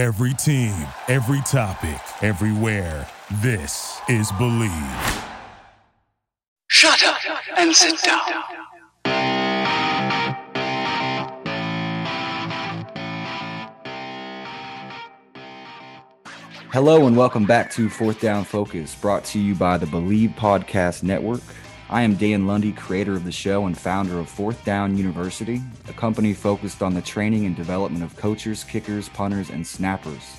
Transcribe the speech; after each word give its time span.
Every 0.00 0.32
team, 0.32 0.72
every 1.08 1.42
topic, 1.42 2.00
everywhere. 2.22 3.06
This 3.42 4.00
is 4.08 4.32
Bleav. 4.32 5.24
Shut 6.68 7.04
up 7.04 7.18
and 7.58 7.76
sit 7.76 8.00
down. 8.00 8.20
Hello 16.72 17.06
and 17.06 17.14
welcome 17.14 17.44
back 17.44 17.70
to 17.72 17.90
Fourth 17.90 18.22
Down 18.22 18.44
Focus, 18.44 18.94
brought 18.94 19.26
to 19.26 19.38
you 19.38 19.54
by 19.54 19.76
the 19.76 19.84
Bleav 19.84 20.34
Podcast 20.34 21.02
Network. 21.02 21.42
I 21.92 22.02
am 22.02 22.14
Dan 22.14 22.46
Lundy, 22.46 22.70
creator 22.70 23.14
of 23.14 23.24
the 23.24 23.32
show 23.32 23.66
and 23.66 23.76
founder 23.76 24.20
of 24.20 24.28
Fourth 24.28 24.64
Down 24.64 24.96
University, 24.96 25.60
a 25.88 25.92
company 25.92 26.32
focused 26.32 26.84
on 26.84 26.94
the 26.94 27.02
training 27.02 27.46
and 27.46 27.56
development 27.56 28.04
of 28.04 28.16
coaches, 28.16 28.62
kickers, 28.62 29.08
punters, 29.08 29.50
and 29.50 29.66
snappers. 29.66 30.36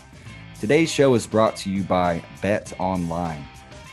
Today's 0.62 0.90
show 0.90 1.14
is 1.14 1.28
brought 1.28 1.58
to 1.58 1.70
you 1.70 1.84
by 1.84 2.24
Bet 2.42 2.72
Online. 2.80 3.46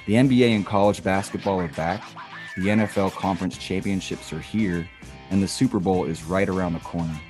The 0.06 0.12
NBA 0.12 0.54
and 0.54 0.64
college 0.64 1.02
basketball 1.02 1.58
are 1.58 1.66
back, 1.66 2.00
the 2.56 2.68
NFL 2.68 3.10
conference 3.14 3.58
championships 3.58 4.32
are 4.32 4.38
here, 4.38 4.88
and 5.30 5.42
the 5.42 5.48
Super 5.48 5.80
Bowl 5.80 6.04
is 6.04 6.22
right 6.22 6.48
around 6.48 6.74
the 6.74 6.78
corner. 6.78 7.20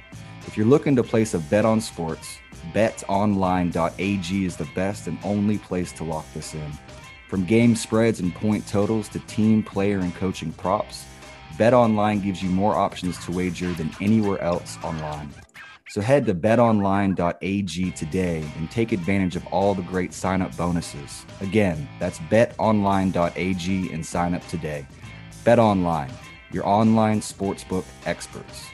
If 0.47 0.59
you're 0.59 0.66
looking 0.66 0.95
to 0.97 1.02
place 1.02 1.33
a 1.33 1.38
bet 1.38 1.65
on 1.65 1.80
sports, 1.80 2.37
betonline.ag 2.74 4.45
is 4.45 4.57
the 4.59 4.69
best 4.74 5.07
and 5.07 5.19
only 5.24 5.57
place 5.57 5.91
to 5.93 6.05
lock 6.05 6.27
this 6.35 6.52
in. 6.52 6.71
From 7.28 7.45
game 7.45 7.77
spreads 7.77 8.20
and 8.20 8.34
point 8.34 8.66
totals 8.66 9.09
to 9.10 9.18
team, 9.20 9.62
player, 9.62 9.98
and 9.98 10.14
coaching 10.14 10.50
props, 10.52 11.05
BetOnline 11.59 12.23
gives 12.23 12.42
you 12.42 12.48
more 12.48 12.74
options 12.74 13.23
to 13.27 13.32
wager 13.32 13.70
than 13.73 13.91
anywhere 14.01 14.41
else 14.41 14.78
online. 14.82 15.30
So 15.91 16.01
head 16.01 16.24
to 16.27 16.34
betonline.ag 16.34 17.91
today 17.91 18.45
and 18.56 18.70
take 18.70 18.92
advantage 18.92 19.37
of 19.37 19.46
all 19.48 19.74
the 19.74 19.82
great 19.82 20.14
sign 20.14 20.41
up 20.41 20.56
bonuses. 20.56 21.27
Again, 21.41 21.87
that's 21.98 22.18
betonline.ag 22.18 23.92
and 23.92 24.07
sign 24.07 24.35
up 24.35 24.46
today. 24.48 24.87
BetOnline, 25.45 26.13
your 26.51 26.66
online 26.66 27.20
sportsbook 27.20 27.85
experts. 28.07 28.68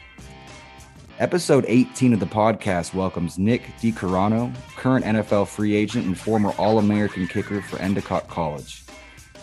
Episode 1.20 1.64
18 1.68 2.12
of 2.14 2.18
the 2.18 2.26
podcast 2.26 2.92
welcomes 2.92 3.38
Nick 3.38 3.62
DiCarano, 3.80 4.52
current 4.74 5.04
NFL 5.04 5.46
free 5.46 5.76
agent 5.76 6.06
and 6.06 6.18
former 6.18 6.50
All 6.58 6.80
American 6.80 7.28
kicker 7.28 7.62
for 7.62 7.78
Endicott 7.78 8.26
College. 8.26 8.82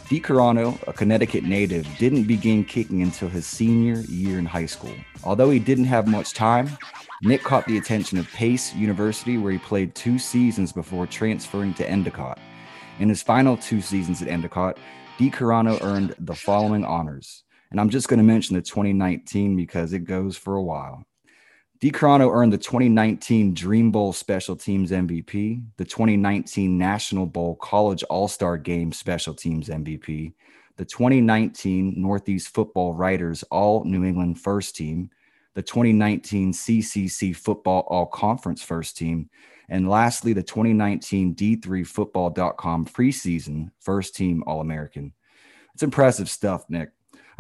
DiCarano, 0.10 0.78
a 0.90 0.92
Connecticut 0.92 1.46
native, 1.46 1.88
didn't 1.98 2.26
begin 2.26 2.66
kicking 2.66 3.02
until 3.02 3.30
his 3.30 3.46
senior 3.46 4.02
year 4.02 4.38
in 4.38 4.46
high 4.46 4.66
school. 4.66 4.94
Although 5.24 5.50
he 5.50 5.60
didn't 5.60 5.86
have 5.86 6.08
much 6.08 6.34
time, 6.34 6.78
Nick 7.22 7.42
caught 7.42 7.66
the 7.68 7.78
attention 7.78 8.18
of 8.18 8.28
Pace 8.34 8.76
University, 8.76 9.38
where 9.38 9.54
he 9.54 9.58
played 9.58 9.96
two 9.96 10.20
seasons 10.20 10.74
before 10.74 11.08
transferring 11.08 11.74
to 11.76 11.90
Endicott. 11.90 12.38
In 13.00 13.08
his 13.08 13.24
final 13.24 13.56
two 13.56 13.80
seasons 13.80 14.22
at 14.22 14.28
Endicott, 14.28 14.78
DiCarano 15.18 15.82
earned 15.82 16.16
the 16.20 16.36
following 16.36 16.84
honors. 16.84 17.46
And 17.72 17.80
I'm 17.80 17.90
just 17.90 18.10
going 18.10 18.18
to 18.18 18.26
mention 18.26 18.58
the 18.58 18.62
2019 18.62 19.56
because 19.56 19.94
it 19.94 20.00
goes 20.00 20.36
for 20.36 20.58
a 20.58 20.62
while. 20.62 21.06
DiCarano 21.82 22.32
earned 22.32 22.54
the 22.54 22.60
2019 22.60 23.56
Dream 23.56 23.90
Bowl 23.90 24.14
Special 24.14 24.56
Teams 24.56 24.92
MVP, 24.92 25.64
the 25.78 25.86
2019 25.86 26.78
National 26.78 27.26
Bowl 27.26 27.56
College 27.56 28.04
All 28.04 28.28
Star 28.28 28.56
Game 28.56 28.92
Special 28.92 29.34
Teams 29.34 29.68
MVP, 29.68 30.32
the 30.78 30.86
2019 30.86 31.96
Northeast 31.98 32.54
Football 32.54 32.94
Writers 32.94 33.42
All 33.50 33.84
New 33.84 34.06
England 34.06 34.40
First 34.40 34.76
Team, 34.76 35.10
the 35.56 35.64
2019 35.64 36.54
CCC 36.54 37.36
Football 37.36 37.88
All 37.88 38.06
Conference 38.06 38.62
First 38.62 38.96
Team, 38.96 39.28
and 39.68 39.90
lastly, 39.90 40.34
the 40.34 40.44
2019 40.44 41.34
D3Football.com 41.34 42.86
preseason 42.86 43.72
First 43.80 44.16
Team 44.16 44.44
All 44.46 44.62
American. 44.62 45.14
It's 45.74 45.82
impressive 45.82 46.30
stuff, 46.30 46.64
Nick. 46.70 46.92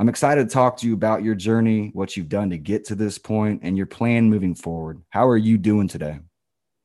I'm 0.02 0.10
excited 0.10 0.50
to 0.50 0.52
talk 0.52 0.78
to 0.78 0.88
you 0.88 0.96
about 0.96 1.22
your 1.22 1.36
journey, 1.36 1.92
what 1.94 2.18
you've 2.18 2.28
done 2.28 2.50
to 2.50 2.58
get 2.58 2.86
to 2.86 2.96
this 2.96 3.20
point, 3.20 3.60
and 3.62 3.78
your 3.78 3.86
plan 3.86 4.32
moving 4.32 4.56
forward. 4.56 5.00
How 5.12 5.28
are 5.28 5.38
you 5.38 5.60
doing 5.60 5.88
today? 5.88 6.18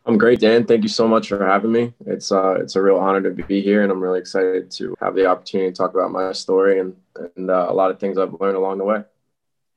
I'm 0.04 0.18
great, 0.18 0.38
Dan. 0.38 0.66
Thank 0.66 0.82
you 0.82 0.90
so 0.90 1.08
much 1.08 1.28
for 1.28 1.42
having 1.42 1.72
me. 1.72 1.94
It's 2.04 2.30
uh, 2.30 2.56
it's 2.60 2.76
a 2.76 2.82
real 2.82 2.98
honor 2.98 3.22
to 3.22 3.30
be 3.30 3.62
here, 3.62 3.82
and 3.82 3.90
I'm 3.90 4.02
really 4.02 4.18
excited 4.18 4.70
to 4.72 4.94
have 5.00 5.14
the 5.14 5.24
opportunity 5.24 5.70
to 5.70 5.74
talk 5.74 5.94
about 5.94 6.10
my 6.10 6.30
story 6.32 6.78
and 6.78 6.94
and 7.36 7.48
uh, 7.48 7.64
a 7.70 7.72
lot 7.72 7.90
of 7.90 7.98
things 7.98 8.18
I've 8.18 8.38
learned 8.38 8.58
along 8.58 8.76
the 8.76 8.84
way. 8.84 9.02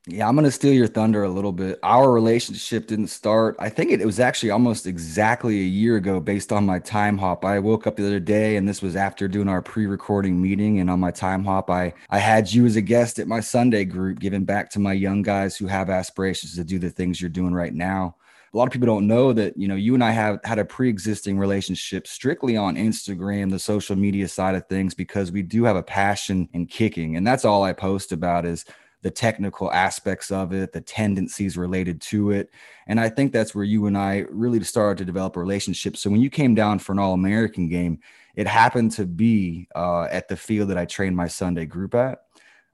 Yeah, 0.06 0.26
I'm 0.26 0.34
going 0.34 0.46
to 0.46 0.50
steal 0.50 0.72
your 0.72 0.86
thunder 0.86 1.24
a 1.24 1.28
little 1.28 1.52
bit. 1.52 1.78
Our 1.82 2.10
relationship 2.10 2.86
didn't 2.86 3.08
start. 3.08 3.54
I 3.58 3.68
think 3.68 3.90
it, 3.90 4.00
it, 4.00 4.06
was 4.06 4.18
actually 4.18 4.50
almost 4.50 4.86
exactly 4.86 5.60
a 5.60 5.64
year 5.64 5.96
ago 5.96 6.20
based 6.20 6.52
on 6.52 6.64
my 6.64 6.78
time 6.78 7.18
hop. 7.18 7.44
I 7.44 7.58
woke 7.58 7.86
up 7.86 7.96
the 7.96 8.06
other 8.06 8.18
day 8.18 8.56
and 8.56 8.66
this 8.66 8.80
was 8.80 8.96
after 8.96 9.28
doing 9.28 9.46
our 9.46 9.60
pre-recording 9.60 10.40
meeting 10.40 10.80
and 10.80 10.88
on 10.88 11.00
my 11.00 11.10
time 11.10 11.44
hop 11.44 11.68
I 11.68 11.92
I 12.08 12.18
had 12.18 12.50
you 12.50 12.64
as 12.64 12.76
a 12.76 12.80
guest 12.80 13.18
at 13.18 13.28
my 13.28 13.40
Sunday 13.40 13.84
group 13.84 14.20
giving 14.20 14.44
back 14.44 14.70
to 14.70 14.78
my 14.78 14.94
young 14.94 15.20
guys 15.20 15.58
who 15.58 15.66
have 15.66 15.90
aspirations 15.90 16.54
to 16.54 16.64
do 16.64 16.78
the 16.78 16.88
things 16.88 17.20
you're 17.20 17.28
doing 17.28 17.52
right 17.52 17.74
now. 17.74 18.16
A 18.54 18.56
lot 18.56 18.66
of 18.66 18.72
people 18.72 18.86
don't 18.86 19.06
know 19.06 19.34
that, 19.34 19.54
you 19.56 19.68
know, 19.68 19.76
you 19.76 19.92
and 19.92 20.02
I 20.02 20.12
have 20.12 20.40
had 20.44 20.58
a 20.58 20.64
pre-existing 20.64 21.38
relationship 21.38 22.06
strictly 22.06 22.56
on 22.56 22.74
Instagram, 22.74 23.50
the 23.50 23.58
social 23.58 23.96
media 23.96 24.28
side 24.28 24.54
of 24.54 24.66
things 24.66 24.94
because 24.94 25.30
we 25.30 25.42
do 25.42 25.64
have 25.64 25.76
a 25.76 25.82
passion 25.82 26.48
in 26.54 26.66
kicking 26.66 27.16
and 27.16 27.26
that's 27.26 27.44
all 27.44 27.64
I 27.64 27.74
post 27.74 28.12
about 28.12 28.46
is 28.46 28.64
the 29.02 29.10
technical 29.10 29.72
aspects 29.72 30.30
of 30.30 30.52
it, 30.52 30.72
the 30.72 30.80
tendencies 30.80 31.56
related 31.56 32.00
to 32.02 32.30
it. 32.30 32.50
And 32.86 33.00
I 33.00 33.08
think 33.08 33.32
that's 33.32 33.54
where 33.54 33.64
you 33.64 33.86
and 33.86 33.96
I 33.96 34.26
really 34.30 34.62
started 34.62 34.98
to 34.98 35.04
develop 35.04 35.36
a 35.36 35.40
relationship. 35.40 35.96
So 35.96 36.10
when 36.10 36.20
you 36.20 36.30
came 36.30 36.54
down 36.54 36.78
for 36.78 36.92
an 36.92 36.98
All 36.98 37.14
American 37.14 37.68
game, 37.68 38.00
it 38.34 38.46
happened 38.46 38.92
to 38.92 39.06
be 39.06 39.68
uh, 39.74 40.04
at 40.04 40.28
the 40.28 40.36
field 40.36 40.70
that 40.70 40.78
I 40.78 40.84
trained 40.84 41.16
my 41.16 41.28
Sunday 41.28 41.66
group 41.66 41.94
at. 41.94 42.20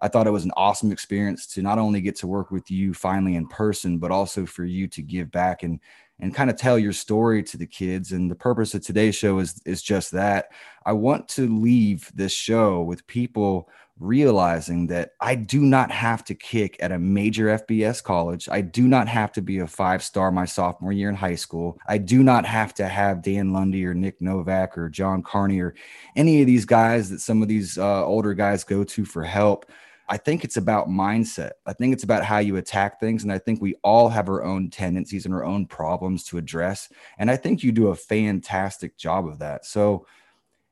I 0.00 0.09
thought 0.09 0.26
it 0.26 0.32
was 0.32 0.44
an 0.44 0.53
awesome 0.56 0.92
experience 0.92 1.47
to 1.48 1.62
not 1.62 1.78
only 1.78 2.00
get 2.00 2.16
to 2.16 2.26
work 2.26 2.50
with 2.50 2.70
you 2.70 2.93
finally 2.93 3.37
in 3.37 3.48
person, 3.48 3.98
but 3.98 4.10
also 4.10 4.44
for 4.44 4.64
you 4.64 4.88
to 4.88 5.03
give 5.03 5.31
back 5.31 5.62
and 5.62 5.81
and 6.19 6.34
kind 6.34 6.48
of 6.48 6.56
tell 6.56 6.78
your 6.78 6.94
story 6.94 7.43
to 7.43 7.58
the 7.58 7.66
kids. 7.66 8.12
And 8.12 8.31
the 8.31 8.34
purpose 8.34 8.75
of 8.75 8.84
today's 8.84 9.16
show 9.16 9.38
is 9.38 9.60
is 9.64 9.82
just 9.82 10.12
that. 10.12 10.50
I 10.84 10.93
want 10.93 11.28
to 11.31 11.48
leave 11.48 12.10
this 12.14 12.32
show 12.32 12.82
with 12.82 13.06
people 13.06 13.70
realizing 13.99 14.87
that 14.89 15.12
I 15.21 15.34
do 15.34 15.61
not 15.61 15.91
have 15.91 16.23
to 16.25 16.34
kick 16.34 16.77
at 16.81 16.93
a 16.93 16.99
major 16.99 17.47
FBS 17.47 18.03
college. 18.03 18.49
I 18.51 18.61
do 18.61 18.87
not 18.87 19.09
have 19.09 19.33
to 19.33 19.43
be 19.43 19.59
a 19.59 19.67
five 19.67 20.03
star 20.03 20.31
my 20.31 20.45
sophomore 20.45 20.93
year 20.93 21.09
in 21.09 21.15
high 21.15 21.34
school. 21.34 21.79
I 21.87 21.99
do 21.99 22.23
not 22.23 22.45
have 22.45 22.75
to 22.75 22.89
have 22.89 23.23
Dan 23.23 23.53
Lundy 23.53 23.87
or 23.87 23.95
Nick 23.95 24.21
Novak 24.21 24.77
or 24.77 24.91
John 24.91 25.23
Carney 25.23 25.61
or 25.61 25.75
any 26.15 26.41
of 26.41 26.47
these 26.47 26.67
guys 26.67 27.09
that 27.11 27.21
some 27.21 27.41
of 27.41 27.49
these 27.49 27.79
uh, 27.79 28.05
older 28.05 28.35
guys 28.35 28.65
go 28.65 28.85
to 28.85 29.05
for 29.05 29.23
help. 29.23 29.71
I 30.09 30.17
think 30.17 30.45
it's 30.45 30.56
about 30.56 30.89
mindset. 30.89 31.53
I 31.67 31.73
think 31.73 31.93
it's 31.93 32.05
about 32.05 32.25
how 32.25 32.39
you 32.39 32.56
attack 32.56 33.01
things. 33.01 33.25
And 33.25 33.33
I 33.33 33.39
think 33.39 33.61
we 33.61 33.75
all 33.83 34.09
have 34.09 34.29
our 34.29 34.45
own 34.45 34.71
tendencies 34.71 35.25
and 35.25 35.35
our 35.35 35.45
own 35.45 35.67
problems 35.67 36.23
to 36.25 36.39
address. 36.39 36.89
And 37.19 37.31
I 37.31 37.37
think 37.37 37.65
you 37.65 37.73
do 37.73 37.89
a 37.89 37.97
fantastic 37.97 38.97
job 38.97 39.27
of 39.27 39.41
that. 39.41 39.67
So, 39.67 40.06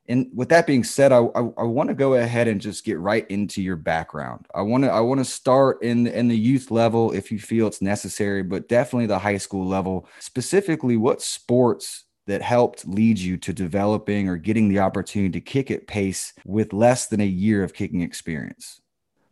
and 0.07 0.29
with 0.33 0.49
that 0.49 0.67
being 0.67 0.83
said, 0.83 1.11
I, 1.11 1.19
I, 1.19 1.39
I 1.57 1.63
want 1.63 1.89
to 1.89 1.95
go 1.95 2.13
ahead 2.13 2.47
and 2.47 2.61
just 2.61 2.85
get 2.85 2.99
right 2.99 3.25
into 3.29 3.61
your 3.61 3.75
background. 3.75 4.45
I 4.53 4.61
want 4.61 4.83
to 4.83 4.91
I 4.91 4.99
want 4.99 5.19
to 5.19 5.25
start 5.25 5.81
in 5.81 6.07
in 6.07 6.27
the 6.27 6.37
youth 6.37 6.69
level 6.69 7.11
if 7.11 7.31
you 7.31 7.39
feel 7.39 7.67
it's 7.67 7.81
necessary, 7.81 8.43
but 8.43 8.69
definitely 8.69 9.07
the 9.07 9.19
high 9.19 9.37
school 9.37 9.65
level. 9.65 10.07
Specifically, 10.19 10.95
what 10.95 11.21
sports 11.21 12.03
that 12.27 12.41
helped 12.41 12.87
lead 12.87 13.19
you 13.19 13.37
to 13.37 13.53
developing 13.53 14.27
or 14.27 14.37
getting 14.37 14.67
the 14.67 14.79
opportunity 14.79 15.31
to 15.31 15.41
kick 15.41 15.69
at 15.69 15.87
Pace 15.87 16.33
with 16.43 16.73
less 16.73 17.07
than 17.07 17.21
a 17.21 17.25
year 17.25 17.63
of 17.63 17.73
kicking 17.73 18.01
experience? 18.01 18.81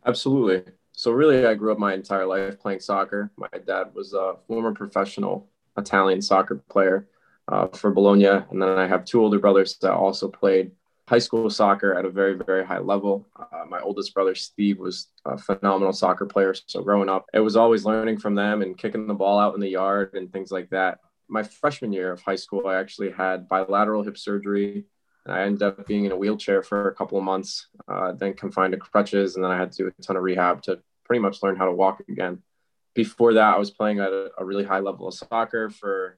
Absolutely. 0.05 0.71
So 0.91 1.11
really, 1.11 1.45
I 1.45 1.53
grew 1.55 1.71
up 1.71 1.79
my 1.79 1.93
entire 1.93 2.25
life 2.25 2.59
playing 2.59 2.79
soccer. 2.79 3.31
My 3.35 3.47
dad 3.65 3.93
was 3.93 4.13
a 4.13 4.35
former 4.47 4.73
professional 4.73 5.47
Italian 5.77 6.21
soccer 6.21 6.55
player 6.69 7.07
uh, 7.47 7.67
for 7.67 7.91
Bologna. 7.91 8.25
And 8.25 8.61
then 8.61 8.69
I 8.77 8.87
have 8.87 9.05
two 9.05 9.21
older 9.21 9.39
brothers 9.39 9.77
that 9.81 9.91
also 9.91 10.27
played 10.27 10.71
high 11.07 11.19
school 11.19 11.49
soccer 11.49 11.93
at 11.93 12.05
a 12.05 12.09
very, 12.09 12.35
very 12.35 12.65
high 12.65 12.79
level. 12.79 13.27
Uh, 13.37 13.65
my 13.69 13.79
oldest 13.79 14.13
brother, 14.13 14.35
Steve, 14.35 14.79
was 14.79 15.07
a 15.25 15.37
phenomenal 15.37 15.93
soccer 15.93 16.25
player. 16.25 16.53
So 16.67 16.81
growing 16.81 17.09
up, 17.09 17.25
it 17.33 17.41
was 17.41 17.55
always 17.55 17.85
learning 17.85 18.19
from 18.19 18.35
them 18.35 18.61
and 18.61 18.77
kicking 18.77 19.07
the 19.07 19.13
ball 19.13 19.39
out 19.39 19.53
in 19.53 19.59
the 19.59 19.69
yard 19.69 20.13
and 20.13 20.31
things 20.31 20.51
like 20.51 20.69
that. 20.69 20.99
My 21.27 21.43
freshman 21.43 21.91
year 21.91 22.11
of 22.11 22.21
high 22.21 22.35
school, 22.35 22.67
I 22.67 22.75
actually 22.75 23.11
had 23.11 23.49
bilateral 23.49 24.03
hip 24.03 24.17
surgery. 24.17 24.85
And 25.25 25.33
I 25.33 25.43
ended 25.43 25.63
up 25.63 25.87
being 25.87 26.03
in 26.05 26.11
a 26.11 26.17
wheelchair 26.17 26.63
for 26.63 26.89
a 26.89 26.95
couple 26.95 27.17
of 27.17 27.23
months, 27.23 27.67
uh, 27.87 28.11
then 28.11 28.33
confined 28.33 28.73
to 28.73 28.77
crutches. 28.77 29.35
And 29.35 29.43
then 29.43 29.51
I 29.51 29.57
had 29.57 29.71
to 29.71 29.83
do 29.83 29.87
a 29.87 30.01
ton 30.01 30.17
of 30.17 30.23
rehab 30.23 30.61
to 30.63 30.79
pretty 31.05 31.21
much 31.21 31.41
learn 31.41 31.55
how 31.55 31.65
to 31.65 31.71
walk 31.71 32.01
again. 32.09 32.41
Before 32.93 33.33
that, 33.33 33.55
I 33.55 33.57
was 33.57 33.71
playing 33.71 33.99
at 33.99 34.11
a, 34.11 34.31
a 34.37 34.45
really 34.45 34.65
high 34.65 34.79
level 34.79 35.07
of 35.07 35.13
soccer 35.13 35.69
for 35.69 36.17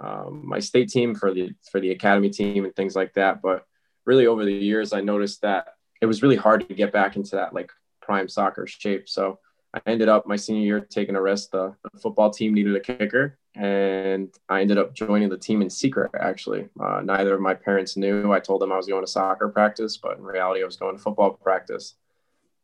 um, 0.00 0.42
my 0.44 0.58
state 0.58 0.88
team 0.88 1.14
for 1.14 1.32
the 1.32 1.50
for 1.70 1.80
the 1.80 1.90
academy 1.90 2.30
team 2.30 2.64
and 2.64 2.74
things 2.74 2.96
like 2.96 3.14
that. 3.14 3.42
But 3.42 3.64
really 4.04 4.26
over 4.26 4.44
the 4.44 4.52
years, 4.52 4.92
I 4.92 5.00
noticed 5.00 5.42
that 5.42 5.68
it 6.00 6.06
was 6.06 6.22
really 6.22 6.36
hard 6.36 6.68
to 6.68 6.74
get 6.74 6.92
back 6.92 7.16
into 7.16 7.36
that 7.36 7.54
like 7.54 7.70
prime 8.00 8.28
soccer 8.28 8.66
shape. 8.66 9.08
So 9.08 9.38
I 9.74 9.80
ended 9.86 10.08
up 10.08 10.26
my 10.26 10.36
senior 10.36 10.62
year 10.62 10.80
taking 10.80 11.16
a 11.16 11.22
risk. 11.22 11.50
The, 11.50 11.74
the 11.82 11.98
football 11.98 12.30
team 12.30 12.54
needed 12.54 12.76
a 12.76 12.80
kicker, 12.80 13.38
and 13.54 14.32
I 14.48 14.60
ended 14.60 14.78
up 14.78 14.94
joining 14.94 15.28
the 15.28 15.36
team 15.36 15.60
in 15.60 15.68
secret. 15.68 16.12
Actually, 16.18 16.68
uh, 16.80 17.00
neither 17.04 17.34
of 17.34 17.40
my 17.40 17.54
parents 17.54 17.96
knew. 17.96 18.32
I 18.32 18.40
told 18.40 18.62
them 18.62 18.72
I 18.72 18.76
was 18.76 18.86
going 18.86 19.04
to 19.04 19.10
soccer 19.10 19.48
practice, 19.48 19.96
but 19.96 20.18
in 20.18 20.24
reality, 20.24 20.62
I 20.62 20.66
was 20.66 20.76
going 20.76 20.96
to 20.96 21.02
football 21.02 21.32
practice. 21.32 21.94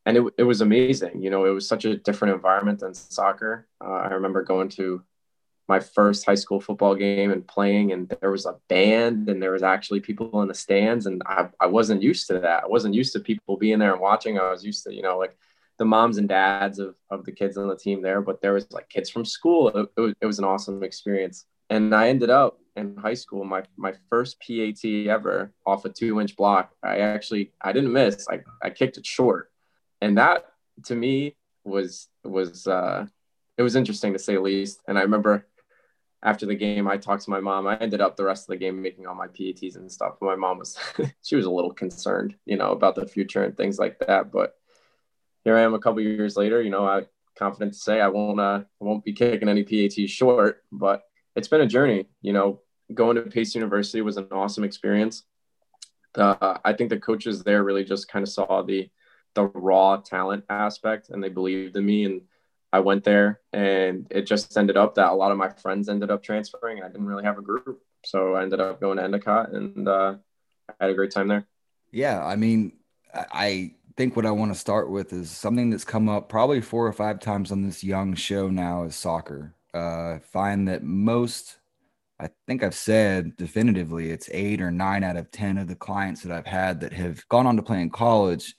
And 0.04 0.16
it, 0.16 0.24
it 0.38 0.42
was 0.42 0.62
amazing. 0.62 1.22
You 1.22 1.30
know, 1.30 1.44
it 1.44 1.50
was 1.50 1.68
such 1.68 1.84
a 1.84 1.96
different 1.96 2.34
environment 2.34 2.80
than 2.80 2.94
soccer. 2.94 3.68
Uh, 3.80 3.90
I 3.90 4.08
remember 4.08 4.42
going 4.42 4.68
to 4.70 5.02
my 5.72 5.80
first 5.80 6.26
high 6.26 6.34
school 6.34 6.60
football 6.60 6.94
game 6.94 7.32
and 7.32 7.48
playing 7.48 7.92
and 7.92 8.14
there 8.20 8.30
was 8.30 8.44
a 8.44 8.58
band 8.68 9.30
and 9.30 9.42
there 9.42 9.52
was 9.52 9.62
actually 9.62 10.00
people 10.00 10.42
in 10.42 10.48
the 10.48 10.52
stands 10.52 11.06
and 11.06 11.22
I, 11.24 11.48
I 11.58 11.66
wasn't 11.66 12.02
used 12.02 12.26
to 12.26 12.40
that. 12.40 12.64
I 12.64 12.66
wasn't 12.66 12.94
used 12.94 13.14
to 13.14 13.20
people 13.20 13.56
being 13.56 13.78
there 13.78 13.92
and 13.92 14.00
watching. 14.02 14.38
I 14.38 14.50
was 14.50 14.62
used 14.62 14.84
to, 14.84 14.94
you 14.94 15.00
know, 15.00 15.16
like 15.16 15.34
the 15.78 15.86
moms 15.86 16.18
and 16.18 16.28
dads 16.28 16.78
of, 16.78 16.94
of 17.08 17.24
the 17.24 17.32
kids 17.32 17.56
on 17.56 17.68
the 17.68 17.82
team 17.86 18.02
there, 18.02 18.20
but 18.20 18.42
there 18.42 18.52
was 18.52 18.70
like 18.70 18.90
kids 18.90 19.08
from 19.08 19.24
school. 19.24 19.68
It, 19.68 19.88
it, 19.96 20.00
was, 20.02 20.14
it 20.20 20.26
was 20.26 20.38
an 20.38 20.44
awesome 20.44 20.82
experience. 20.82 21.46
And 21.70 21.94
I 21.94 22.10
ended 22.10 22.28
up 22.28 22.58
in 22.76 22.94
high 22.98 23.14
school, 23.14 23.42
my, 23.42 23.62
my 23.78 23.94
first 24.10 24.42
PAT 24.42 24.84
ever 24.84 25.54
off 25.64 25.86
a 25.86 25.88
two 25.88 26.20
inch 26.20 26.36
block. 26.36 26.72
I 26.82 26.98
actually, 26.98 27.52
I 27.62 27.72
didn't 27.72 27.94
miss. 27.94 28.26
I, 28.28 28.40
I 28.62 28.68
kicked 28.68 28.98
it 28.98 29.06
short. 29.06 29.50
And 30.02 30.18
that 30.18 30.44
to 30.88 30.94
me 30.94 31.34
was, 31.64 32.08
was, 32.24 32.66
uh, 32.66 33.06
it 33.56 33.62
was 33.62 33.76
interesting 33.76 34.12
to 34.12 34.18
say 34.18 34.34
the 34.34 34.40
least. 34.40 34.80
And 34.88 34.98
I 34.98 35.02
remember 35.02 35.46
after 36.22 36.46
the 36.46 36.54
game, 36.54 36.86
I 36.86 36.96
talked 36.96 37.24
to 37.24 37.30
my 37.30 37.40
mom. 37.40 37.66
I 37.66 37.76
ended 37.76 38.00
up 38.00 38.16
the 38.16 38.24
rest 38.24 38.44
of 38.44 38.48
the 38.48 38.56
game 38.56 38.80
making 38.80 39.06
all 39.06 39.14
my 39.14 39.26
PATs 39.26 39.74
and 39.74 39.90
stuff. 39.90 40.14
My 40.20 40.36
mom 40.36 40.58
was, 40.58 40.78
she 41.22 41.34
was 41.34 41.46
a 41.46 41.50
little 41.50 41.72
concerned, 41.72 42.36
you 42.46 42.56
know, 42.56 42.70
about 42.70 42.94
the 42.94 43.06
future 43.06 43.42
and 43.42 43.56
things 43.56 43.78
like 43.78 43.98
that. 44.00 44.30
But 44.30 44.54
here 45.44 45.56
I 45.56 45.62
am 45.62 45.74
a 45.74 45.80
couple 45.80 46.00
years 46.00 46.36
later, 46.36 46.62
you 46.62 46.70
know, 46.70 46.86
I 46.86 47.06
confident 47.36 47.72
to 47.72 47.78
say 47.78 48.00
I 48.00 48.08
won't, 48.08 48.38
uh, 48.38 48.62
I 48.62 48.84
won't 48.84 49.04
be 49.04 49.12
kicking 49.12 49.48
any 49.48 49.64
PATs 49.64 50.10
short, 50.10 50.62
but 50.70 51.02
it's 51.34 51.48
been 51.48 51.60
a 51.60 51.66
journey, 51.66 52.06
you 52.20 52.32
know, 52.32 52.60
going 52.94 53.16
to 53.16 53.22
Pace 53.22 53.54
University 53.54 54.00
was 54.00 54.16
an 54.16 54.28
awesome 54.30 54.64
experience. 54.64 55.24
Uh, 56.14 56.58
I 56.64 56.72
think 56.74 56.90
the 56.90 57.00
coaches 57.00 57.42
there 57.42 57.64
really 57.64 57.84
just 57.84 58.06
kind 58.06 58.22
of 58.22 58.28
saw 58.28 58.62
the, 58.62 58.90
the 59.34 59.46
raw 59.46 59.96
talent 59.96 60.44
aspect 60.50 61.08
and 61.08 61.24
they 61.24 61.30
believed 61.30 61.74
in 61.76 61.86
me 61.86 62.04
and 62.04 62.20
I 62.72 62.80
went 62.80 63.04
there 63.04 63.40
and 63.52 64.06
it 64.10 64.22
just 64.22 64.56
ended 64.56 64.76
up 64.76 64.94
that 64.94 65.12
a 65.12 65.14
lot 65.14 65.30
of 65.30 65.38
my 65.38 65.50
friends 65.50 65.88
ended 65.88 66.10
up 66.10 66.22
transferring 66.22 66.78
and 66.78 66.86
I 66.86 66.88
didn't 66.88 67.06
really 67.06 67.24
have 67.24 67.38
a 67.38 67.42
group. 67.42 67.82
So 68.04 68.34
I 68.34 68.42
ended 68.42 68.60
up 68.60 68.80
going 68.80 68.96
to 68.96 69.04
Endicott 69.04 69.52
and 69.52 69.86
uh, 69.86 70.16
I 70.68 70.84
had 70.84 70.90
a 70.90 70.94
great 70.94 71.10
time 71.10 71.28
there. 71.28 71.46
Yeah. 71.90 72.24
I 72.24 72.36
mean, 72.36 72.72
I 73.14 73.74
think 73.96 74.16
what 74.16 74.24
I 74.24 74.30
want 74.30 74.54
to 74.54 74.58
start 74.58 74.90
with 74.90 75.12
is 75.12 75.30
something 75.30 75.68
that's 75.68 75.84
come 75.84 76.08
up 76.08 76.30
probably 76.30 76.62
four 76.62 76.86
or 76.86 76.92
five 76.94 77.20
times 77.20 77.52
on 77.52 77.62
this 77.62 77.84
young 77.84 78.14
show 78.14 78.48
now 78.48 78.84
is 78.84 78.96
soccer. 78.96 79.54
Uh, 79.74 80.14
I 80.14 80.20
find 80.22 80.66
that 80.68 80.82
most, 80.82 81.58
I 82.18 82.30
think 82.46 82.62
I've 82.62 82.74
said 82.74 83.36
definitively, 83.36 84.10
it's 84.10 84.30
eight 84.32 84.62
or 84.62 84.70
nine 84.70 85.04
out 85.04 85.16
of 85.16 85.30
10 85.30 85.58
of 85.58 85.68
the 85.68 85.74
clients 85.74 86.22
that 86.22 86.32
I've 86.32 86.46
had 86.46 86.80
that 86.80 86.94
have 86.94 87.28
gone 87.28 87.46
on 87.46 87.56
to 87.56 87.62
play 87.62 87.82
in 87.82 87.90
college 87.90 88.54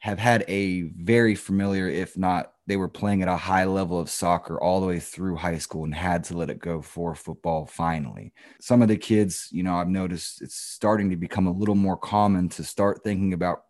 have 0.00 0.18
had 0.18 0.44
a 0.48 0.82
very 0.82 1.36
familiar, 1.36 1.88
if 1.88 2.18
not 2.18 2.51
they 2.66 2.76
were 2.76 2.88
playing 2.88 3.22
at 3.22 3.28
a 3.28 3.36
high 3.36 3.64
level 3.64 3.98
of 3.98 4.08
soccer 4.08 4.60
all 4.60 4.80
the 4.80 4.86
way 4.86 5.00
through 5.00 5.36
high 5.36 5.58
school 5.58 5.84
and 5.84 5.94
had 5.94 6.22
to 6.24 6.36
let 6.36 6.50
it 6.50 6.60
go 6.60 6.80
for 6.80 7.14
football 7.14 7.66
finally. 7.66 8.32
Some 8.60 8.82
of 8.82 8.88
the 8.88 8.96
kids, 8.96 9.48
you 9.50 9.62
know, 9.62 9.74
I've 9.74 9.88
noticed 9.88 10.42
it's 10.42 10.54
starting 10.54 11.10
to 11.10 11.16
become 11.16 11.46
a 11.46 11.52
little 11.52 11.74
more 11.74 11.96
common 11.96 12.48
to 12.50 12.64
start 12.64 13.02
thinking 13.02 13.32
about 13.32 13.64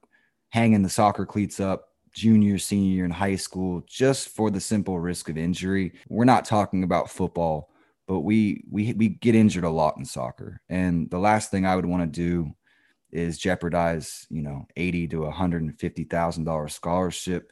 hanging 0.51 0.83
the 0.83 0.91
soccer 0.91 1.25
cleats 1.25 1.59
up 1.59 1.89
junior, 2.13 2.59
senior 2.59 2.95
year 2.95 3.05
in 3.07 3.11
high 3.11 3.37
school 3.37 3.83
just 3.87 4.29
for 4.29 4.51
the 4.51 4.61
simple 4.61 5.01
risk 5.01 5.31
of 5.31 5.39
injury. 5.39 5.95
We're 6.09 6.27
not 6.27 6.45
talking 6.45 6.85
about 6.85 7.11
football, 7.11 7.71
but 8.07 8.21
we 8.21 8.65
we 8.71 8.93
we 8.93 9.09
get 9.09 9.35
injured 9.35 9.65
a 9.65 9.71
lot 9.71 9.97
in 9.97 10.05
soccer. 10.05 10.61
And 10.69 11.09
the 11.11 11.19
last 11.19 11.51
thing 11.51 11.65
I 11.65 11.77
would 11.77 11.87
want 11.87 12.03
to 12.03 12.21
do 12.21 12.53
is 13.11 13.39
jeopardize, 13.39 14.27
you 14.31 14.43
know, 14.43 14.67
80 14.77 15.09
to 15.09 15.21
150,000 15.23 16.45
dollar 16.45 16.69
scholarship 16.69 17.51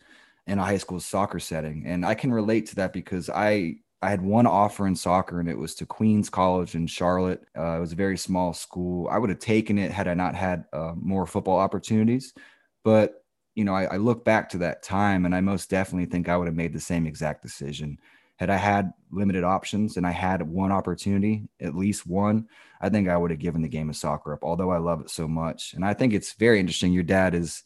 in 0.50 0.58
a 0.58 0.64
high 0.64 0.79
school 0.79 0.99
soccer 0.99 1.38
setting. 1.38 1.85
And 1.87 2.05
I 2.05 2.14
can 2.14 2.32
relate 2.32 2.67
to 2.67 2.76
that 2.76 2.93
because 2.93 3.31
I 3.31 3.76
I 4.02 4.11
had 4.11 4.20
one 4.20 4.47
offer 4.47 4.87
in 4.87 4.97
soccer 4.97 5.38
and 5.38 5.49
it 5.49 5.56
was 5.56 5.75
to 5.76 5.87
Queens 5.87 6.29
College 6.29 6.75
in 6.75 6.87
Charlotte. 6.87 7.44
Uh, 7.56 7.76
it 7.76 7.81
was 7.81 7.93
a 7.93 7.97
very 7.97 8.19
small 8.19 8.52
school. 8.52 9.08
I 9.08 9.19
would 9.19 9.31
have 9.31 9.38
taken 9.38 9.79
it 9.79 9.93
had 9.93 10.08
I 10.08 10.14
not 10.14 10.35
had 10.35 10.64
uh, 10.73 10.94
more 10.97 11.26
football 11.26 11.58
opportunities. 11.58 12.32
But, 12.82 13.23
you 13.55 13.64
know, 13.64 13.75
I, 13.75 13.85
I, 13.85 13.97
look 13.99 14.25
back 14.25 14.49
to 14.50 14.58
that 14.58 14.82
time 14.82 15.26
and 15.26 15.35
I 15.35 15.43
most 15.43 15.69
definitely 15.69 16.06
think 16.06 16.31
I 16.31 16.37
would 16.38 16.47
have 16.47 16.56
made 16.56 16.73
the 16.73 16.81
same 16.81 17.06
exact 17.06 17.43
decision. 17.43 17.99
Had 18.37 18.49
I 18.49 18.56
had 18.56 18.91
limited 19.12 19.44
options 19.44 19.99
and 19.99 20.06
I 20.06 20.12
had 20.12 20.41
one 20.41 20.73
opportunity, 20.73 21.47
at 21.61 21.76
least 21.76 22.06
one, 22.06 22.49
I 22.81 22.88
think 22.88 23.06
I 23.06 23.19
would 23.19 23.31
have 23.31 23.38
given 23.38 23.61
the 23.61 23.69
game 23.69 23.91
of 23.91 23.97
soccer 23.97 24.32
up, 24.32 24.43
although 24.43 24.70
I 24.70 24.79
love 24.79 25.02
it 25.02 25.11
so 25.11 25.29
much. 25.29 25.75
And 25.75 25.85
I 25.85 25.93
think 25.93 26.14
it's 26.14 26.32
very 26.32 26.58
interesting. 26.58 26.94
Your 26.94 27.02
dad 27.02 27.35
is 27.35 27.64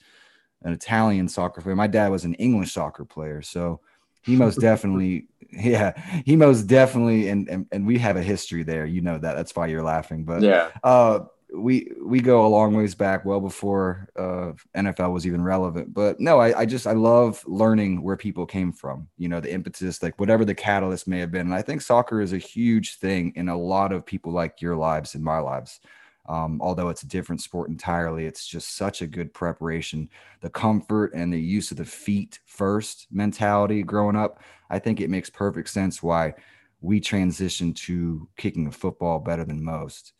an 0.65 0.73
Italian 0.73 1.29
soccer 1.29 1.61
player. 1.61 1.77
My 1.77 1.87
dad 1.87 2.11
was 2.11 2.25
an 2.25 2.35
English 2.35 2.73
soccer 2.73 3.05
player. 3.05 3.43
So 3.43 3.81
he 4.23 4.35
most 4.37 4.57
definitely, 4.61 5.27
yeah, 5.53 5.93
he 6.25 6.37
most 6.37 6.63
definitely, 6.63 7.29
and, 7.29 7.49
and, 7.49 7.67
and 7.71 7.87
we 7.87 7.99
have 7.99 8.17
a 8.17 8.23
history 8.23 8.63
there. 8.63 8.87
You 8.87 9.03
know 9.03 9.19
that. 9.19 9.35
That's 9.35 9.55
why 9.55 9.67
you're 9.67 9.83
laughing. 9.83 10.25
But 10.25 10.43
yeah, 10.43 10.71
uh, 10.83 11.21
we 11.55 11.93
we 12.03 12.21
go 12.21 12.45
a 12.45 12.49
long 12.49 12.75
ways 12.75 12.95
back, 12.95 13.25
well 13.25 13.41
before 13.41 14.09
uh, 14.19 14.53
NFL 14.75 15.13
was 15.13 15.27
even 15.27 15.43
relevant. 15.43 15.95
But 15.95 16.19
no, 16.19 16.41
I, 16.41 16.61
I 16.61 16.67
just 16.67 16.87
I 16.87 16.93
love 16.93 17.45
learning 17.47 18.03
where 18.03 18.17
people 18.17 18.47
came 18.47 18.73
from. 18.73 19.09
You 19.19 19.29
know, 19.29 19.41
the 19.41 19.53
impetus, 19.53 20.03
like 20.03 20.19
whatever 20.19 20.45
the 20.45 20.55
catalyst 20.55 21.07
may 21.07 21.21
have 21.21 21.31
been. 21.31 21.47
And 21.47 21.55
I 21.55 21.63
think 21.63 21.83
soccer 21.83 22.21
is 22.21 22.33
a 22.33 22.39
huge 22.39 22.97
thing 22.97 23.33
in 23.37 23.49
a 23.49 23.57
lot 23.57 23.93
of 23.93 24.07
people 24.07 24.33
like 24.33 24.61
your 24.61 24.77
lives 24.77 25.15
and 25.15 25.23
my 25.23 25.39
lives. 25.39 25.81
Um, 26.27 26.61
although 26.63 26.89
it's 26.89 27.03
a 27.03 27.09
different 27.09 27.43
sport 27.43 27.69
entirely, 27.69 28.27
it's 28.27 28.47
just 28.47 28.77
such 28.77 29.03
a 29.03 29.07
good 29.07 29.35
preparation. 29.35 30.09
The 30.41 30.51
comfort 30.51 31.13
and 31.15 31.33
the 31.33 31.41
use 31.41 31.71
of 31.71 31.77
the 31.77 31.85
feet 31.85 32.41
first 32.47 33.07
mentality 33.11 33.83
growing 33.83 34.17
up, 34.17 34.41
I 34.71 34.79
think 34.79 35.01
it 35.01 35.11
makes 35.11 35.29
perfect 35.29 35.69
sense 35.69 36.03
why 36.03 36.35
we 36.81 37.01
transitioned 37.01 37.77
to 37.77 38.29
kicking 38.37 38.67
a 38.67 38.73
football 38.73 39.19
better 39.19 39.45
than 39.45 39.63
most 39.63 40.15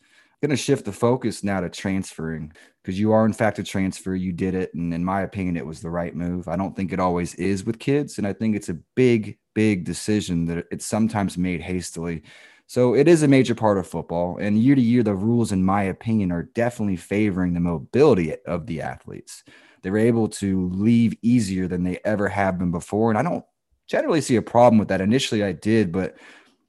going 0.45 0.55
to 0.55 0.63
shift 0.63 0.85
the 0.85 0.91
focus 0.91 1.43
now 1.43 1.59
to 1.59 1.69
transferring 1.69 2.51
because 2.83 2.99
you 2.99 3.11
are 3.11 3.25
in 3.25 3.33
fact 3.33 3.57
a 3.57 3.63
transfer 3.63 4.13
you 4.13 4.31
did 4.31 4.53
it 4.53 4.73
and 4.75 4.93
in 4.93 5.03
my 5.03 5.21
opinion 5.21 5.57
it 5.57 5.65
was 5.65 5.81
the 5.81 5.89
right 5.89 6.15
move 6.15 6.47
i 6.47 6.55
don't 6.55 6.75
think 6.75 6.93
it 6.93 6.99
always 6.99 7.33
is 7.35 7.63
with 7.63 7.79
kids 7.79 8.17
and 8.17 8.27
i 8.27 8.33
think 8.33 8.55
it's 8.55 8.69
a 8.69 8.77
big 8.95 9.37
big 9.55 9.83
decision 9.83 10.45
that 10.45 10.65
it's 10.71 10.85
sometimes 10.85 11.37
made 11.37 11.61
hastily 11.61 12.21
so 12.67 12.95
it 12.95 13.07
is 13.07 13.23
a 13.23 13.27
major 13.27 13.55
part 13.55 13.77
of 13.77 13.87
football 13.87 14.37
and 14.37 14.59
year 14.59 14.75
to 14.75 14.81
year 14.81 15.03
the 15.03 15.13
rules 15.13 15.51
in 15.51 15.63
my 15.63 15.83
opinion 15.83 16.31
are 16.31 16.43
definitely 16.43 16.95
favoring 16.95 17.53
the 17.53 17.59
mobility 17.59 18.35
of 18.45 18.65
the 18.65 18.81
athletes 18.81 19.43
they're 19.81 19.97
able 19.97 20.27
to 20.27 20.69
leave 20.69 21.13
easier 21.21 21.67
than 21.67 21.83
they 21.83 21.99
ever 22.05 22.27
have 22.27 22.57
been 22.57 22.71
before 22.71 23.09
and 23.09 23.17
i 23.17 23.23
don't 23.23 23.45
generally 23.87 24.21
see 24.21 24.35
a 24.35 24.41
problem 24.41 24.77
with 24.79 24.87
that 24.87 25.01
initially 25.01 25.43
i 25.43 25.51
did 25.51 25.91
but 25.91 26.15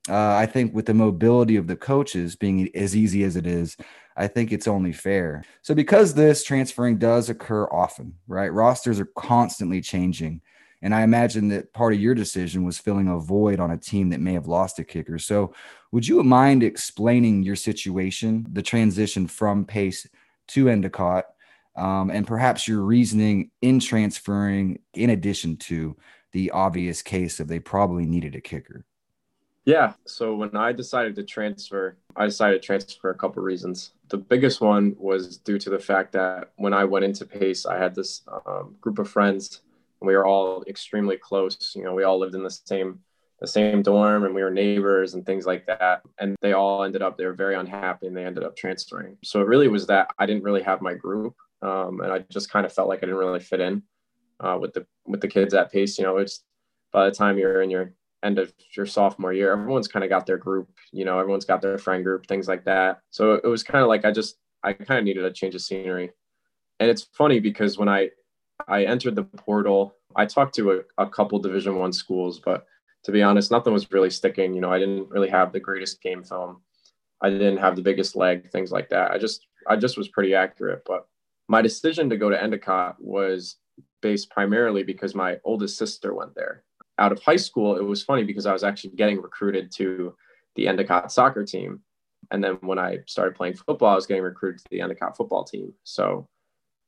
uh, 0.09 0.37
I 0.37 0.47
think 0.47 0.75
with 0.75 0.87
the 0.87 0.95
mobility 0.95 1.57
of 1.57 1.67
the 1.67 1.77
coaches 1.77 2.37
being 2.37 2.71
as 2.75 2.95
easy 2.95 3.25
as 3.25 3.37
it 3.37 3.47
is, 3.47 3.77
I 4.17 4.29
think 4.29 4.53
it's 4.53 4.69
only 4.69 4.93
fair. 4.93 5.45
So, 5.63 5.75
because 5.75 6.15
this 6.15 6.45
transferring 6.45 6.99
does 6.99 7.29
occur 7.29 7.65
often, 7.67 8.15
right? 8.29 8.53
Rosters 8.53 9.01
are 9.01 9.11
constantly 9.17 9.81
changing. 9.81 10.41
And 10.87 10.95
I 10.95 11.03
imagine 11.03 11.49
that 11.49 11.73
part 11.73 11.95
of 11.95 12.01
your 12.01 12.15
decision 12.15 12.63
was 12.63 12.79
filling 12.79 13.09
a 13.09 13.19
void 13.19 13.59
on 13.59 13.73
a 13.73 13.77
team 13.77 14.11
that 14.11 14.21
may 14.21 14.35
have 14.35 14.47
lost 14.47 14.79
a 14.79 14.85
kicker. 14.85 15.19
So, 15.19 15.53
would 15.91 16.07
you 16.07 16.23
mind 16.23 16.63
explaining 16.63 17.43
your 17.43 17.57
situation, 17.57 18.47
the 18.53 18.63
transition 18.63 19.27
from 19.27 19.65
Pace 19.65 20.07
to 20.47 20.69
Endicott, 20.69 21.25
um, 21.75 22.11
and 22.11 22.25
perhaps 22.25 22.69
your 22.69 22.83
reasoning 22.83 23.51
in 23.63 23.81
transferring, 23.81 24.79
in 24.95 25.11
addition 25.11 25.57
to 25.57 25.97
the 26.31 26.53
obvious 26.53 27.03
case 27.03 27.41
of 27.41 27.49
they 27.49 27.59
probably 27.59 28.07
needed 28.07 28.37
a 28.37 28.41
kicker? 28.41 28.85
Yeah. 29.65 29.95
So 30.07 30.37
when 30.37 30.55
I 30.55 30.71
decided 30.71 31.17
to 31.17 31.25
transfer, 31.25 31.97
I 32.15 32.27
decided 32.27 32.63
to 32.63 32.65
transfer 32.65 33.01
for 33.01 33.11
a 33.11 33.17
couple 33.17 33.43
reasons. 33.43 33.91
The 34.07 34.19
biggest 34.19 34.61
one 34.61 34.95
was 35.01 35.39
due 35.39 35.59
to 35.59 35.69
the 35.69 35.81
fact 35.81 36.13
that 36.13 36.53
when 36.55 36.73
I 36.73 36.85
went 36.85 37.05
into 37.05 37.27
Pace, 37.27 37.67
I 37.67 37.77
had 37.77 37.93
this 37.93 38.23
um, 38.47 38.77
group 38.81 39.01
of 39.01 39.11
friends, 39.11 39.63
we 40.01 40.15
were 40.15 40.27
all 40.27 40.65
extremely 40.67 41.17
close. 41.17 41.73
You 41.75 41.85
know, 41.85 41.95
we 41.95 42.05
all 42.05 42.19
lived 42.19 42.35
in 42.35 42.43
the 42.43 42.51
same 42.51 43.01
the 43.41 43.47
same 43.47 43.83
dorm, 43.83 44.25
and 44.25 44.35
we 44.35 44.43
were 44.43 44.51
neighbors 44.51 45.13
and 45.13 45.27
things 45.27 45.45
like 45.45 45.67
that. 45.67 46.01
And 46.19 46.37
they 46.41 46.55
all 46.55 46.85
ended 46.85 47.03
up 47.03 47.19
they 47.19 47.27
were 47.27 47.35
very 47.35 47.55
unhappy, 47.55 48.07
and 48.07 48.17
they 48.17 48.25
ended 48.25 48.45
up 48.45 48.57
transferring. 48.57 49.19
So 49.25 49.41
it 49.41 49.47
really 49.47 49.69
was 49.69 49.87
that 49.87 50.09
I 50.19 50.27
didn't 50.27 50.45
really 50.45 50.63
have 50.63 50.81
my 50.81 50.95
group, 50.95 51.35
um, 51.63 52.01
and 52.01 52.13
I 52.13 52.21
just 52.31 52.51
kind 52.51 52.67
of 52.67 52.73
felt 52.73 52.89
like 52.89 52.99
I 52.99 53.07
didn't 53.07 53.17
really 53.17 53.41
fit 53.41 53.61
in 53.61 53.83
uh, 54.41 54.59
with 54.61 54.73
the 54.75 54.87
with 55.07 55.21
the 55.21 55.29
kids 55.29 55.55
at 55.55 55.73
Pace. 55.73 55.99
You 55.99 56.05
know, 56.05 56.19
it's 56.19 56.43
by 56.93 57.07
the 57.07 57.15
time 57.15 57.39
you're 57.39 57.63
in 57.63 57.71
your 57.71 57.93
end 58.23 58.39
of 58.39 58.53
your 58.77 58.87
sophomore 58.87 59.33
year, 59.33 59.53
everyone's 59.53 59.89
kind 59.89 60.05
of 60.05 60.11
got 60.11 60.27
their 60.27 60.39
group, 60.39 60.69
you 60.93 61.05
know, 61.05 61.19
everyone's 61.19 61.45
got 61.45 61.61
their 61.61 61.79
friend 61.79 62.03
group, 62.03 62.27
things 62.27 62.49
like 62.49 62.65
that. 62.65 63.01
So 63.11 63.35
it 63.35 63.47
was 63.47 63.63
kind 63.63 63.83
of 63.83 63.89
like 63.89 64.05
I 64.05 64.11
just 64.11 64.37
I 64.63 64.73
kind 64.73 64.99
of 64.99 65.05
needed 65.05 65.25
a 65.25 65.33
change 65.33 65.55
of 65.55 65.61
scenery. 65.61 66.11
And 66.81 66.91
it's 66.91 67.07
funny 67.13 67.41
because 67.41 67.79
when 67.79 67.89
I 67.89 68.11
I 68.69 68.85
entered 68.85 69.15
the 69.15 69.25
portal. 69.25 69.95
I 70.15 70.27
talked 70.27 70.55
to 70.57 70.73
a, 70.73 70.81
a 71.03 71.09
couple 71.09 71.39
Division 71.39 71.79
One 71.79 71.93
schools, 71.93 72.41
but 72.41 72.67
to 73.05 73.13
be 73.13 73.23
honest, 73.23 73.51
nothing 73.51 73.73
was 73.73 73.91
really 73.93 74.11
sticking. 74.11 74.55
You 74.55 74.61
know, 74.61 74.73
I 74.73 74.79
didn't 74.79 75.09
really 75.09 75.29
have 75.29 75.53
the 75.53 75.61
greatest 75.61 76.03
game 76.03 76.25
film. 76.25 76.63
I 77.21 77.31
didn't 77.31 77.59
have 77.59 77.77
the 77.77 77.83
biggest 77.83 78.17
leg, 78.17 78.51
things 78.51 78.73
like 78.73 78.89
that. 78.91 79.11
I 79.11 79.19
just 79.19 79.47
I 79.69 79.77
just 79.77 79.97
was 79.97 80.09
pretty 80.09 80.35
accurate. 80.35 80.83
But 80.87 81.07
my 81.49 81.63
decision 81.63 82.11
to 82.11 82.17
go 82.17 82.31
to 82.31 82.43
Endicott 82.43 82.97
was 82.99 83.57
based 84.03 84.31
primarily 84.31 84.83
because 84.83 85.15
my 85.15 85.39
oldest 85.45 85.79
sister 85.79 86.15
went 86.15 86.35
there. 86.35 86.65
Out 86.99 87.13
of 87.13 87.23
high 87.23 87.37
school, 87.37 87.77
it 87.77 87.83
was 87.83 88.03
funny 88.03 88.25
because 88.25 88.47
I 88.47 88.53
was 88.53 88.65
actually 88.65 88.97
getting 88.97 89.21
recruited 89.21 89.71
to 89.73 90.15
the 90.57 90.67
Endicott 90.67 91.13
soccer 91.13 91.45
team. 91.45 91.81
And 92.31 92.43
then 92.43 92.55
when 92.63 92.79
I 92.79 92.99
started 93.07 93.37
playing 93.37 93.55
football, 93.55 93.91
I 93.91 93.95
was 93.95 94.07
getting 94.07 94.23
recruited 94.23 94.61
to 94.61 94.71
the 94.71 94.81
Endicott 94.81 95.17
football 95.17 95.45
team. 95.45 95.73
So 95.85 96.29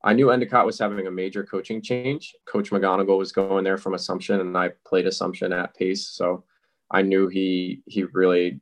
I 0.05 0.13
knew 0.13 0.31
Endicott 0.31 0.67
was 0.67 0.79
having 0.79 1.07
a 1.07 1.11
major 1.11 1.45
coaching 1.45 1.83
change. 1.83 2.35
Coach 2.47 2.71
McGonigal 2.71 3.19
was 3.19 3.33
going 3.33 3.65
there 3.65 3.79
from 3.79 3.95
Assumption, 3.95 4.41
and 4.41 4.57
I 4.57 4.71
played 4.87 5.07
Assumption 5.07 5.53
at 5.53 5.75
Pace. 5.75 6.09
So 6.09 6.45
I 6.91 7.03
knew 7.03 7.29
he 7.29 7.83
he 7.87 8.05
really 8.13 8.61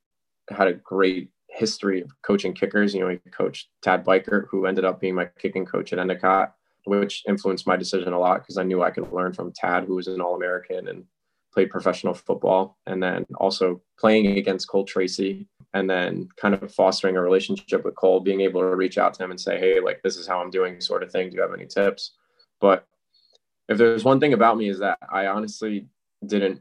had 0.51 0.69
a 0.69 0.75
great 0.75 1.31
history 1.49 2.01
of 2.01 2.11
coaching 2.23 2.55
kickers. 2.55 2.95
You 2.95 3.01
know, 3.01 3.09
he 3.09 3.19
coached 3.31 3.69
Tad 3.83 4.05
Biker, 4.05 4.47
who 4.51 4.67
ended 4.67 4.85
up 4.85 5.01
being 5.01 5.15
my 5.15 5.29
kicking 5.39 5.67
coach 5.67 5.93
at 5.93 5.99
Endicott, 5.99 6.55
which 6.85 7.23
influenced 7.29 7.67
my 7.67 7.77
decision 7.77 8.13
a 8.13 8.19
lot 8.19 8.43
because 8.43 8.57
I 8.57 8.63
knew 8.63 8.83
I 8.83 8.91
could 8.91 9.13
learn 9.13 9.33
from 9.33 9.53
Tad, 9.53 9.85
who 9.85 9.97
was 9.97 10.07
an 10.09 10.21
All 10.21 10.37
American 10.37 10.89
and 10.89 11.05
played 11.57 11.71
professional 11.71 12.13
football, 12.13 12.77
and 12.87 13.03
then 13.03 13.25
also 13.37 13.81
playing 13.99 14.27
against 14.37 14.69
Cole 14.69 14.85
Tracy, 14.85 15.49
and 15.73 15.89
then 15.89 16.29
kind 16.37 16.55
of 16.55 16.71
fostering 16.75 17.17
a 17.17 17.23
relationship 17.23 17.83
with 17.83 17.95
Cole, 17.95 18.21
being 18.21 18.43
able 18.43 18.61
to 18.61 18.77
reach 18.77 18.99
out 18.99 19.15
to 19.15 19.25
him 19.25 19.31
and 19.31 19.41
say, 19.41 19.59
"Hey, 19.59 19.81
like 19.81 20.03
this 20.03 20.19
is 20.19 20.27
how 20.27 20.39
I'm 20.39 20.51
doing," 20.51 20.83
sort 20.83 21.03
of 21.03 21.11
thing. 21.11 21.31
Do 21.31 21.37
you 21.37 21.41
have 21.41 21.55
any 21.55 21.65
tips? 21.65 22.13
But 22.61 22.87
if 23.71 23.79
there's 23.79 24.05
one 24.05 24.21
thing 24.21 24.35
about 24.35 24.59
me 24.59 24.69
is 24.69 24.79
that 24.81 24.99
I 25.11 25.29
honestly 25.29 25.89
didn't 26.27 26.61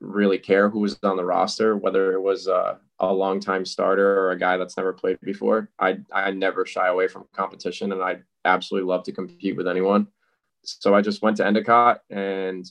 really 0.00 0.38
care 0.38 0.68
who 0.68 0.80
was 0.80 0.98
on 1.04 1.16
the 1.16 1.24
roster, 1.24 1.76
whether 1.76 2.12
it 2.12 2.20
was 2.20 2.48
a, 2.48 2.80
a 2.98 3.12
long-time 3.12 3.64
starter 3.64 4.20
or 4.22 4.32
a 4.32 4.38
guy 4.38 4.56
that's 4.56 4.76
never 4.76 4.92
played 4.92 5.20
before. 5.22 5.70
I 5.78 5.98
I 6.12 6.32
never 6.32 6.66
shy 6.66 6.88
away 6.88 7.06
from 7.06 7.28
competition, 7.32 7.92
and 7.92 8.02
I 8.02 8.22
absolutely 8.44 8.88
love 8.88 9.04
to 9.04 9.12
compete 9.12 9.56
with 9.56 9.68
anyone. 9.68 10.08
So 10.64 10.96
I 10.96 11.00
just 11.00 11.22
went 11.22 11.36
to 11.36 11.46
Endicott, 11.46 12.00
and 12.10 12.68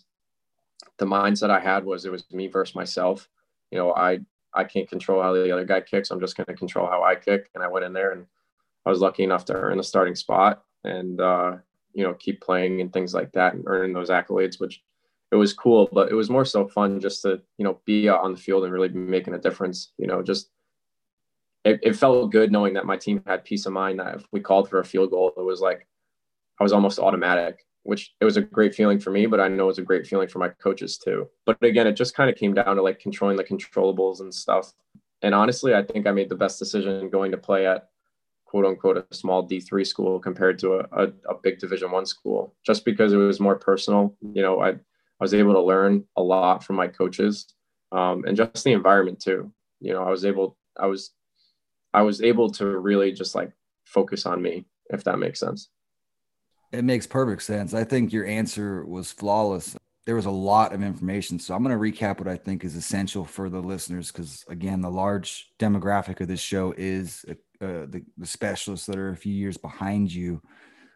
the 0.97 1.05
mindset 1.05 1.49
I 1.49 1.59
had 1.59 1.85
was 1.85 2.05
it 2.05 2.11
was 2.11 2.23
me 2.31 2.47
versus 2.47 2.75
myself. 2.75 3.27
You 3.71 3.77
know, 3.77 3.93
I 3.93 4.19
I 4.53 4.63
can't 4.63 4.89
control 4.89 5.21
how 5.21 5.33
the 5.33 5.51
other 5.51 5.65
guy 5.65 5.81
kicks. 5.81 6.11
I'm 6.11 6.19
just 6.19 6.35
going 6.35 6.47
to 6.47 6.53
control 6.53 6.87
how 6.87 7.03
I 7.03 7.15
kick. 7.15 7.49
And 7.55 7.63
I 7.63 7.67
went 7.67 7.85
in 7.85 7.93
there, 7.93 8.11
and 8.11 8.25
I 8.85 8.89
was 8.89 8.99
lucky 8.99 9.23
enough 9.23 9.45
to 9.45 9.53
earn 9.53 9.77
the 9.77 9.83
starting 9.83 10.15
spot, 10.15 10.63
and 10.83 11.19
uh, 11.21 11.57
you 11.93 12.03
know, 12.03 12.13
keep 12.13 12.41
playing 12.41 12.81
and 12.81 12.91
things 12.91 13.13
like 13.13 13.31
that, 13.33 13.53
and 13.53 13.63
earning 13.67 13.93
those 13.93 14.09
accolades, 14.09 14.59
which 14.59 14.81
it 15.31 15.35
was 15.35 15.53
cool, 15.53 15.89
but 15.93 16.11
it 16.11 16.15
was 16.15 16.29
more 16.29 16.43
so 16.43 16.67
fun 16.67 16.99
just 16.99 17.21
to, 17.21 17.41
you 17.57 17.63
know, 17.63 17.79
be 17.85 18.09
out 18.09 18.21
on 18.21 18.33
the 18.33 18.37
field 18.37 18.65
and 18.65 18.73
really 18.73 18.89
be 18.89 18.99
making 18.99 19.33
a 19.33 19.39
difference. 19.39 19.93
You 19.97 20.07
know, 20.07 20.21
just 20.21 20.49
it, 21.63 21.79
it 21.83 21.95
felt 21.95 22.31
good 22.31 22.51
knowing 22.51 22.73
that 22.73 22.85
my 22.85 22.97
team 22.97 23.23
had 23.25 23.45
peace 23.45 23.65
of 23.65 23.73
mind 23.73 23.99
that 23.99 24.15
if 24.15 24.25
we 24.31 24.41
called 24.41 24.69
for 24.69 24.79
a 24.79 24.85
field 24.85 25.11
goal, 25.11 25.31
it 25.37 25.41
was 25.41 25.61
like 25.61 25.87
I 26.59 26.63
was 26.63 26.73
almost 26.73 26.99
automatic, 26.99 27.65
which 27.83 28.13
it 28.19 28.25
was 28.25 28.37
a 28.37 28.41
great 28.41 28.75
feeling 28.75 28.99
for 28.99 29.11
me, 29.11 29.25
but 29.25 29.39
I 29.39 29.47
know 29.47 29.65
it 29.65 29.67
was 29.67 29.77
a 29.79 29.83
great 29.83 30.07
feeling 30.07 30.27
for 30.27 30.39
my 30.39 30.49
coaches 30.49 30.97
too. 30.97 31.27
But 31.45 31.61
again, 31.63 31.87
it 31.87 31.93
just 31.93 32.15
kind 32.15 32.29
of 32.29 32.35
came 32.35 32.53
down 32.53 32.75
to 32.75 32.81
like 32.81 32.99
controlling 32.99 33.37
the 33.37 33.43
controllables 33.43 34.19
and 34.19 34.33
stuff. 34.33 34.73
And 35.21 35.35
honestly, 35.35 35.73
I 35.73 35.83
think 35.83 36.07
I 36.07 36.11
made 36.11 36.29
the 36.29 36.35
best 36.35 36.59
decision 36.59 37.09
going 37.09 37.31
to 37.31 37.37
play 37.37 37.67
at 37.67 37.89
quote 38.45 38.65
unquote 38.65 38.97
a 38.97 39.15
small 39.15 39.47
D3 39.47 39.85
school 39.85 40.19
compared 40.19 40.59
to 40.59 40.75
a, 40.75 40.87
a, 40.91 41.03
a 41.29 41.35
big 41.41 41.59
division 41.59 41.91
one 41.91 42.05
school, 42.05 42.55
just 42.65 42.85
because 42.85 43.13
it 43.13 43.17
was 43.17 43.39
more 43.39 43.55
personal. 43.55 44.15
You 44.21 44.41
know, 44.41 44.61
I 44.61 44.75
I 45.21 45.23
was 45.23 45.35
able 45.35 45.53
to 45.53 45.61
learn 45.61 46.03
a 46.17 46.23
lot 46.23 46.63
from 46.63 46.77
my 46.77 46.87
coaches 46.87 47.53
um, 47.91 48.25
and 48.25 48.35
just 48.35 48.63
the 48.63 48.71
environment 48.71 49.19
too. 49.19 49.51
You 49.79 49.93
know, 49.93 50.03
I 50.03 50.09
was 50.09 50.25
able, 50.25 50.57
I 50.79 50.87
was, 50.87 51.11
I 51.93 52.01
was 52.01 52.23
able 52.23 52.49
to 52.53 52.65
really 52.65 53.11
just 53.11 53.35
like 53.35 53.51
focus 53.85 54.25
on 54.25 54.41
me, 54.41 54.65
if 54.89 55.03
that 55.03 55.19
makes 55.19 55.39
sense. 55.39 55.69
It 56.71 56.83
makes 56.83 57.05
perfect 57.05 57.43
sense. 57.43 57.73
I 57.73 57.83
think 57.83 58.13
your 58.13 58.25
answer 58.25 58.85
was 58.85 59.11
flawless. 59.11 59.75
There 60.05 60.15
was 60.15 60.25
a 60.25 60.31
lot 60.31 60.73
of 60.73 60.81
information. 60.81 61.37
So 61.37 61.53
I'm 61.53 61.63
going 61.63 61.77
to 61.77 61.81
recap 62.01 62.19
what 62.19 62.27
I 62.27 62.37
think 62.37 62.63
is 62.63 62.75
essential 62.75 63.25
for 63.25 63.49
the 63.49 63.59
listeners 63.59 64.11
because, 64.11 64.43
again, 64.47 64.81
the 64.81 64.89
large 64.89 65.49
demographic 65.59 66.21
of 66.21 66.27
this 66.27 66.39
show 66.39 66.73
is 66.77 67.25
uh, 67.29 67.35
the, 67.59 68.03
the 68.17 68.25
specialists 68.25 68.87
that 68.87 68.97
are 68.97 69.09
a 69.09 69.17
few 69.17 69.33
years 69.33 69.57
behind 69.57 70.11
you. 70.11 70.41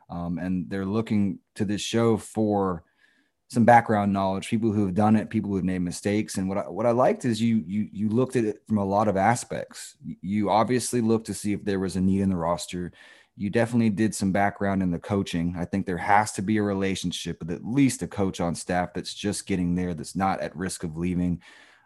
Um, 0.10 0.40
and 0.40 0.70
they're 0.70 0.86
looking 0.86 1.40
to 1.56 1.66
this 1.66 1.82
show 1.82 2.18
for 2.18 2.84
some 3.50 3.66
background 3.66 4.12
knowledge, 4.12 4.50
people 4.50 4.72
who 4.72 4.86
have 4.86 4.96
done 4.96 5.16
it, 5.16 5.30
people 5.30 5.50
who 5.50 5.58
have 5.58 5.66
made 5.66 5.80
mistakes. 5.80 6.38
And 6.38 6.50
what 6.50 6.58
I, 6.58 6.62
what 6.62 6.86
I 6.86 6.92
liked 6.92 7.26
is 7.26 7.42
you 7.42 7.64
you 7.68 7.88
you 7.92 8.10
looked 8.10 8.36
at 8.36 8.46
it 8.46 8.62
from 8.68 8.78
a 8.78 8.86
lot 8.86 9.08
of 9.08 9.18
aspects. 9.18 9.96
You 10.22 10.50
obviously 10.50 11.02
looked 11.02 11.28
to 11.28 11.34
see 11.34 11.54
if 11.54 11.64
there 11.64 11.80
was 11.80 11.96
a 11.96 12.02
need 12.02 12.22
in 12.22 12.30
the 12.30 12.36
roster. 12.36 12.92
You 13.38 13.50
definitely 13.50 13.90
did 13.90 14.16
some 14.16 14.32
background 14.32 14.82
in 14.82 14.92
the 14.92 15.00
coaching. 15.00 15.56
I 15.58 15.66
think 15.66 15.86
there 15.86 15.98
has 15.98 16.32
to 16.34 16.42
be 16.42 16.58
a 16.58 16.64
relationship 16.64 17.40
with 17.40 17.52
at 17.52 17.66
least 17.66 18.02
a 18.02 18.08
coach 18.08 18.40
on 18.40 18.56
staff 18.56 18.94
that's 18.94 19.14
just 19.14 19.46
getting 19.46 19.76
there, 19.76 19.94
that's 19.94 20.16
not 20.16 20.40
at 20.40 20.56
risk 20.56 20.84
of 20.84 20.98
leaving. 20.98 21.42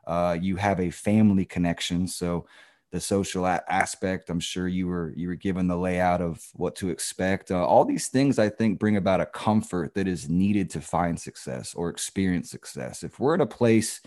Uh, 0.06 0.38
you 0.40 0.56
have 0.58 0.80
a 0.80 0.92
family 0.92 1.46
connection, 1.46 2.08
so 2.08 2.46
the 2.92 3.00
social 3.00 3.46
a- 3.46 3.64
aspect. 3.70 4.30
I'm 4.30 4.40
sure 4.40 4.68
you 4.68 4.88
were 4.88 5.14
you 5.16 5.28
were 5.28 5.36
given 5.36 5.68
the 5.68 5.78
layout 5.78 6.22
of 6.22 6.44
what 6.54 6.76
to 6.78 6.90
expect. 6.90 7.52
Uh, 7.52 7.66
all 7.66 7.86
these 7.86 8.08
things 8.08 8.40
I 8.40 8.50
think 8.50 8.80
bring 8.80 8.98
about 8.98 9.22
a 9.22 9.26
comfort 9.26 9.94
that 9.96 10.08
is 10.08 10.30
needed 10.30 10.70
to 10.72 10.82
find 10.82 11.20
success 11.20 11.74
or 11.74 11.90
experience 11.90 12.50
success. 12.50 13.04
If 13.04 13.20
we're 13.20 13.36
in 13.36 13.42
a 13.42 13.48
place 13.48 14.02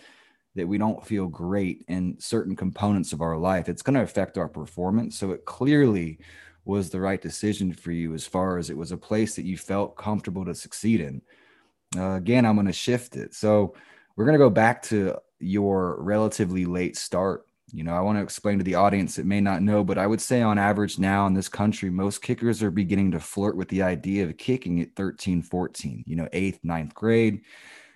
that 0.55 0.67
we 0.69 0.79
don't 0.79 1.05
feel 1.07 1.29
great 1.29 1.85
in 1.89 2.17
certain 2.19 2.57
components 2.57 3.13
of 3.13 3.23
our 3.23 3.37
life, 3.37 3.69
it's 3.69 3.83
going 3.83 3.95
to 3.95 4.03
affect 4.03 4.37
our 4.37 4.49
performance. 4.49 5.19
So 5.19 5.31
it 5.31 5.45
clearly 5.45 6.19
was 6.65 6.91
the 6.91 7.01
right 7.01 7.21
decision 7.21 7.73
for 7.73 7.93
you 7.93 8.15
as 8.15 8.27
far 8.27 8.59
as 8.59 8.71
it 8.71 8.77
was 8.77 8.93
a 8.93 8.97
place 8.97 9.35
that 9.37 9.45
you 9.45 9.57
felt 9.57 9.97
comfortable 9.97 10.45
to 10.45 10.55
succeed 10.55 11.01
in. 11.01 11.23
Uh, 11.97 12.15
again, 12.15 12.47
I'm 12.47 12.55
going 12.55 12.67
to 12.67 12.73
shift 12.73 13.17
it. 13.17 13.35
So 13.35 13.75
we're 14.17 14.25
going 14.25 14.39
to 14.39 14.45
go 14.45 14.51
back 14.51 14.83
to 14.85 15.17
your 15.41 16.01
relatively 16.01 16.65
late 16.65 16.97
start 16.97 17.47
you 17.73 17.85
know, 17.85 17.95
I 17.95 18.01
want 18.01 18.19
to 18.19 18.23
explain 18.23 18.59
to 18.59 18.65
the 18.65 18.75
audience 18.75 19.17
that 19.17 19.25
may 19.25 19.41
not 19.41 19.63
know, 19.63 19.83
but 19.83 19.97
I 19.97 20.07
would 20.07 20.21
say 20.21 20.43
on 20.43 20.59
average 20.59 20.99
now 20.99 21.27
in 21.27 21.33
this 21.33 21.49
country, 21.49 21.89
most 21.89 22.21
kickers 22.21 22.63
are 22.63 22.71
beginning 22.71 23.11
to 23.13 23.21
flirt 23.21 23.57
with 23.57 23.69
the 23.69 23.83
idea 23.83 24.25
of 24.25 24.37
kicking 24.37 24.81
at 24.81 24.95
13, 24.95 25.41
14, 25.41 26.05
you 26.07 26.17
know, 26.17 26.29
eighth, 26.35 26.61
ninth 26.63 26.95
grade. 26.95 27.41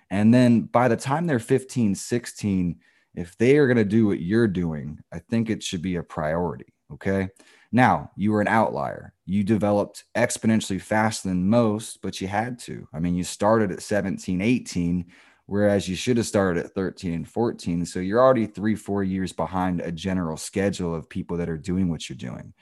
And 0.09 0.33
then 0.33 0.61
by 0.61 0.87
the 0.87 0.97
time 0.97 1.27
they're 1.27 1.37
15, 1.37 1.93
16, 1.93 2.79
if 3.13 3.37
they 3.37 3.57
are 3.57 3.67
going 3.67 3.77
to 3.77 3.85
do 3.85 4.07
what 4.07 4.19
you're 4.19 4.47
doing, 4.47 4.99
I 5.13 5.19
think 5.19 5.49
it 5.49 5.61
should 5.61 5.83
be 5.83 5.97
a 5.97 6.03
priority. 6.03 6.73
Okay. 6.91 7.29
Now, 7.71 8.11
you 8.15 8.31
were 8.31 8.41
an 8.41 8.47
outlier. 8.47 9.13
You 9.25 9.43
developed 9.43 10.05
exponentially 10.15 10.81
faster 10.81 11.29
than 11.29 11.49
most, 11.49 12.01
but 12.01 12.21
you 12.21 12.27
had 12.27 12.59
to. 12.59 12.87
I 12.93 12.99
mean, 12.99 13.15
you 13.15 13.23
started 13.23 13.71
at 13.71 13.81
17, 13.81 14.41
18 14.41 15.05
whereas 15.47 15.87
you 15.87 15.95
should 15.95 16.17
have 16.17 16.27
started 16.27 16.63
at 16.63 16.73
13 16.73 17.13
and 17.13 17.27
14. 17.27 17.85
So 17.85 17.99
you're 17.99 18.21
already 18.21 18.45
three, 18.45 18.75
four 18.75 19.03
years 19.03 19.33
behind 19.33 19.81
a 19.81 19.91
general 19.91 20.37
schedule 20.37 20.93
of 20.93 21.09
people 21.09 21.37
that 21.37 21.49
are 21.49 21.57
doing 21.57 21.89
what 21.89 22.07
you're 22.07 22.17
doing. 22.17 22.53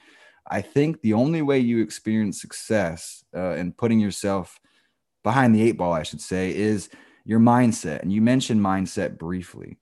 I 0.48 0.62
think 0.62 1.02
the 1.02 1.14
only 1.14 1.42
way 1.42 1.60
you 1.60 1.82
experience 1.82 2.40
success 2.40 3.26
uh, 3.36 3.56
in 3.56 3.74
putting 3.74 4.00
yourself 4.00 4.60
behind 5.24 5.56
the 5.56 5.64
eight 5.64 5.78
ball, 5.78 5.94
I 5.94 6.04
should 6.04 6.22
say, 6.22 6.56
is 6.56 6.90
your 7.26 7.40
mindset. 7.40 8.04
And 8.04 8.14
you 8.14 8.22
mentioned 8.22 8.62
mindset 8.62 9.18
briefly. 9.18 9.78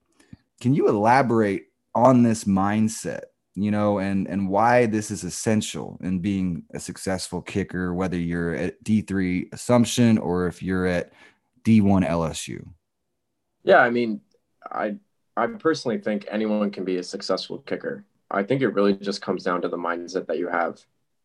Can 0.62 0.74
you 0.74 0.88
elaborate 0.88 1.66
on 1.94 2.22
this 2.22 2.44
mindset? 2.44 3.24
You 3.56 3.70
know, 3.70 3.98
and 3.98 4.26
and 4.26 4.48
why 4.48 4.86
this 4.86 5.10
is 5.10 5.22
essential 5.22 5.98
in 6.02 6.18
being 6.18 6.64
a 6.74 6.80
successful 6.80 7.40
kicker, 7.40 7.94
whether 7.94 8.18
you're 8.18 8.54
at 8.54 8.82
D3 8.82 9.52
Assumption 9.52 10.18
or 10.18 10.48
if 10.48 10.62
you're 10.62 10.86
at 10.86 11.12
D1 11.62 12.06
LSU. 12.08 12.66
Yeah, 13.62 13.78
I 13.78 13.90
mean, 13.90 14.20
I 14.70 14.96
I 15.36 15.46
personally 15.46 15.98
think 15.98 16.26
anyone 16.30 16.70
can 16.70 16.84
be 16.84 16.96
a 16.96 17.02
successful 17.02 17.58
kicker. 17.58 18.04
I 18.30 18.42
think 18.42 18.62
it 18.62 18.68
really 18.68 18.94
just 18.94 19.22
comes 19.22 19.44
down 19.44 19.62
to 19.62 19.68
the 19.68 19.76
mindset 19.76 20.26
that 20.26 20.38
you 20.38 20.48
have. 20.48 20.80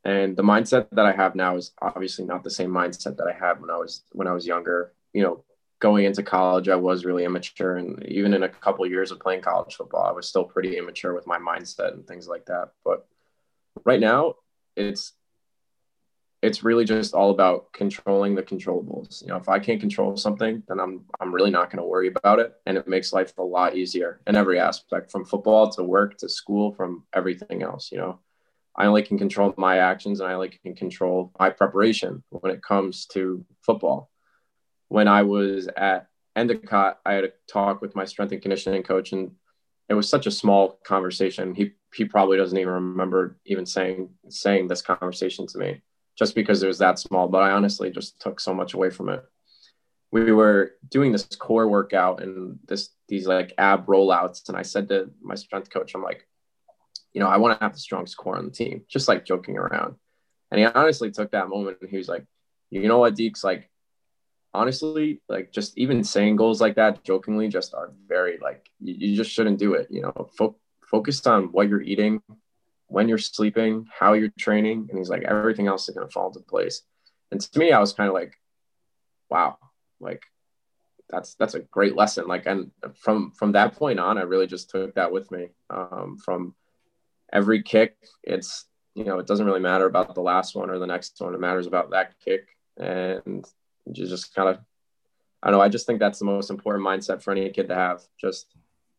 And 0.05 0.38
the 0.38 0.43
mindset 0.43 0.88
that 0.91 1.05
I 1.05 1.12
have 1.12 1.36
now 1.36 1.57
is 1.57 1.71
obviously 1.81 2.25
not 2.25 2.43
the 2.43 2.50
same 2.50 2.69
mindset 2.69 3.17
that 3.17 3.27
I 3.27 3.33
had 3.33 3.59
when 3.59 3.69
I 3.69 3.77
was 3.77 4.03
when 4.12 4.27
I 4.27 4.33
was 4.33 4.48
younger. 4.48 4.93
You 5.13 5.24
know, 5.24 5.43
going 5.79 6.05
into 6.05 6.24
college, 6.24 6.69
I 6.69 6.75
was 6.75 7.05
really 7.05 7.24
immature, 7.24 7.77
and 7.77 8.05
even 8.05 8.33
in 8.33 8.43
a 8.43 8.50
couple 8.50 8.86
of 8.86 8.91
years 8.91 9.12
of 9.12 9.19
playing 9.19 9.41
college 9.41 9.75
football, 9.75 10.05
I 10.05 10.12
was 10.12 10.27
still 10.27 10.43
pretty 10.43 10.77
immature 10.77 11.13
with 11.13 11.25
my 11.25 11.39
mindset 11.39 11.93
and 11.93 12.05
things 12.05 12.27
like 12.27 12.45
that. 12.45 12.71
But 12.83 13.07
right 13.86 14.00
now, 14.00 14.36
it's 14.75 15.13
it's 16.41 16.63
really 16.63 16.86
just 16.86 17.13
all 17.13 17.31
about 17.31 17.71
controlling 17.74 18.33
the 18.33 18.43
controllables. 18.43 19.21
You 19.21 19.27
know, 19.27 19.36
if 19.36 19.50
I 19.50 19.59
can't 19.59 19.81
control 19.81 20.15
something, 20.15 20.63
then 20.67 20.79
I'm 20.79 21.05
I'm 21.19 21.33
really 21.33 21.51
not 21.51 21.69
going 21.69 21.81
to 21.81 21.88
worry 21.88 22.07
about 22.07 22.39
it, 22.39 22.53
and 22.65 22.77
it 22.77 22.88
makes 22.88 23.13
life 23.13 23.38
a 23.38 23.43
lot 23.43 23.75
easier 23.75 24.21
in 24.27 24.36
every 24.36 24.59
aspect, 24.59 25.12
from 25.12 25.25
football 25.25 25.69
to 25.71 25.83
work 25.83 26.17
to 26.17 26.29
school, 26.29 26.74
from 26.74 27.05
everything 27.13 27.63
else. 27.63 27.91
You 27.91 28.00
know, 28.00 28.19
I 28.75 28.86
only 28.86 29.01
can 29.01 29.17
control 29.17 29.53
my 29.57 29.77
actions, 29.77 30.19
and 30.19 30.29
I 30.29 30.33
only 30.33 30.50
can 30.50 30.75
control 30.75 31.31
my 31.39 31.50
preparation 31.50 32.24
when 32.29 32.53
it 32.53 32.62
comes 32.62 33.05
to 33.07 33.45
football. 33.62 34.09
When 34.89 35.08
I 35.08 35.24
was 35.24 35.69
at 35.77 36.08
Endicott, 36.36 37.00
I 37.05 37.13
had 37.13 37.24
a 37.24 37.31
talk 37.48 37.81
with 37.81 37.96
my 37.96 38.05
strength 38.05 38.31
and 38.34 38.41
conditioning 38.41 38.84
coach, 38.84 39.13
and 39.13 39.31
it 39.88 39.93
was 39.93 40.10
such 40.10 40.27
a 40.27 40.31
small 40.31 40.79
conversation. 40.84 41.55
He 41.55 41.72
he 41.96 42.05
probably 42.05 42.38
doesn't 42.38 42.58
even 42.58 42.74
remember 42.74 43.39
even 43.46 43.65
saying 43.65 44.10
saying 44.29 44.67
this 44.67 44.81
conversation 44.81 45.48
to 45.48 45.58
me, 45.58 45.81
just 46.17 46.36
because 46.36 46.62
it 46.62 46.67
was 46.67 46.79
that 46.79 47.00
small. 47.00 47.27
But 47.27 47.43
I 47.43 47.51
honestly 47.51 47.89
just 47.89 48.19
took 48.19 48.39
so 48.39 48.53
much 48.53 48.74
away 48.74 48.89
from 48.89 49.10
it. 49.10 49.24
We 50.12 50.31
were 50.31 50.74
doing 50.89 51.12
this 51.12 51.25
core 51.38 51.67
workout 51.67 52.22
and 52.22 52.60
this 52.67 52.89
these 53.08 53.27
like 53.27 53.53
ab 53.58 53.86
rollouts, 53.86 54.50
and 54.50 54.58
I 54.58 54.63
said 54.63 54.89
to 54.89 55.12
my 55.22 55.36
strength 55.36 55.69
coach, 55.69 55.93
I'm 55.93 56.03
like, 56.03 56.27
you 57.13 57.22
know, 57.22 57.27
I 57.27 57.38
want 57.38 57.58
to 57.58 57.63
have 57.63 57.74
the 57.74 57.79
strongest 57.79 58.17
core 58.17 58.38
on 58.38 58.46
the 58.46 58.51
team, 58.51 58.86
just 58.88 59.08
like 59.08 59.25
joking 59.25 59.58
around. 59.58 59.96
And 60.51 60.60
he 60.60 60.65
honestly 60.65 61.12
took 61.12 61.31
that 61.31 61.50
moment 61.50 61.77
and 61.81 61.89
he 61.89 61.98
was 61.98 62.08
like, 62.08 62.25
you 62.72 62.88
know 62.88 62.98
what, 62.98 63.15
Deeks, 63.15 63.43
like 63.43 63.69
honestly, 64.53 65.21
like 65.29 65.51
just 65.51 65.77
even 65.77 66.03
saying 66.03 66.35
goals 66.35 66.61
like 66.61 66.75
that 66.75 67.03
jokingly 67.03 67.47
just 67.47 67.73
are 67.73 67.91
very 68.07 68.37
like 68.41 68.69
you, 68.79 68.95
you 69.09 69.15
just 69.15 69.31
shouldn't 69.31 69.59
do 69.59 69.73
it. 69.73 69.87
You 69.89 70.01
know, 70.03 70.29
fo- 70.37 70.55
focus 70.85 71.25
on 71.27 71.45
what 71.51 71.69
you're 71.69 71.81
eating, 71.81 72.21
when 72.87 73.07
you're 73.07 73.17
sleeping, 73.17 73.87
how 73.97 74.13
you're 74.13 74.31
training, 74.39 74.87
and 74.89 74.97
he's 74.97 75.09
like 75.09 75.23
everything 75.23 75.67
else 75.67 75.87
is 75.87 75.95
gonna 75.95 76.09
fall 76.09 76.27
into 76.27 76.39
place. 76.39 76.83
And 77.31 77.39
to 77.39 77.59
me, 77.59 77.71
I 77.71 77.79
was 77.79 77.93
kind 77.93 78.07
of 78.07 78.13
like, 78.13 78.33
wow, 79.29 79.57
like 79.99 80.23
that's 81.09 81.35
that's 81.35 81.55
a 81.55 81.59
great 81.59 81.95
lesson. 81.95 82.27
Like, 82.27 82.45
and 82.45 82.71
from 82.95 83.31
from 83.31 83.51
that 83.53 83.75
point 83.75 83.99
on, 83.99 84.17
I 84.17 84.23
really 84.23 84.47
just 84.47 84.69
took 84.69 84.95
that 84.95 85.11
with 85.11 85.29
me. 85.31 85.49
Um, 85.69 86.17
from 86.23 86.55
every 87.31 87.61
kick, 87.61 87.95
it's 88.23 88.65
you 88.95 89.03
know, 89.03 89.19
it 89.19 89.27
doesn't 89.27 89.45
really 89.45 89.59
matter 89.59 89.85
about 89.85 90.15
the 90.15 90.21
last 90.21 90.55
one 90.55 90.69
or 90.69 90.79
the 90.79 90.87
next 90.87 91.19
one. 91.19 91.33
It 91.33 91.39
matters 91.39 91.67
about 91.67 91.91
that 91.91 92.15
kick, 92.19 92.47
and 92.77 93.45
you 93.93 94.08
just 94.08 94.34
kind 94.34 94.50
of 94.50 94.60
I 95.41 95.50
don't 95.50 95.60
know. 95.60 95.63
I 95.63 95.69
just 95.69 95.88
think 95.88 96.00
that's 96.00 96.19
the 96.19 96.25
most 96.25 96.50
important 96.50 96.86
mindset 96.86 97.22
for 97.22 97.31
any 97.31 97.50
kid 97.50 97.69
to 97.69 97.75
have. 97.75 98.01
Just 98.19 98.48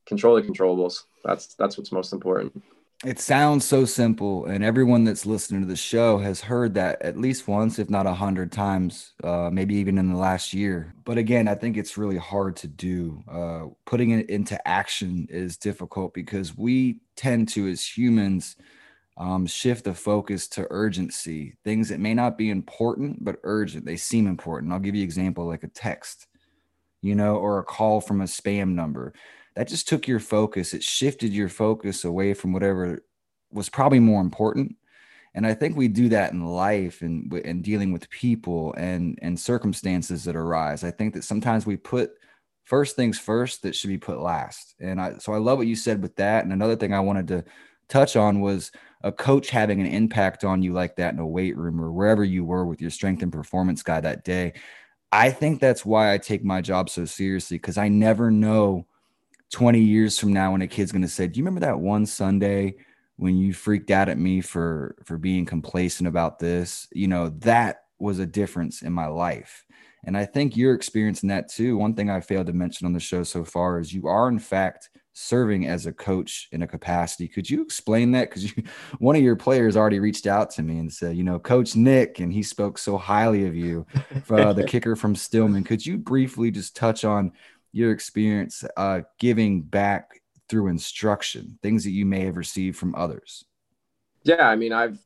control 0.07 0.37
the 0.37 0.43
controllables. 0.43 1.05
That's 1.25 1.55
that's 1.55 1.77
what's 1.77 1.93
most 1.93 2.13
important. 2.13 2.63
It 3.03 3.19
sounds 3.19 3.65
so 3.65 3.87
simple, 3.87 4.45
and 4.45 4.63
everyone 4.63 5.05
that's 5.05 5.25
listening 5.25 5.63
to 5.63 5.67
the 5.67 5.75
show 5.75 6.19
has 6.19 6.43
heard 6.43 6.75
that 6.75 7.01
at 7.01 7.17
least 7.17 7.49
once, 7.49 7.79
if 7.79 7.89
not 7.89 8.07
a 8.07 8.13
hundred 8.13 8.53
times, 8.53 9.15
uh, 9.25 9.49
maybe 9.51 9.75
even 9.77 9.97
in 9.97 10.11
the 10.11 10.19
last 10.19 10.53
year. 10.53 10.93
But 11.05 11.17
again, 11.17 11.49
I 11.49 11.55
think 11.55 11.79
it's 11.79 11.97
really 11.97 12.19
hard 12.19 12.57
to 12.57 12.69
do. 12.69 13.25
Uh, 13.27 13.67
putting 13.87 14.11
it 14.11 14.29
into 14.29 14.69
action 14.69 15.27
is 15.31 15.57
difficult 15.57 16.13
because 16.13 16.59
we 16.59 17.01
tend 17.17 17.49
to, 17.51 17.69
as 17.69 17.87
humans, 17.87 18.57
um, 19.17 19.47
shift 19.47 19.85
the 19.85 19.95
focus 19.95 20.49
to 20.49 20.67
urgency, 20.71 21.57
things 21.65 21.89
that 21.89 22.01
may 22.01 22.15
not 22.15 22.39
be 22.39 22.51
important 22.51 23.25
but 23.25 23.37
urgent. 23.43 23.85
They 23.85 23.97
seem 23.97 24.27
important. 24.27 24.73
I'll 24.73 24.79
give 24.79 24.95
you 24.95 25.03
an 25.03 25.09
example, 25.09 25.47
like 25.47 25.65
a 25.65 25.69
text, 25.69 26.27
you 27.03 27.15
know, 27.15 27.37
or 27.37 27.59
a 27.59 27.65
call 27.65 28.01
from 28.01 28.21
a 28.21 28.25
spam 28.25 28.71
number 28.71 29.13
that 29.57 29.69
just 29.69 29.89
took 29.89 30.07
your 30.07 30.21
focus. 30.21 30.75
It 30.75 30.83
shifted 30.83 31.33
your 31.33 31.49
focus 31.49 32.05
away 32.05 32.35
from 32.35 32.53
whatever 32.53 33.05
was 33.51 33.69
probably 33.69 34.01
more 34.01 34.21
important. 34.21 34.77
And 35.35 35.47
I 35.47 35.55
think 35.55 35.77
we 35.77 35.89
do 35.89 36.09
that 36.09 36.33
in 36.33 36.45
life 36.45 37.03
and 37.03 37.33
and 37.45 37.63
dealing 37.63 37.93
with 37.93 38.11
people 38.11 38.75
and 38.75 39.19
and 39.23 39.39
circumstances 39.39 40.25
that 40.25 40.35
arise. 40.35 40.83
I 40.83 40.91
think 40.91 41.15
that 41.15 41.25
sometimes 41.25 41.67
we 41.67 41.77
put 41.77 42.13
first 42.65 42.97
things 42.97 43.19
first 43.19 43.63
that 43.63 43.77
should 43.77 43.89
be 43.89 43.99
put 43.99 44.21
last. 44.21 44.75
And 44.81 45.01
I 45.01 45.19
so 45.19 45.33
I 45.33 45.39
love 45.39 45.59
what 45.59 45.67
you 45.69 45.77
said 45.77 46.03
with 46.03 46.17
that. 46.17 46.45
And 46.45 46.53
another 46.53 46.77
thing 46.77 46.93
I 46.93 47.01
wanted 47.01 47.29
to 47.29 47.45
touch 47.91 48.17
on 48.17 48.41
was 48.41 48.73
a 49.03 49.13
coach 49.13 49.51
having 49.51 49.81
an 49.81 49.87
impact 49.87 50.45
on 50.45 50.63
you 50.63 50.73
like 50.73 50.97
that 50.97 51.15
in 51.15 51.21
a 51.21 51.27
weight 51.27 51.57
room 51.57 51.81
or 51.81 51.93
wherever 51.93 52.25
you 52.25 52.45
were 52.45 52.65
with 52.67 52.81
your 52.81 52.91
strength 52.91 53.23
and 53.23 53.33
performance 53.33 53.83
guy 53.83 54.01
that 54.01 54.25
day. 54.25 54.53
I 55.13 55.31
think 55.31 55.61
that's 55.61 55.85
why 55.85 56.13
I 56.13 56.19
take 56.19 56.45
my 56.45 56.61
job 56.61 56.89
so 56.89 57.05
seriously 57.05 57.57
because 57.57 57.79
I 57.79 57.89
never 57.89 58.31
know 58.31 58.87
20 59.53 59.81
years 59.81 60.19
from 60.19 60.33
now 60.33 60.53
when 60.53 60.63
a 60.63 60.69
kid's 60.69 60.93
going 60.93 61.03
to 61.03 61.09
say, 61.09 61.27
"Do 61.27 61.39
you 61.39 61.45
remember 61.45 61.67
that 61.67 61.81
one 61.81 62.07
Sunday 62.07 62.77
when 63.17 63.37
you 63.37 63.53
freaked 63.53 63.91
out 63.91 64.09
at 64.09 64.19
me 64.19 64.41
for 64.41 64.97
for 65.05 65.19
being 65.19 65.45
complacent 65.47 66.07
about 66.09 66.39
this?" 66.39 66.87
You 66.93 67.09
know, 67.09 67.31
that 67.41 67.85
was 67.99 68.19
a 68.19 68.27
difference 68.27 68.83
in 68.83 68.93
my 68.93 69.07
life. 69.07 69.65
And 70.05 70.17
I 70.17 70.25
think 70.25 70.57
you're 70.57 70.75
experiencing 70.75 71.29
that 71.31 71.49
too. 71.49 71.77
One 71.77 71.95
thing 71.95 72.09
I 72.09 72.21
failed 72.21 72.47
to 72.47 72.53
mention 72.53 72.87
on 72.87 72.93
the 72.93 73.01
show 73.01 73.23
so 73.25 73.45
far 73.45 73.81
is 73.81 73.93
you 73.93 74.07
are 74.07 74.29
in 74.29 74.39
fact 74.39 74.91
serving 75.13 75.67
as 75.67 75.87
a 75.87 75.93
coach 75.93 76.49
in 76.53 76.63
a 76.63 76.67
capacity. 76.67 77.29
Could 77.29 77.49
you 77.49 77.63
explain 77.63 78.13
that? 78.13 78.31
Because 78.31 78.53
one 78.99 79.17
of 79.17 79.23
your 79.23 79.37
players 79.37 79.77
already 79.77 79.99
reached 79.99 80.27
out 80.27 80.51
to 80.53 80.63
me 80.63 80.79
and 80.79 80.93
said, 80.93 81.17
you 81.17 81.25
know, 81.25 81.39
Coach 81.39 81.77
Nick, 81.77 82.21
and 82.21 82.33
he 82.33 82.43
spoke 82.43 82.79
so 82.79 82.97
highly 82.97 83.47
of 83.47 83.55
you, 83.55 83.87
uh, 84.31 84.53
the 84.53 84.65
kicker 84.69 84.97
from 84.97 85.15
Stillman. 85.15 85.65
Could 85.65 85.85
you 85.85 85.99
briefly 85.99 86.51
just 86.51 86.77
touch 86.77 87.05
on 87.05 87.33
your 87.73 87.93
experience 87.93 88.65
uh, 88.77 89.01
giving 89.19 89.63
back 89.63 90.21
through 90.49 90.69
instruction, 90.69 91.59
things 91.63 91.85
that 91.85 91.91
you 91.91 92.05
may 92.05 92.25
have 92.25 92.37
received 92.37 92.77
from 92.77 92.95
others? 92.95 93.45
Yeah, 94.25 94.49
I 94.49 94.57
mean, 94.57 94.73
I've 94.73 94.99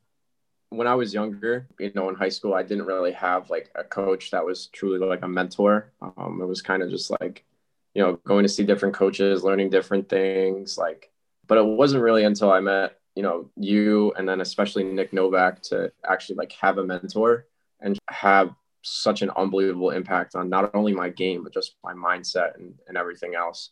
when 0.69 0.87
I 0.87 0.95
was 0.95 1.13
younger, 1.13 1.67
you 1.79 1.91
know, 1.95 2.09
in 2.09 2.15
high 2.15 2.29
school, 2.29 2.53
I 2.53 2.63
didn't 2.63 2.85
really 2.85 3.13
have 3.13 3.49
like 3.49 3.69
a 3.75 3.83
coach 3.83 4.31
that 4.31 4.45
was 4.45 4.67
truly 4.67 4.99
like 4.99 5.21
a 5.21 5.27
mentor. 5.27 5.91
Um, 6.01 6.39
it 6.41 6.45
was 6.45 6.61
kind 6.61 6.83
of 6.83 6.89
just 6.89 7.11
like, 7.21 7.45
you 7.95 8.03
know, 8.03 8.17
going 8.25 8.43
to 8.43 8.49
see 8.49 8.63
different 8.63 8.93
coaches, 8.93 9.43
learning 9.43 9.71
different 9.71 10.09
things, 10.09 10.77
like. 10.77 11.11
But 11.47 11.59
it 11.59 11.65
wasn't 11.65 12.03
really 12.03 12.23
until 12.23 12.51
I 12.51 12.59
met, 12.59 12.99
you 13.15 13.23
know, 13.23 13.49
you 13.55 14.13
and 14.17 14.27
then 14.27 14.41
especially 14.41 14.83
Nick 14.83 15.13
Novak 15.13 15.61
to 15.63 15.91
actually 16.07 16.37
like 16.37 16.51
have 16.53 16.77
a 16.79 16.83
mentor 16.83 17.47
and 17.79 17.97
have 18.09 18.55
such 18.81 19.21
an 19.21 19.31
unbelievable 19.35 19.91
impact 19.91 20.35
on 20.35 20.49
not 20.49 20.73
only 20.75 20.93
my 20.93 21.09
game 21.09 21.43
but 21.43 21.53
just 21.53 21.75
my 21.83 21.93
mindset 21.93 22.55
and, 22.55 22.75
and 22.87 22.97
everything 22.97 23.35
else. 23.35 23.71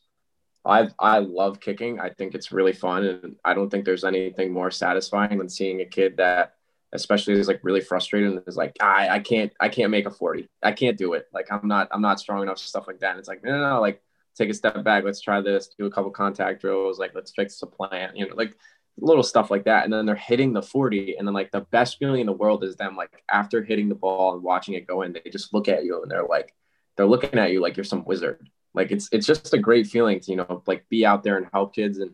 I 0.66 0.90
I 1.00 1.20
love 1.20 1.60
kicking. 1.60 2.00
I 2.00 2.10
think 2.10 2.36
it's 2.36 2.52
really 2.52 2.74
fun, 2.74 3.04
and 3.06 3.36
I 3.44 3.54
don't 3.54 3.70
think 3.70 3.86
there's 3.86 4.06
anything 4.06 4.54
more 4.54 4.72
satisfying 4.72 5.38
than 5.38 5.50
seeing 5.50 5.82
a 5.82 5.86
kid 5.86 6.18
that, 6.18 6.56
especially 6.94 7.34
is 7.34 7.48
like 7.48 7.60
really 7.64 7.82
frustrated 7.82 8.32
and 8.32 8.42
is 8.48 8.56
like, 8.56 8.78
I 8.80 9.10
I 9.10 9.20
can't 9.20 9.52
I 9.60 9.70
can't 9.70 9.92
make 9.92 10.06
a 10.06 10.12
forty. 10.12 10.48
I 10.62 10.72
can't 10.72 10.98
do 10.98 11.14
it. 11.14 11.28
Like 11.34 11.48
I'm 11.52 11.68
not 11.68 11.90
I'm 11.92 12.02
not 12.02 12.20
strong 12.20 12.44
enough. 12.44 12.60
Stuff 12.60 12.88
like 12.88 13.00
that. 13.02 13.12
And 13.12 13.20
it's 13.20 13.28
like 13.28 13.44
no 13.44 13.52
no 13.52 13.70
no. 13.70 13.82
Like 13.82 14.02
take 14.36 14.50
a 14.50 14.54
step 14.54 14.84
back. 14.84 15.04
Let's 15.04 15.22
try 15.22 15.42
this. 15.42 15.70
Do 15.78 15.86
a 15.86 15.92
couple 15.92 16.12
contact 16.12 16.62
drills. 16.62 17.00
Like 17.00 17.14
let's 17.16 17.32
fix 17.32 17.60
the 17.60 17.68
plant. 17.68 18.18
You 18.18 18.28
know 18.28 18.36
like 18.36 18.56
little 18.98 19.24
stuff 19.24 19.50
like 19.50 19.66
that. 19.66 19.84
And 19.84 19.94
then 19.94 20.06
they're 20.06 20.16
hitting 20.16 20.54
the 20.54 20.62
40. 20.62 21.18
And 21.18 21.28
then 21.28 21.34
like 21.34 21.52
the 21.52 21.62
best 21.72 21.98
feeling 21.98 22.22
in 22.22 22.28
the 22.28 22.34
world 22.34 22.64
is 22.64 22.76
them 22.76 22.96
like 22.96 23.24
after 23.30 23.64
hitting 23.64 23.90
the 23.90 23.96
ball 23.96 24.34
and 24.34 24.44
watching 24.44 24.76
it 24.76 24.88
go 24.88 25.02
in, 25.02 25.14
they 25.14 25.30
just 25.32 25.54
look 25.54 25.68
at 25.68 25.84
you 25.84 26.02
and 26.02 26.12
they're 26.12 26.28
like, 26.28 26.54
they're 26.96 27.08
looking 27.08 27.40
at 27.40 27.52
you 27.52 27.62
like 27.62 27.76
you're 27.76 27.84
some 27.84 28.06
wizard. 28.06 28.48
Like 28.74 28.92
it's 28.92 29.10
it's 29.12 29.28
just 29.28 29.54
a 29.54 29.60
great 29.60 29.88
feeling 29.88 30.20
to, 30.20 30.32
you 30.32 30.38
know, 30.38 30.64
like 30.68 30.88
be 30.90 31.06
out 31.06 31.24
there 31.24 31.38
and 31.38 31.48
help 31.52 31.76
kids. 31.76 31.98
And 32.00 32.12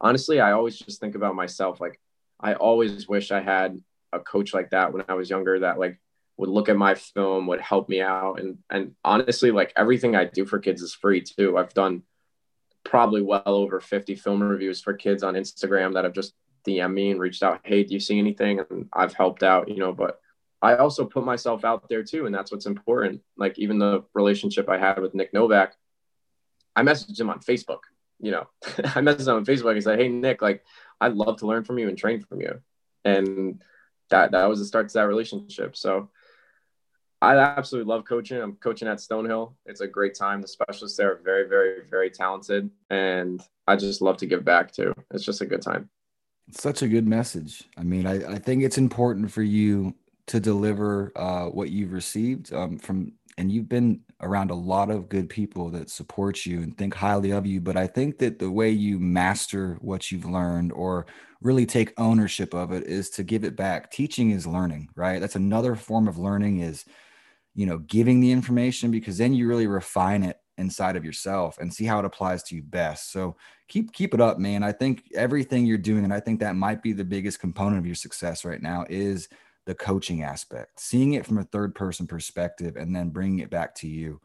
honestly, 0.00 0.40
I 0.40 0.52
always 0.52 0.78
just 0.78 1.00
think 1.00 1.14
about 1.14 1.34
myself. 1.34 1.80
Like 1.80 2.00
I 2.40 2.54
always 2.54 3.08
wish 3.08 3.30
I 3.30 3.40
had 3.40 3.80
a 4.12 4.20
coach 4.20 4.54
like 4.54 4.70
that 4.70 4.92
when 4.92 5.04
I 5.08 5.14
was 5.14 5.30
younger 5.30 5.60
that 5.60 5.78
like 5.78 6.00
would 6.38 6.48
look 6.48 6.68
at 6.68 6.76
my 6.76 6.94
film, 6.94 7.48
would 7.48 7.60
help 7.60 7.88
me 7.88 8.00
out. 8.00 8.40
And 8.40 8.58
and 8.70 8.94
honestly, 9.04 9.50
like 9.50 9.72
everything 9.76 10.16
I 10.16 10.24
do 10.24 10.46
for 10.46 10.58
kids 10.58 10.80
is 10.80 10.94
free 10.94 11.20
too. 11.20 11.58
I've 11.58 11.74
done 11.74 12.02
probably 12.84 13.20
well 13.20 13.42
over 13.44 13.80
50 13.80 14.14
film 14.14 14.42
reviews 14.42 14.80
for 14.80 14.94
kids 14.94 15.22
on 15.22 15.34
Instagram 15.34 15.94
that 15.94 16.04
have 16.04 16.14
just 16.14 16.32
DM 16.66 16.92
me 16.92 17.10
and 17.10 17.20
reached 17.20 17.42
out, 17.42 17.60
hey, 17.64 17.82
do 17.82 17.92
you 17.92 18.00
see 18.00 18.18
anything? 18.18 18.60
And 18.60 18.88
I've 18.92 19.12
helped 19.12 19.42
out, 19.42 19.68
you 19.68 19.76
know, 19.76 19.92
but 19.92 20.20
I 20.62 20.76
also 20.76 21.04
put 21.04 21.24
myself 21.24 21.64
out 21.64 21.88
there 21.88 22.02
too. 22.02 22.26
And 22.26 22.34
that's 22.34 22.50
what's 22.50 22.66
important. 22.66 23.20
Like 23.36 23.58
even 23.58 23.78
the 23.78 24.04
relationship 24.14 24.68
I 24.68 24.78
had 24.78 25.00
with 25.00 25.14
Nick 25.14 25.34
Novak, 25.34 25.74
I 26.74 26.82
messaged 26.82 27.18
him 27.18 27.30
on 27.30 27.40
Facebook, 27.40 27.80
you 28.20 28.30
know, 28.30 28.46
I 28.78 29.00
messaged 29.00 29.28
him 29.28 29.36
on 29.36 29.44
Facebook 29.44 29.72
and 29.72 29.82
said, 29.82 29.98
Hey, 29.98 30.08
Nick, 30.08 30.40
like 30.40 30.64
I'd 31.00 31.14
love 31.14 31.38
to 31.38 31.46
learn 31.46 31.64
from 31.64 31.78
you 31.78 31.88
and 31.88 31.98
train 31.98 32.22
from 32.22 32.40
you. 32.40 32.60
And 33.04 33.62
that, 34.10 34.30
that 34.32 34.48
was 34.48 34.60
the 34.60 34.64
start 34.64 34.88
to 34.88 34.94
that 34.94 35.08
relationship. 35.08 35.76
So 35.76 36.10
I 37.20 37.36
absolutely 37.36 37.88
love 37.92 38.04
coaching. 38.04 38.40
I'm 38.40 38.54
coaching 38.56 38.86
at 38.86 38.98
Stonehill. 38.98 39.54
It's 39.66 39.80
a 39.80 39.88
great 39.88 40.14
time. 40.14 40.40
The 40.40 40.48
specialists 40.48 40.96
there 40.96 41.12
are 41.12 41.20
very, 41.24 41.48
very, 41.48 41.80
very 41.90 42.10
talented. 42.10 42.70
And 42.90 43.40
I 43.66 43.76
just 43.76 44.00
love 44.00 44.16
to 44.18 44.26
give 44.26 44.44
back 44.44 44.70
too. 44.72 44.94
It's 45.12 45.24
just 45.24 45.40
a 45.40 45.46
good 45.46 45.62
time. 45.62 45.90
Such 46.52 46.82
a 46.82 46.88
good 46.88 47.06
message. 47.06 47.64
I 47.76 47.82
mean, 47.82 48.06
I, 48.06 48.34
I 48.34 48.38
think 48.38 48.62
it's 48.62 48.78
important 48.78 49.30
for 49.30 49.42
you 49.42 49.94
to 50.28 50.38
deliver 50.38 51.12
uh, 51.16 51.46
what 51.46 51.70
you've 51.70 51.92
received 51.92 52.52
um, 52.52 52.78
from, 52.78 53.12
and 53.36 53.50
you've 53.50 53.68
been 53.68 54.00
around 54.20 54.50
a 54.50 54.54
lot 54.54 54.90
of 54.90 55.08
good 55.08 55.28
people 55.28 55.70
that 55.70 55.90
support 55.90 56.46
you 56.46 56.60
and 56.62 56.76
think 56.78 56.94
highly 56.94 57.32
of 57.32 57.46
you. 57.46 57.60
But 57.60 57.76
I 57.76 57.86
think 57.86 58.18
that 58.18 58.38
the 58.38 58.50
way 58.50 58.70
you 58.70 58.98
master 58.98 59.76
what 59.80 60.12
you've 60.12 60.24
learned 60.24 60.72
or 60.72 61.06
really 61.40 61.66
take 61.66 61.98
ownership 61.98 62.54
of 62.54 62.72
it 62.72 62.84
is 62.84 63.10
to 63.10 63.22
give 63.22 63.44
it 63.44 63.56
back. 63.56 63.90
Teaching 63.90 64.30
is 64.30 64.46
learning, 64.46 64.88
right? 64.94 65.20
That's 65.20 65.36
another 65.36 65.74
form 65.74 66.08
of 66.08 66.18
learning 66.18 66.60
is 66.60 66.84
you 67.58 67.66
know 67.66 67.78
giving 67.78 68.20
the 68.20 68.30
information 68.30 68.90
because 68.90 69.18
then 69.18 69.34
you 69.34 69.48
really 69.48 69.66
refine 69.66 70.22
it 70.22 70.40
inside 70.58 70.96
of 70.96 71.04
yourself 71.04 71.58
and 71.58 71.72
see 71.72 71.84
how 71.84 71.98
it 71.98 72.04
applies 72.04 72.42
to 72.42 72.54
you 72.54 72.62
best 72.62 73.12
so 73.12 73.36
keep 73.68 73.92
keep 73.92 74.14
it 74.14 74.20
up 74.20 74.38
man 74.38 74.62
i 74.62 74.72
think 74.72 75.04
everything 75.14 75.66
you're 75.66 75.78
doing 75.78 76.04
and 76.04 76.12
i 76.12 76.20
think 76.20 76.40
that 76.40 76.56
might 76.56 76.82
be 76.82 76.92
the 76.92 77.04
biggest 77.04 77.38
component 77.38 77.78
of 77.78 77.86
your 77.86 77.94
success 77.94 78.44
right 78.44 78.62
now 78.62 78.84
is 78.88 79.28
the 79.68 79.74
coaching 79.74 80.22
aspect, 80.22 80.80
seeing 80.80 81.12
it 81.12 81.26
from 81.26 81.36
a 81.36 81.44
third 81.44 81.74
person 81.74 82.06
perspective, 82.06 82.76
and 82.76 82.96
then 82.96 83.10
bringing 83.10 83.40
it 83.40 83.50
back 83.50 83.74
to 83.74 83.86
you. 83.86 84.18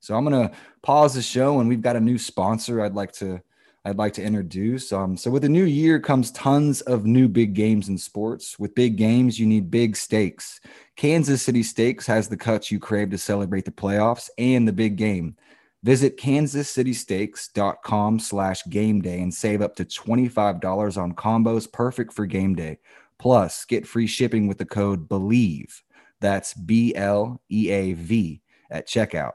So 0.00 0.16
I'm 0.16 0.24
gonna 0.24 0.50
pause 0.82 1.14
the 1.14 1.22
show, 1.22 1.60
and 1.60 1.68
we've 1.68 1.80
got 1.80 1.94
a 1.94 2.00
new 2.00 2.18
sponsor. 2.18 2.80
I'd 2.80 2.94
like 2.94 3.12
to 3.12 3.40
I'd 3.84 3.96
like 3.96 4.12
to 4.14 4.22
introduce. 4.22 4.92
Um, 4.92 5.16
so 5.16 5.30
with 5.30 5.42
the 5.42 5.48
new 5.48 5.64
year 5.64 6.00
comes 6.00 6.30
tons 6.32 6.80
of 6.82 7.06
new 7.06 7.28
big 7.28 7.54
games 7.54 7.88
in 7.88 7.96
sports. 7.96 8.58
With 8.58 8.74
big 8.74 8.96
games, 8.96 9.38
you 9.38 9.46
need 9.46 9.70
big 9.70 9.96
stakes. 9.96 10.60
Kansas 10.96 11.42
City 11.42 11.62
Steaks 11.62 12.06
has 12.06 12.28
the 12.28 12.36
cuts 12.36 12.70
you 12.70 12.78
crave 12.78 13.10
to 13.10 13.18
celebrate 13.18 13.64
the 13.64 13.70
playoffs 13.70 14.28
and 14.36 14.66
the 14.66 14.72
big 14.72 14.96
game. 14.96 15.36
Visit 15.84 16.18
kansascitysteaks.com 16.18 18.18
slash 18.18 18.66
game 18.66 19.00
day 19.00 19.20
and 19.20 19.32
save 19.32 19.62
up 19.62 19.76
to 19.76 19.84
$25 19.84 21.00
on 21.00 21.14
combos 21.14 21.72
perfect 21.72 22.12
for 22.12 22.26
game 22.26 22.56
day. 22.56 22.78
Plus, 23.18 23.64
get 23.64 23.86
free 23.86 24.08
shipping 24.08 24.48
with 24.48 24.58
the 24.58 24.64
code 24.64 25.08
BLEAV. 25.08 25.82
That's 26.20 26.54
B 26.54 26.94
L 26.96 27.40
E 27.50 27.70
A 27.70 27.92
V 27.92 28.42
at 28.70 28.88
checkout. 28.88 29.32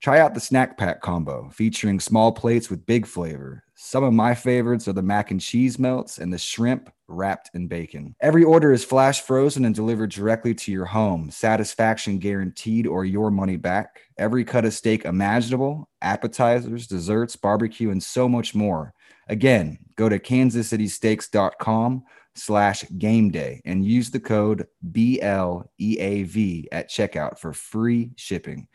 Try 0.00 0.18
out 0.18 0.34
the 0.34 0.40
snack 0.40 0.76
pack 0.76 1.00
combo 1.00 1.48
featuring 1.52 2.00
small 2.00 2.32
plates 2.32 2.70
with 2.70 2.86
big 2.86 3.06
flavor. 3.06 3.64
Some 3.84 4.04
of 4.04 4.12
my 4.12 4.32
favorites 4.32 4.86
are 4.86 4.92
the 4.92 5.02
mac 5.02 5.32
and 5.32 5.40
cheese 5.40 5.76
melts 5.76 6.18
and 6.18 6.32
the 6.32 6.38
shrimp 6.38 6.88
wrapped 7.08 7.50
in 7.52 7.66
bacon. 7.66 8.14
Every 8.20 8.44
order 8.44 8.72
is 8.72 8.84
flash 8.84 9.22
frozen 9.22 9.64
and 9.64 9.74
delivered 9.74 10.12
directly 10.12 10.54
to 10.54 10.70
your 10.70 10.84
home. 10.84 11.32
Satisfaction 11.32 12.18
guaranteed 12.18 12.86
or 12.86 13.04
your 13.04 13.32
money 13.32 13.56
back. 13.56 14.02
Every 14.16 14.44
cut 14.44 14.64
of 14.64 14.72
steak 14.72 15.04
imaginable, 15.04 15.90
appetizers, 16.00 16.86
desserts, 16.86 17.34
barbecue, 17.34 17.90
and 17.90 18.00
so 18.00 18.28
much 18.28 18.54
more. 18.54 18.94
Again, 19.28 19.78
go 19.96 20.08
to 20.08 20.20
kansascitysteaks.com 20.20 22.04
slash 22.36 22.84
game 22.98 23.30
day 23.32 23.60
and 23.64 23.84
use 23.84 24.12
the 24.12 24.20
code 24.20 24.68
BLEAV 24.92 26.66
at 26.70 26.88
checkout 26.88 27.40
for 27.40 27.52
free 27.52 28.12
shipping. 28.14 28.68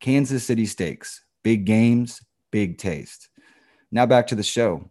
Kansas 0.00 0.42
City 0.42 0.64
Steaks, 0.64 1.22
big 1.42 1.66
games, 1.66 2.22
big 2.50 2.78
taste. 2.78 3.28
Now 3.94 4.06
back 4.06 4.26
to 4.26 4.34
the 4.34 4.42
show. 4.42 4.90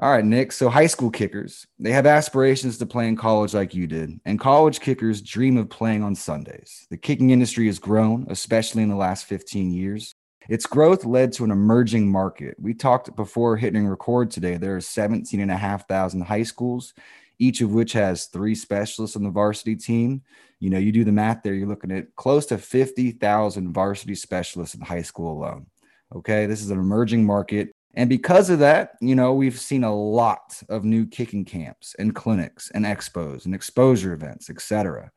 All 0.00 0.10
right, 0.10 0.24
Nick. 0.24 0.50
So, 0.50 0.68
high 0.68 0.88
school 0.88 1.10
kickers, 1.10 1.64
they 1.78 1.92
have 1.92 2.06
aspirations 2.06 2.76
to 2.78 2.86
play 2.86 3.06
in 3.06 3.14
college 3.14 3.54
like 3.54 3.72
you 3.72 3.86
did, 3.86 4.18
and 4.24 4.40
college 4.40 4.80
kickers 4.80 5.22
dream 5.22 5.56
of 5.56 5.70
playing 5.70 6.02
on 6.02 6.16
Sundays. 6.16 6.88
The 6.90 6.96
kicking 6.96 7.30
industry 7.30 7.66
has 7.66 7.78
grown, 7.78 8.26
especially 8.28 8.82
in 8.82 8.88
the 8.88 8.96
last 8.96 9.26
15 9.26 9.70
years. 9.70 10.12
Its 10.48 10.66
growth 10.66 11.04
led 11.04 11.32
to 11.34 11.44
an 11.44 11.52
emerging 11.52 12.10
market. 12.10 12.56
We 12.58 12.74
talked 12.74 13.14
before 13.14 13.56
hitting 13.56 13.86
record 13.86 14.32
today. 14.32 14.56
There 14.56 14.74
are 14.74 14.80
17,500 14.80 16.24
high 16.24 16.42
schools, 16.42 16.94
each 17.38 17.60
of 17.60 17.70
which 17.70 17.92
has 17.92 18.26
three 18.26 18.56
specialists 18.56 19.14
on 19.14 19.22
the 19.22 19.30
varsity 19.30 19.76
team. 19.76 20.22
You 20.58 20.70
know, 20.70 20.78
you 20.78 20.90
do 20.90 21.04
the 21.04 21.12
math 21.12 21.44
there, 21.44 21.54
you're 21.54 21.68
looking 21.68 21.92
at 21.92 22.16
close 22.16 22.46
to 22.46 22.58
50,000 22.58 23.72
varsity 23.72 24.16
specialists 24.16 24.74
in 24.74 24.80
high 24.80 25.02
school 25.02 25.38
alone. 25.38 25.66
Okay. 26.12 26.46
This 26.46 26.60
is 26.60 26.70
an 26.70 26.78
emerging 26.80 27.24
market. 27.24 27.72
And 27.94 28.08
because 28.08 28.50
of 28.50 28.60
that, 28.60 28.92
you 29.00 29.14
know, 29.14 29.34
we've 29.34 29.58
seen 29.58 29.82
a 29.82 29.94
lot 29.94 30.62
of 30.68 30.84
new 30.84 31.06
kicking 31.06 31.44
camps 31.44 31.96
and 31.98 32.14
clinics 32.14 32.70
and 32.72 32.84
expos 32.84 33.44
and 33.44 33.54
exposure 33.54 34.12
events, 34.12 34.48
etc. 34.48 35.10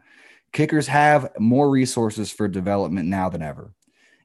Kickers 0.54 0.88
have 0.88 1.32
more 1.40 1.70
resources 1.70 2.32
for 2.32 2.48
development 2.48 3.08
now 3.08 3.30
than 3.30 3.42
ever. 3.42 3.74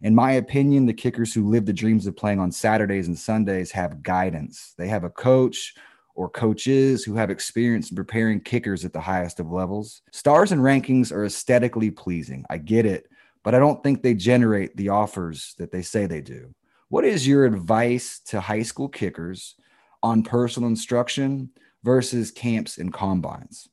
In 0.01 0.15
my 0.15 0.33
opinion, 0.33 0.87
the 0.87 0.95
kickers 0.95 1.35
who 1.35 1.49
live 1.49 1.67
the 1.67 1.73
dreams 1.73 2.07
of 2.07 2.17
playing 2.17 2.39
on 2.39 2.53
Saturdays 2.53 3.09
and 3.09 3.19
Sundays 3.19 3.71
have 3.73 4.03
guidance. 4.03 4.75
They 4.79 4.89
have 4.89 5.05
a 5.05 5.11
coach 5.11 5.75
or 6.15 6.29
coaches 6.29 7.05
who 7.05 7.15
have 7.15 7.31
experience 7.31 7.91
in 7.91 7.97
preparing 7.97 8.41
kickers 8.41 8.85
at 8.85 8.93
the 8.93 9.01
highest 9.01 9.41
of 9.41 9.51
levels. 9.51 10.03
Stars 10.13 10.53
and 10.53 10.61
rankings 10.61 11.13
are 11.13 11.25
aesthetically 11.25 11.91
pleasing. 11.91 12.45
I 12.49 12.59
get 12.59 12.87
it, 12.87 13.09
but 13.43 13.55
I 13.55 13.59
don't 13.59 13.83
think 13.83 14.03
they 14.03 14.15
generate 14.15 14.77
the 14.77 14.89
offers 14.89 15.55
that 15.59 15.73
they 15.73 15.83
say 15.83 16.07
they 16.07 16.21
do. 16.21 16.55
What 16.91 17.05
is 17.05 17.29
your 17.29 17.45
advice 17.45 18.21
to 18.27 18.41
high 18.41 18.63
school 18.63 18.89
kickers 18.89 19.57
on 20.03 20.23
personal 20.23 20.69
instruction 20.71 21.51
versus 21.85 22.31
camps 22.31 22.79
and 22.79 22.93
combines? 22.93 23.69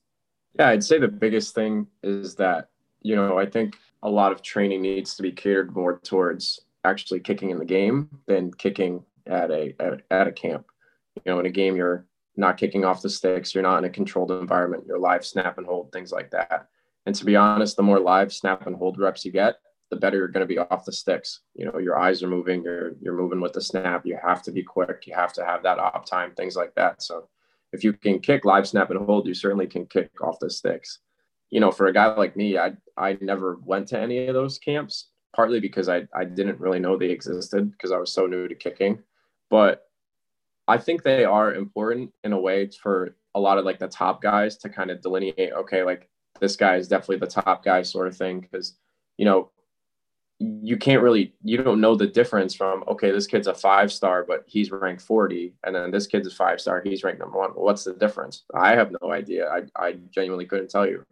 Yeah, 0.60 0.70
I'd 0.70 0.84
say 0.84 1.00
the 1.00 1.08
biggest 1.08 1.56
thing 1.56 1.88
is 2.04 2.36
that, 2.36 2.70
you 3.02 3.16
know, 3.16 3.38
I 3.38 3.46
think 3.46 3.78
a 4.04 4.10
lot 4.10 4.32
of 4.32 4.42
training 4.42 4.82
needs 4.82 5.16
to 5.16 5.24
be 5.24 5.32
catered 5.32 5.76
more 5.76 6.00
towards 6.00 6.60
actually 6.84 7.22
kicking 7.22 7.52
in 7.52 7.58
the 7.58 7.66
game 7.66 8.10
than 8.28 8.54
kicking 8.54 9.04
at 9.28 9.50
a 9.50 9.74
at, 10.12 10.28
a 10.28 10.32
camp. 10.32 10.66
You 11.16 11.32
know, 11.32 11.40
in 11.40 11.46
a 11.46 11.52
game 11.52 11.76
you're 11.76 12.06
not 12.36 12.58
kicking 12.58 12.84
off 12.84 13.02
the 13.02 13.10
sticks, 13.10 13.56
you're 13.56 13.64
not 13.64 13.78
in 13.78 13.86
a 13.86 13.90
controlled 13.90 14.32
environment, 14.32 14.84
you're 14.86 15.00
live 15.00 15.26
snap 15.26 15.58
and 15.58 15.66
hold, 15.66 15.92
things 15.92 16.12
like 16.12 16.32
that. 16.32 16.68
And 17.06 17.16
to 17.16 17.26
be 17.26 17.36
honest, 17.36 17.78
the 17.78 17.84
more 17.84 18.00
live 18.00 18.34
snap 18.34 18.68
and 18.68 18.76
hold 18.76 19.00
reps 19.00 19.24
you 19.24 19.32
get, 19.32 19.56
the 19.90 19.96
better 19.96 20.18
you're 20.18 20.28
going 20.28 20.48
to 20.48 20.54
be 20.54 20.58
off 20.58 20.86
the 20.86 20.92
sticks. 20.92 21.42
You 21.54 21.66
know, 21.66 21.78
your 21.78 21.98
eyes 21.98 22.24
are 22.24 22.28
moving, 22.28 22.64
you're 22.64 22.94
you're 23.02 23.18
moving 23.18 23.40
with 23.40 23.54
the 23.54 23.62
snap. 23.62 24.06
You 24.06 24.18
have 24.22 24.42
to 24.44 24.52
be 24.52 24.64
quick. 24.64 25.04
You 25.06 25.14
have 25.14 25.34
to 25.34 25.46
have 25.46 25.64
that 25.64 25.80
op 25.80 26.06
time, 26.06 26.34
things 26.34 26.56
like 26.56 26.74
that. 26.76 27.02
So 27.02 27.30
if 27.72 27.84
you 27.84 27.94
can 27.94 28.20
kick 28.20 28.46
live 28.46 28.68
snap 28.68 28.90
and 28.90 29.06
hold, 29.06 29.28
you 29.28 29.34
certainly 29.34 29.68
can 29.68 29.86
kick 29.86 30.10
off 30.22 30.40
the 30.40 30.50
sticks. 30.50 31.00
You 31.52 31.60
know, 31.60 31.72
for 31.72 31.88
a 31.88 31.94
guy 31.94 32.14
like 32.16 32.36
me, 32.36 32.58
I 32.58 32.74
I 32.98 33.18
never 33.22 33.60
went 33.64 33.88
to 33.90 34.00
any 34.00 34.28
of 34.28 34.34
those 34.34 34.58
camps, 34.58 35.10
partly 35.36 35.60
because 35.60 35.90
I 35.90 36.08
I 36.14 36.26
didn't 36.26 36.60
really 36.60 36.80
know 36.80 36.98
they 36.98 37.10
existed 37.10 37.72
because 37.72 37.92
I 37.92 37.98
was 37.98 38.12
so 38.12 38.26
new 38.26 38.48
to 38.48 38.56
kicking. 38.56 39.00
But 39.50 39.86
I 40.68 40.78
think 40.78 41.04
they 41.04 41.26
are 41.26 41.54
important 41.54 42.12
in 42.24 42.34
a 42.34 42.40
way 42.40 42.70
for 42.82 43.16
a 43.36 43.40
lot 43.40 43.58
of 43.58 43.66
like 43.66 43.80
the 43.80 43.88
top 43.88 44.22
guys 44.22 44.58
to 44.58 44.70
kind 44.70 44.90
of 44.90 45.02
delineate, 45.02 45.54
okay, 45.54 45.84
like 45.84 46.10
this 46.40 46.56
guy 46.56 46.78
is 46.78 46.88
definitely 46.88 47.18
the 47.18 47.28
top 47.28 47.64
guy 47.64 47.82
sort 47.82 48.08
of 48.08 48.18
thing. 48.18 48.48
Cause, 48.52 48.78
you 49.18 49.26
know, 49.26 49.52
you 50.40 50.76
can't 50.76 51.02
really 51.02 51.34
you 51.44 51.58
don't 51.58 51.80
know 51.80 51.96
the 51.96 52.08
difference 52.08 52.54
from 52.54 52.84
okay 52.88 53.10
this 53.10 53.28
kid's 53.28 53.48
a 53.48 53.54
five 53.54 53.92
star 53.92 54.26
but 54.28 54.44
he's 54.48 54.70
ranked 54.70 55.02
40 55.02 55.54
and 55.64 55.74
then 55.74 55.92
this 55.92 56.08
kid's 56.08 56.28
a 56.28 56.32
five 56.32 56.60
star 56.60 56.82
he's 56.84 57.04
ranked 57.04 57.20
number 57.20 57.38
one. 57.38 57.52
What's 57.52 57.86
the 57.86 57.94
difference? 57.94 58.44
I 58.54 58.76
have 58.76 58.94
no 59.02 59.14
idea. 59.14 59.50
I, 59.50 59.62
I 59.82 59.94
genuinely 60.12 60.46
couldn't 60.46 60.70
tell 60.70 60.86
you. 60.86 61.06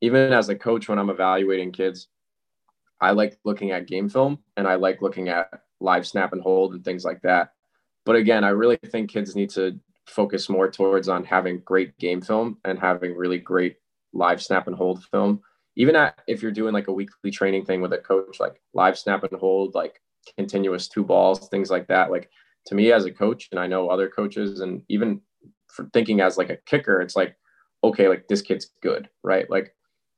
Even 0.00 0.32
as 0.32 0.48
a 0.48 0.56
coach 0.56 0.88
when 0.88 0.98
i'm 0.98 1.10
evaluating 1.10 1.72
kids 1.72 2.08
i 3.00 3.10
like 3.10 3.38
looking 3.44 3.70
at 3.72 3.86
game 3.86 4.08
film 4.08 4.38
and 4.56 4.66
i 4.66 4.76
like 4.76 5.02
looking 5.02 5.28
at 5.28 5.50
live 5.80 6.06
snap 6.06 6.32
and 6.32 6.42
hold 6.42 6.74
and 6.74 6.84
things 6.84 7.04
like 7.04 7.20
that. 7.22 7.52
But 8.06 8.16
again 8.16 8.44
i 8.44 8.48
really 8.48 8.76
think 8.76 9.10
kids 9.10 9.36
need 9.36 9.50
to 9.50 9.78
focus 10.06 10.48
more 10.48 10.70
towards 10.70 11.10
on 11.10 11.22
having 11.22 11.60
great 11.60 11.98
game 11.98 12.22
film 12.22 12.56
and 12.64 12.78
having 12.78 13.14
really 13.14 13.38
great 13.38 13.76
live 14.14 14.42
snap 14.42 14.68
and 14.68 14.76
hold 14.76 15.04
film 15.04 15.42
even 15.78 15.94
at, 15.94 16.18
if 16.26 16.42
you're 16.42 16.50
doing 16.50 16.74
like 16.74 16.88
a 16.88 16.92
weekly 16.92 17.30
training 17.30 17.64
thing 17.64 17.80
with 17.80 17.92
a 17.92 17.98
coach, 17.98 18.40
like 18.40 18.60
live 18.74 18.98
snap 18.98 19.22
and 19.22 19.38
hold, 19.38 19.74
like 19.76 20.02
continuous 20.36 20.88
two 20.88 21.04
balls, 21.04 21.48
things 21.48 21.70
like 21.70 21.86
that. 21.86 22.10
Like 22.10 22.28
to 22.66 22.74
me 22.74 22.92
as 22.92 23.04
a 23.04 23.12
coach, 23.12 23.48
and 23.52 23.60
I 23.60 23.68
know 23.68 23.88
other 23.88 24.08
coaches, 24.08 24.60
and 24.60 24.82
even 24.88 25.20
for 25.68 25.88
thinking 25.94 26.20
as 26.20 26.36
like 26.36 26.50
a 26.50 26.58
kicker, 26.66 27.00
it's 27.00 27.14
like, 27.14 27.36
okay, 27.84 28.08
like 28.08 28.26
this 28.26 28.42
kid's 28.42 28.72
good, 28.82 29.08
right? 29.22 29.48
Like 29.48 29.72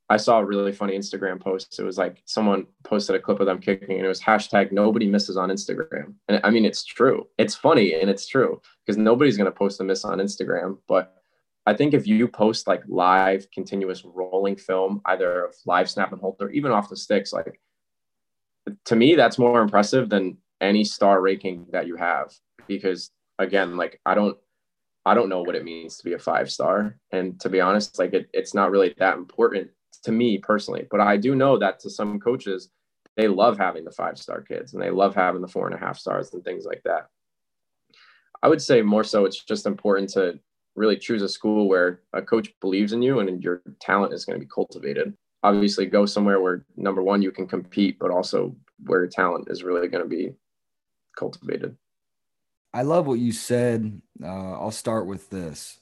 I 0.08 0.16
saw 0.16 0.40
a 0.40 0.44
really 0.44 0.72
funny 0.72 0.96
Instagram 0.96 1.38
post. 1.38 1.78
It 1.78 1.84
was 1.84 1.98
like 1.98 2.22
someone 2.24 2.66
posted 2.82 3.14
a 3.14 3.20
clip 3.20 3.38
of 3.38 3.46
them 3.46 3.60
kicking, 3.60 3.96
and 3.96 4.04
it 4.04 4.08
was 4.08 4.22
hashtag 4.22 4.72
nobody 4.72 5.06
misses 5.06 5.36
on 5.36 5.50
Instagram. 5.50 6.14
And 6.28 6.40
I 6.42 6.48
mean, 6.48 6.64
it's 6.64 6.84
true. 6.84 7.28
It's 7.36 7.54
funny 7.54 7.92
and 7.92 8.08
it's 8.08 8.26
true 8.26 8.62
because 8.86 8.96
nobody's 8.96 9.36
going 9.36 9.44
to 9.44 9.56
post 9.56 9.78
a 9.80 9.84
miss 9.84 10.06
on 10.06 10.20
Instagram, 10.20 10.78
but 10.88 11.19
I 11.66 11.74
think 11.74 11.94
if 11.94 12.06
you 12.06 12.26
post 12.26 12.66
like 12.66 12.82
live 12.88 13.46
continuous 13.52 14.04
rolling 14.04 14.56
film, 14.56 15.02
either 15.04 15.44
of 15.44 15.54
live 15.66 15.90
snap 15.90 16.12
and 16.12 16.20
hold 16.20 16.36
or 16.40 16.50
even 16.50 16.72
off 16.72 16.88
the 16.88 16.96
sticks, 16.96 17.32
like 17.32 17.60
to 18.86 18.96
me, 18.96 19.14
that's 19.14 19.38
more 19.38 19.60
impressive 19.60 20.08
than 20.08 20.38
any 20.60 20.84
star 20.84 21.20
ranking 21.20 21.66
that 21.72 21.86
you 21.86 21.96
have. 21.96 22.32
Because 22.66 23.10
again, 23.38 23.76
like 23.76 24.00
I 24.06 24.14
don't 24.14 24.36
I 25.04 25.14
don't 25.14 25.28
know 25.28 25.42
what 25.42 25.54
it 25.54 25.64
means 25.64 25.96
to 25.96 26.04
be 26.04 26.12
a 26.12 26.18
five 26.18 26.50
star. 26.50 26.98
And 27.10 27.40
to 27.40 27.48
be 27.48 27.60
honest, 27.60 27.98
like 27.98 28.14
it, 28.14 28.28
it's 28.32 28.54
not 28.54 28.70
really 28.70 28.94
that 28.98 29.16
important 29.16 29.70
to 30.04 30.12
me 30.12 30.38
personally. 30.38 30.86
But 30.90 31.00
I 31.00 31.16
do 31.16 31.34
know 31.34 31.58
that 31.58 31.80
to 31.80 31.90
some 31.90 32.20
coaches, 32.20 32.70
they 33.16 33.28
love 33.28 33.58
having 33.58 33.84
the 33.84 33.90
five 33.90 34.18
star 34.18 34.42
kids 34.42 34.74
and 34.74 34.82
they 34.82 34.90
love 34.90 35.14
having 35.14 35.40
the 35.40 35.48
four 35.48 35.66
and 35.66 35.74
a 35.74 35.78
half 35.78 35.98
stars 35.98 36.32
and 36.32 36.44
things 36.44 36.64
like 36.64 36.82
that. 36.84 37.08
I 38.42 38.48
would 38.48 38.62
say 38.62 38.82
more 38.82 39.04
so 39.04 39.24
it's 39.24 39.42
just 39.44 39.66
important 39.66 40.10
to 40.10 40.38
really 40.80 40.96
choose 40.96 41.22
a 41.22 41.28
school 41.28 41.68
where 41.68 42.00
a 42.14 42.22
coach 42.22 42.48
believes 42.60 42.92
in 42.92 43.02
you 43.02 43.20
and 43.20 43.44
your 43.44 43.62
talent 43.80 44.14
is 44.14 44.24
going 44.24 44.40
to 44.40 44.44
be 44.44 44.50
cultivated. 44.50 45.14
Obviously, 45.42 45.86
go 45.86 46.06
somewhere 46.06 46.40
where 46.40 46.64
number 46.76 47.02
one, 47.02 47.22
you 47.22 47.30
can 47.30 47.46
compete, 47.46 47.98
but 48.00 48.10
also 48.10 48.56
where 48.86 49.00
your 49.00 49.08
talent 49.08 49.48
is 49.50 49.62
really 49.62 49.88
going 49.88 50.02
to 50.02 50.08
be 50.08 50.32
cultivated. 51.18 51.76
I 52.72 52.82
love 52.82 53.06
what 53.06 53.18
you 53.18 53.32
said. 53.32 54.00
Uh, 54.22 54.52
I'll 54.52 54.70
start 54.70 55.06
with 55.06 55.28
this. 55.28 55.80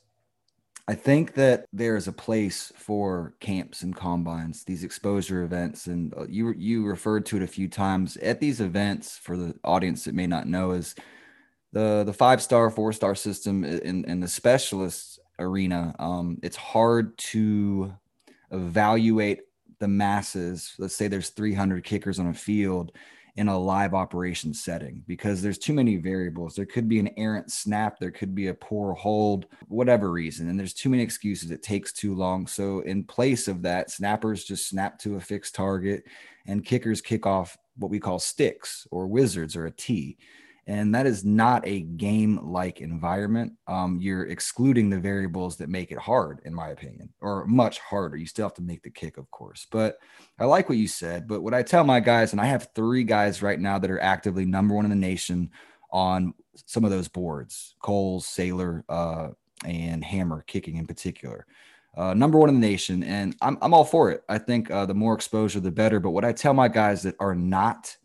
I 0.89 0.95
think 0.95 1.35
that 1.35 1.67
there 1.71 1.97
is 1.97 2.09
a 2.09 2.13
place 2.13 2.73
for 2.75 3.35
camps 3.41 3.83
and 3.83 3.95
combines, 3.95 4.65
these 4.65 4.85
exposure 4.85 5.43
events, 5.43 5.87
and 5.87 6.15
uh, 6.15 6.27
you 6.29 6.55
you 6.57 6.87
referred 6.87 7.27
to 7.27 7.37
it 7.37 7.43
a 7.43 7.47
few 7.47 7.69
times. 7.69 8.17
At 8.17 8.41
these 8.41 8.61
events, 8.61 9.19
for 9.19 9.37
the 9.37 9.55
audience 9.63 10.05
that 10.05 10.15
may 10.15 10.27
not 10.27 10.47
know, 10.47 10.71
is 10.71 10.95
the 11.73 12.05
the 12.05 12.13
five 12.13 12.43
star 12.43 12.71
four 12.71 12.93
star 12.93 13.15
system 13.15 13.65
in 13.65 14.05
in 14.05 14.21
the 14.21 14.29
specialist 14.29 15.21
arena 15.39 15.95
um, 15.99 16.39
it's 16.43 16.57
hard 16.57 17.17
to 17.19 17.93
evaluate 18.51 19.41
the 19.79 19.89
masses. 19.89 20.75
Let's 20.79 20.97
say 20.97 21.09
there's 21.09 21.31
300 21.31 21.85
kickers 21.85 22.19
on 22.19 22.29
a 22.29 22.35
field 22.35 22.93
in 23.37 23.47
a 23.47 23.57
live 23.57 23.95
operation 23.95 24.53
setting 24.53 25.05
because 25.07 25.41
there's 25.41 25.59
too 25.59 25.73
many 25.73 25.97
variables. 25.97 26.57
There 26.57 26.67
could 26.67 26.89
be 26.89 26.99
an 26.99 27.11
errant 27.17 27.53
snap, 27.53 27.99
there 27.99 28.11
could 28.11 28.35
be 28.35 28.49
a 28.49 28.55
poor 28.55 28.95
hold, 28.95 29.47
whatever 29.69 30.11
reason, 30.11 30.49
and 30.49 30.59
there's 30.59 30.75
too 30.75 30.89
many 30.89 31.05
excuses. 31.05 31.53
It 31.53 31.63
takes 31.63 31.93
too 31.93 32.17
long. 32.17 32.49
So, 32.49 32.81
in 32.81 33.05
place 33.05 33.47
of 33.47 33.63
that, 33.63 33.91
snappers 33.91 34.45
just 34.45 34.69
snap 34.69 34.99
to 35.01 35.17
a 35.17 35.21
fixed 35.21 35.55
target 35.55 36.03
and 36.47 36.65
kickers 36.65 37.01
kick 37.01 37.27
off 37.27 37.57
what 37.77 37.93
we 37.93 38.01
call 38.01 38.19
sticks 38.19 38.89
or 38.91 39.07
wizards 39.07 39.55
or 39.55 39.67
a 39.67 39.71
tee 39.71 40.19
and 40.69 40.95
that 40.95 41.07
is 41.07 41.25
not 41.25 41.67
a 41.67 41.81
game 41.81 42.39
like 42.43 42.83
environment. 42.83 43.55
Um, 43.67 43.99
you're 44.03 44.27
excluding 44.27 44.91
the 44.91 45.01
variables 45.01 45.57
that 45.57 45.71
make 45.71 45.91
it 45.91 45.99
hard, 45.99 46.41
in 46.45 46.55
my 46.55 46.69
opinion, 46.69 47.09
or 47.23 47.47
much 47.47 47.79
harder. 47.79 48.19
You 48.19 48.27
still 48.27 48.45
have 48.45 48.55
to 48.57 48.63
make 48.63 48.83
the 48.83 48.91
kick, 48.91 49.17
of 49.17 49.31
course. 49.31 49.67
But 49.71 49.97
I 50.39 50.45
like 50.45 50.69
what 50.69 50.77
you 50.77 50.87
said. 50.87 51.27
But 51.27 51.41
what 51.41 51.55
I 51.55 51.63
tell 51.63 51.85
my 51.85 52.01
guys, 52.01 52.33
and 52.33 52.41
I 52.41 52.45
have 52.45 52.69
three 52.75 53.03
guys 53.03 53.43
right 53.43 53.59
now 53.59 53.79
that 53.79 53.91
are 53.91 54.01
actively 54.01 54.45
number 54.45 54.75
one 54.75 54.85
in 54.85 54.91
the 54.91 54.97
nation 54.97 55.51
on 55.91 56.35
some 56.67 56.85
of 56.85 56.91
those 56.91 57.09
boards 57.09 57.75
Kohl's, 57.81 58.27
Sailer, 58.27 58.85
uh, 58.91 59.29
and 59.65 60.05
Hammer 60.05 60.45
kicking 60.47 60.77
in 60.77 60.87
particular. 60.87 61.47
Uh, 61.97 62.13
number 62.13 62.39
one 62.39 62.51
in 62.51 62.61
the 62.61 62.69
nation, 62.69 63.03
and 63.03 63.35
I'm, 63.41 63.57
I'm 63.63 63.73
all 63.73 63.87
for 63.87 64.11
it. 64.11 64.23
I 64.29 64.37
think 64.37 64.71
uh, 64.71 64.85
the 64.85 64.95
more 64.95 65.15
exposure, 65.15 65.61
the 65.61 65.71
better. 65.71 65.99
But 65.99 66.11
what 66.11 66.27
I 66.27 66.33
tell 66.33 66.53
my 66.53 66.69
guys 66.69 67.03
that 67.05 67.17
are 67.21 67.35
not 67.35 67.97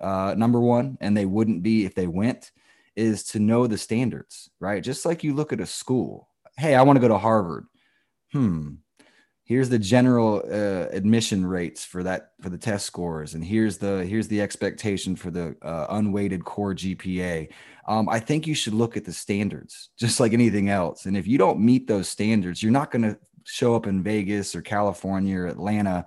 uh, 0.00 0.34
number 0.36 0.60
one, 0.60 0.98
and 1.00 1.16
they 1.16 1.26
wouldn't 1.26 1.62
be 1.62 1.84
if 1.84 1.94
they 1.94 2.06
went, 2.06 2.52
is 2.94 3.24
to 3.24 3.38
know 3.38 3.66
the 3.66 3.78
standards, 3.78 4.50
right? 4.60 4.82
Just 4.82 5.04
like 5.04 5.22
you 5.22 5.34
look 5.34 5.52
at 5.52 5.60
a 5.60 5.66
school. 5.66 6.28
Hey, 6.56 6.74
I 6.74 6.82
want 6.82 6.96
to 6.96 7.00
go 7.00 7.08
to 7.08 7.18
Harvard. 7.18 7.66
Hmm. 8.32 8.74
Here's 9.44 9.68
the 9.68 9.78
general 9.78 10.42
uh, 10.44 10.88
admission 10.90 11.46
rates 11.46 11.84
for 11.84 12.02
that 12.02 12.32
for 12.40 12.50
the 12.50 12.58
test 12.58 12.84
scores, 12.84 13.34
and 13.34 13.44
here's 13.44 13.78
the 13.78 14.04
here's 14.04 14.26
the 14.26 14.42
expectation 14.42 15.14
for 15.14 15.30
the 15.30 15.54
uh, 15.62 15.86
unweighted 15.90 16.44
core 16.44 16.74
GPA. 16.74 17.48
Um, 17.86 18.08
I 18.08 18.18
think 18.18 18.48
you 18.48 18.56
should 18.56 18.74
look 18.74 18.96
at 18.96 19.04
the 19.04 19.12
standards, 19.12 19.90
just 19.98 20.18
like 20.18 20.32
anything 20.32 20.68
else. 20.68 21.06
And 21.06 21.16
if 21.16 21.28
you 21.28 21.38
don't 21.38 21.60
meet 21.60 21.86
those 21.86 22.08
standards, 22.08 22.60
you're 22.60 22.72
not 22.72 22.90
going 22.90 23.02
to 23.02 23.16
show 23.44 23.76
up 23.76 23.86
in 23.86 24.02
Vegas 24.02 24.56
or 24.56 24.62
California 24.62 25.38
or 25.38 25.46
Atlanta, 25.46 26.06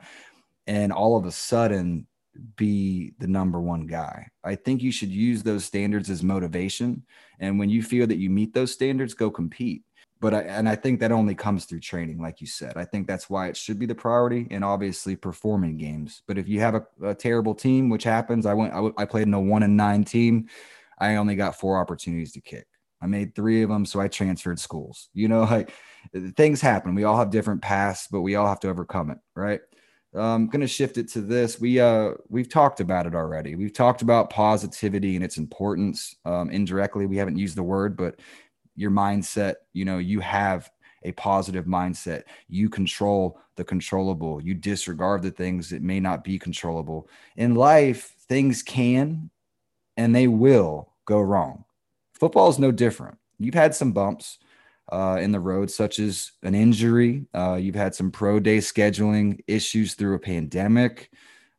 and 0.67 0.91
all 0.91 1.15
of 1.15 1.25
a 1.25 1.32
sudden 1.32 2.08
be 2.56 3.13
the 3.19 3.28
number 3.28 3.60
one 3.60 3.88
guy. 3.88 4.28
I 4.43 4.56
think 4.56 4.82
you 4.82 4.91
should 4.91 5.10
use 5.10 5.43
those 5.43 5.65
standards 5.65 6.10
as 6.10 6.23
motivation. 6.23 7.04
And 7.39 7.60
when 7.60 7.69
you 7.69 7.84
feel 7.84 8.08
that 8.08 8.17
you 8.17 8.30
meet 8.30 8.54
those 8.54 8.71
standards, 8.71 9.13
go 9.13 9.30
compete. 9.30 9.84
But 10.21 10.34
I, 10.34 10.41
and 10.41 10.67
I 10.67 10.75
think 10.75 10.99
that 10.99 11.13
only 11.13 11.34
comes 11.34 11.65
through 11.65 11.80
training, 11.80 12.21
like 12.21 12.41
you 12.41 12.47
said. 12.47 12.73
I 12.75 12.84
think 12.84 13.08
that's 13.08 13.30
why 13.30 13.47
it 13.47 13.56
should 13.56 13.80
be 13.80 13.86
the 13.86 13.95
priority, 13.95 14.47
and 14.52 14.65
obviously 14.65 15.15
performing 15.15 15.78
games. 15.78 16.23
But 16.28 16.38
if 16.38 16.47
you 16.47 16.60
have 16.60 16.75
a, 16.75 16.86
a 17.04 17.15
terrible 17.15 17.56
team, 17.56 17.89
which 17.89 18.04
happens, 18.04 18.45
I 18.45 18.54
went, 18.54 18.73
I, 18.73 18.89
I 18.97 19.06
played 19.06 19.28
in 19.28 19.34
a 19.34 19.39
one 19.39 19.63
and 19.63 19.78
nine 19.78 20.04
team. 20.04 20.49
I 20.99 21.15
only 21.15 21.36
got 21.36 21.58
four 21.58 21.80
opportunities 21.80 22.34
to 22.34 22.41
kick. 22.41 22.67
I 23.02 23.08
made 23.08 23.34
three 23.34 23.63
of 23.63 23.69
them, 23.69 23.86
so 23.86 24.02
I 24.02 24.10
transferred 24.10 24.60
schools. 24.60 25.10
You 25.13 25.30
know, 25.30 25.41
like 25.43 25.71
things 26.36 26.60
happen. 26.60 26.95
We 26.95 27.06
all 27.06 27.17
have 27.17 27.30
different 27.30 27.62
paths, 27.62 28.08
but 28.12 28.21
we 28.21 28.36
all 28.36 28.47
have 28.47 28.60
to 28.62 28.69
overcome 28.69 29.12
it, 29.12 29.19
right? 29.36 29.62
I'm 30.15 30.48
going 30.48 30.62
to 30.62 30.67
shift 30.67 30.98
it 30.98 31.08
to 31.10 31.22
this. 31.22 31.60
We 31.60 31.80
uh 31.80 32.13
we've 32.30 32.50
talked 32.50 32.80
about 32.80 33.06
it 33.06 33.13
already. 33.13 33.56
We've 33.56 33.74
talked 33.74 34.02
about 34.02 34.30
positivity 34.30 35.15
and 35.15 35.24
its 35.24 35.38
importance. 35.38 36.15
Um, 36.26 36.50
indirectly, 36.50 37.06
we 37.06 37.17
haven't 37.17 37.38
used 37.38 37.56
the 37.56 37.63
word, 37.63 37.95
but 37.95 38.19
your 38.76 38.91
mindset. 38.91 39.56
You 39.74 39.86
know, 39.86 40.00
you 40.00 40.19
have 40.22 40.69
a 41.04 41.12
positive 41.13 41.65
mindset. 41.65 42.24
You 42.48 42.69
control 42.69 43.39
the 43.56 43.63
controllable. 43.63 44.41
You 44.41 44.54
disregard 44.54 45.22
the 45.22 45.32
things 45.32 45.69
that 45.69 45.82
may 45.82 46.00
not 46.00 46.24
be 46.24 46.39
controllable. 46.39 47.08
In 47.36 47.56
life, 47.56 48.15
things 48.28 48.63
can 48.63 49.30
and 49.95 50.15
they 50.15 50.28
will 50.28 50.93
go 51.06 51.19
wrong. 51.19 51.65
Football 52.13 52.50
is 52.50 52.58
no 52.58 52.72
different. 52.72 53.17
You've 53.38 53.54
had 53.54 53.76
some 53.76 53.91
bumps 53.91 54.39
uh, 54.91 55.17
in 55.21 55.32
the 55.32 55.39
road, 55.39 55.69
such 55.69 55.99
as 55.99 56.32
an 56.43 56.56
injury. 56.56 57.25
Uh, 57.34 57.56
you've 57.56 57.75
had 57.75 57.95
some 57.95 58.12
pro 58.12 58.39
day 58.39 58.58
scheduling 58.58 59.39
issues 59.47 59.93
through 59.93 60.15
a 60.15 60.19
pandemic. 60.19 61.12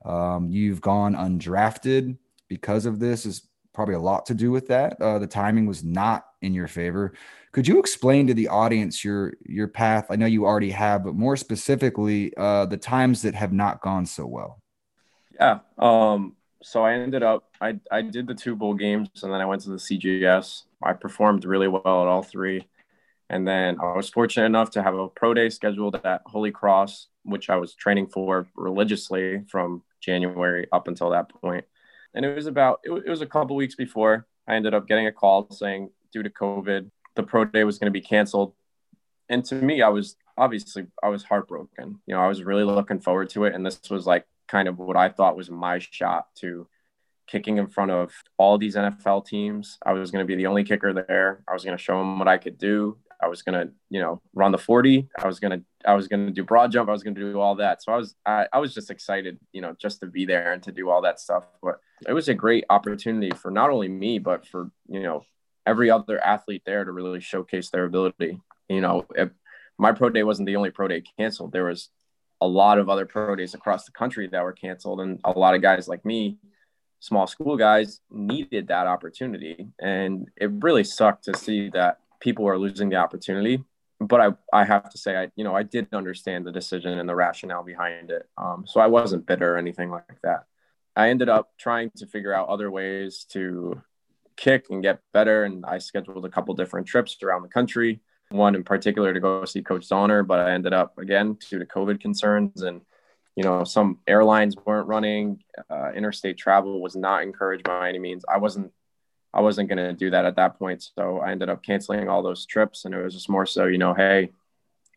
Um, 0.05 0.49
you've 0.51 0.81
gone 0.81 1.15
undrafted 1.15 2.17
because 2.49 2.87
of 2.87 2.99
this. 2.99 3.27
Is 3.27 3.47
probably 3.73 3.95
a 3.95 4.01
lot 4.01 4.27
to 4.27 4.35
do 4.35 4.51
with 4.51 4.69
that. 4.69 5.01
Uh, 5.01 5.19
the 5.19 5.27
timing 5.27 5.67
was 5.67 5.85
not 5.85 6.27
in 6.43 6.55
your 6.55 6.69
favor. 6.69 7.15
Could 7.53 7.67
you 7.67 7.79
explain 7.79 8.27
to 8.27 8.35
the 8.35 8.49
audience 8.49 9.05
your 9.05 9.35
your 9.47 9.69
path? 9.69 10.07
I 10.11 10.17
know 10.17 10.27
you 10.27 10.47
already 10.47 10.71
have, 10.71 11.05
but 11.05 11.15
more 11.15 11.37
specifically, 11.37 12.33
uh, 12.37 12.67
the 12.67 12.77
times 12.77 13.23
that 13.23 13.35
have 13.35 13.53
not 13.53 13.81
gone 13.81 14.07
so 14.07 14.27
well. 14.27 14.61
Yeah. 15.35 15.61
Um, 15.79 16.37
so 16.63 16.85
I 16.85 16.95
ended 16.95 17.23
up 17.23 17.45
I 17.61 17.79
I 17.91 18.03
did 18.03 18.27
the 18.27 18.35
two 18.35 18.55
bowl 18.55 18.75
games 18.75 19.09
and 19.23 19.33
then 19.33 19.41
I 19.41 19.47
went 19.47 19.63
to 19.63 19.71
the 19.71 19.77
CGS. 19.77 20.65
I 20.83 20.93
performed 20.93 21.45
really 21.45 21.69
well 21.69 21.81
at 21.85 22.09
all 22.09 22.23
three. 22.23 22.67
And 23.31 23.47
then 23.47 23.79
I 23.81 23.93
was 23.95 24.11
fortunate 24.11 24.47
enough 24.47 24.71
to 24.71 24.83
have 24.83 24.95
a 24.95 25.09
pro 25.09 25.33
day 25.35 25.49
scheduled 25.51 25.95
at 26.05 26.23
Holy 26.27 26.51
Cross, 26.51 27.07
which 27.23 27.49
I 27.49 27.57
was 27.57 27.75
training 27.75 28.09
for 28.09 28.49
religiously 28.57 29.45
from 29.49 29.85
January 30.01 30.67
up 30.73 30.89
until 30.89 31.11
that 31.11 31.29
point. 31.29 31.65
And 32.13 32.25
it 32.25 32.35
was 32.35 32.47
about, 32.47 32.81
it, 32.83 33.09
was 33.09 33.21
a 33.21 33.27
couple 33.27 33.55
weeks 33.55 33.77
before 33.77 34.27
I 34.49 34.57
ended 34.57 34.75
up 34.75 34.89
getting 34.89 35.07
a 35.07 35.13
call 35.13 35.49
saying, 35.53 35.91
due 36.13 36.25
to 36.25 36.31
COVID, 36.31 36.91
the 37.15 37.23
pro 37.23 37.45
day 37.45 37.63
was 37.63 37.79
going 37.79 37.87
to 37.87 37.93
be 37.93 38.01
canceled. 38.01 38.53
And 39.29 39.45
to 39.45 39.55
me, 39.55 39.81
I 39.81 39.91
was 39.91 40.17
obviously, 40.37 40.89
I 41.01 41.09
was 41.09 41.23
heartbroken. 41.23 42.01
You 42.07 42.17
know, 42.17 42.21
I 42.21 42.27
was 42.27 42.43
really 42.43 42.65
looking 42.65 42.99
forward 42.99 43.31
to 43.31 43.45
it. 43.45 43.55
And 43.55 43.65
this 43.65 43.79
was 43.89 44.09
like 44.09 44.27
kind 44.49 44.67
of 44.67 44.77
what 44.81 44.97
I 44.97 45.09
thought 45.09 45.37
was 45.37 45.49
my 45.49 45.79
shot 45.79 46.27
to 46.39 46.67
kicking 47.29 47.59
in 47.59 47.69
front 47.69 47.93
of 47.93 48.13
all 48.39 48.59
these 48.59 48.75
NFL 48.75 49.25
teams. 49.25 49.79
I 49.87 49.93
was 49.93 50.11
going 50.11 50.25
to 50.25 50.27
be 50.27 50.35
the 50.35 50.49
only 50.49 50.65
kicker 50.65 50.93
there. 50.93 51.45
I 51.47 51.53
was 51.53 51.63
going 51.63 51.77
to 51.77 51.83
show 51.83 51.97
them 51.97 52.19
what 52.19 52.27
I 52.27 52.37
could 52.37 52.59
do. 52.59 52.97
I 53.23 53.29
was 53.29 53.43
gonna, 53.43 53.69
you 53.91 54.01
know, 54.01 54.21
run 54.35 54.53
the 54.53 54.59
40. 54.59 55.09
I 55.19 55.27
was 55.27 55.41
gonna, 55.41 55.61
I 55.85 55.95
was 55.95 56.09
gonna 56.09 56.31
do 56.31 56.45
broad 56.45 56.73
jump. 56.73 56.89
I 56.89 56.93
was 56.93 57.03
gonna 57.03 57.19
do 57.19 57.41
all 57.41 57.57
that. 57.57 57.83
So 57.83 57.93
I 57.93 57.97
was, 57.97 58.15
I, 58.25 58.47
I 58.53 58.59
was 58.59 58.75
just 58.75 58.91
excited, 58.91 59.39
you 59.53 59.61
know, 59.61 59.75
just 59.79 60.01
to 60.01 60.07
be 60.07 60.25
there 60.25 60.53
and 60.53 60.63
to 60.65 60.73
do 60.73 60.91
all 60.91 61.03
that 61.03 61.21
stuff. 61.21 61.47
But 61.63 61.81
it 62.07 62.13
was 62.13 62.29
a 62.29 62.35
great 62.35 62.65
opportunity 62.71 63.31
for 63.31 63.51
not 63.51 63.71
only 63.71 63.89
me, 63.89 64.19
but 64.19 64.47
for 64.47 64.71
you 64.89 65.03
know 65.03 65.25
every 65.67 65.91
other 65.91 66.23
athlete 66.25 66.63
there 66.65 66.85
to 66.85 66.93
really 66.93 67.21
showcase 67.21 67.71
their 67.71 67.85
ability. 67.85 68.41
You 68.69 68.81
know, 68.81 69.07
my 69.79 69.93
pro 69.93 70.11
day 70.11 70.23
wasn't 70.23 70.47
the 70.47 70.57
only 70.57 70.71
pro 70.71 70.89
day 70.89 71.03
canceled. 71.19 71.53
There 71.53 71.65
was 71.65 71.89
a 72.41 72.49
lot 72.49 72.79
of 72.79 72.89
other 72.89 73.05
pro 73.05 73.37
days 73.37 73.55
across 73.55 73.85
the 73.85 73.93
country 73.93 74.29
that 74.29 74.43
were 74.43 74.53
canceled, 74.53 75.01
and 75.01 75.21
a 75.25 75.39
lot 75.39 75.55
of 75.55 75.63
guys 75.63 75.89
like 75.89 76.05
me 76.05 76.39
small 77.01 77.27
school 77.27 77.57
guys 77.57 78.01
needed 78.11 78.69
that 78.69 78.87
opportunity 78.87 79.67
and 79.81 80.29
it 80.37 80.51
really 80.61 80.85
sucked 80.85 81.25
to 81.25 81.37
see 81.37 81.71
that 81.71 81.99
people 82.21 82.49
are 82.49 82.59
losing 82.59 82.89
the 82.89 82.97
opportunity. 82.97 83.65
But 84.01 84.21
I, 84.21 84.61
I 84.61 84.65
have 84.65 84.89
to 84.91 84.99
say, 84.99 85.17
I, 85.17 85.29
you 85.37 85.45
know, 85.45 85.55
I 85.55 85.63
did 85.63 85.89
understand 85.93 86.47
the 86.47 86.53
decision 86.53 86.99
and 86.99 87.09
the 87.09 87.15
rationale 87.15 87.63
behind 87.63 88.11
it. 88.11 88.29
Um, 88.39 88.65
so 88.67 88.81
I 88.81 88.87
wasn't 88.87 89.27
bitter 89.27 89.55
or 89.55 89.59
anything 89.59 89.91
like 89.91 90.21
that. 90.23 90.45
I 90.97 91.11
ended 91.11 91.29
up 91.29 91.51
trying 91.59 91.91
to 91.97 92.07
figure 92.07 92.33
out 92.33 92.49
other 92.49 92.71
ways 92.71 93.27
to 93.33 93.83
kick 94.37 94.67
and 94.71 94.83
get 94.83 95.01
better. 95.13 95.45
And 95.45 95.67
I 95.67 95.79
scheduled 95.79 96.25
a 96.25 96.31
couple 96.31 96.55
different 96.55 96.87
trips 96.87 97.17
around 97.23 97.43
the 97.43 97.49
country, 97.49 98.01
one 98.31 98.55
in 98.55 98.65
particular 98.65 99.13
to 99.13 99.21
go 99.21 99.45
see 99.45 99.63
Coach 99.63 99.87
Zauner, 99.87 100.27
but 100.27 100.41
I 100.41 100.53
ended 100.53 100.73
up 100.73 100.97
again 100.99 101.37
due 101.49 101.59
to 101.59 101.67
COVID 101.67 102.01
concerns 102.01 102.63
and 102.63 102.81
you 103.37 103.45
know 103.45 103.65
some 103.65 103.99
airlines 104.07 104.57
weren't 104.67 104.89
running 104.89 105.43
uh, 105.71 105.93
interstate 105.93 106.37
travel 106.37 106.81
was 106.83 106.97
not 106.97 107.23
encouraged 107.23 107.65
by 107.65 107.89
any 107.89 107.99
means 107.99 108.25
i 108.29 108.37
wasn't 108.37 108.71
I 109.33 109.41
wasn't 109.41 109.69
going 109.69 109.79
to 109.79 109.93
do 109.93 110.11
that 110.11 110.25
at 110.25 110.37
that 110.37 110.59
point. 110.59 110.91
So 110.97 111.21
I 111.21 111.31
ended 111.31 111.49
up 111.49 111.63
canceling 111.63 112.09
all 112.09 112.23
those 112.23 112.47
trips. 112.47 112.85
And 112.85 112.95
it 112.95 113.03
was 113.03 113.15
just 113.15 113.31
more 113.31 113.47
so, 113.47 113.67
you 113.67 113.79
know, 113.79 113.95
hey, 113.95 114.31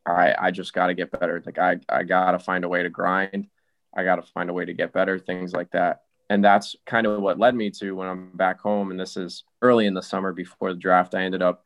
I, 0.05 0.35
I 0.39 0.51
just 0.51 0.73
got 0.73 0.87
to 0.87 0.93
get 0.93 1.11
better. 1.11 1.41
Like 1.45 1.59
I, 1.59 1.79
I 1.87 2.03
got 2.03 2.31
to 2.31 2.39
find 2.39 2.63
a 2.63 2.69
way 2.69 2.83
to 2.83 2.89
grind. 2.89 3.47
I 3.95 4.03
got 4.03 4.15
to 4.15 4.23
find 4.23 4.49
a 4.49 4.53
way 4.53 4.65
to 4.65 4.73
get 4.73 4.91
better, 4.91 5.19
things 5.19 5.53
like 5.53 5.71
that. 5.71 6.01
And 6.29 6.43
that's 6.43 6.75
kind 6.85 7.05
of 7.05 7.21
what 7.21 7.37
led 7.37 7.53
me 7.53 7.69
to 7.71 7.91
when 7.91 8.07
I'm 8.07 8.31
back 8.33 8.59
home. 8.59 8.89
And 8.89 8.99
this 8.99 9.17
is 9.17 9.43
early 9.61 9.85
in 9.85 9.93
the 9.93 10.01
summer 10.01 10.33
before 10.33 10.73
the 10.73 10.79
draft. 10.79 11.13
I 11.13 11.23
ended 11.23 11.43
up, 11.43 11.63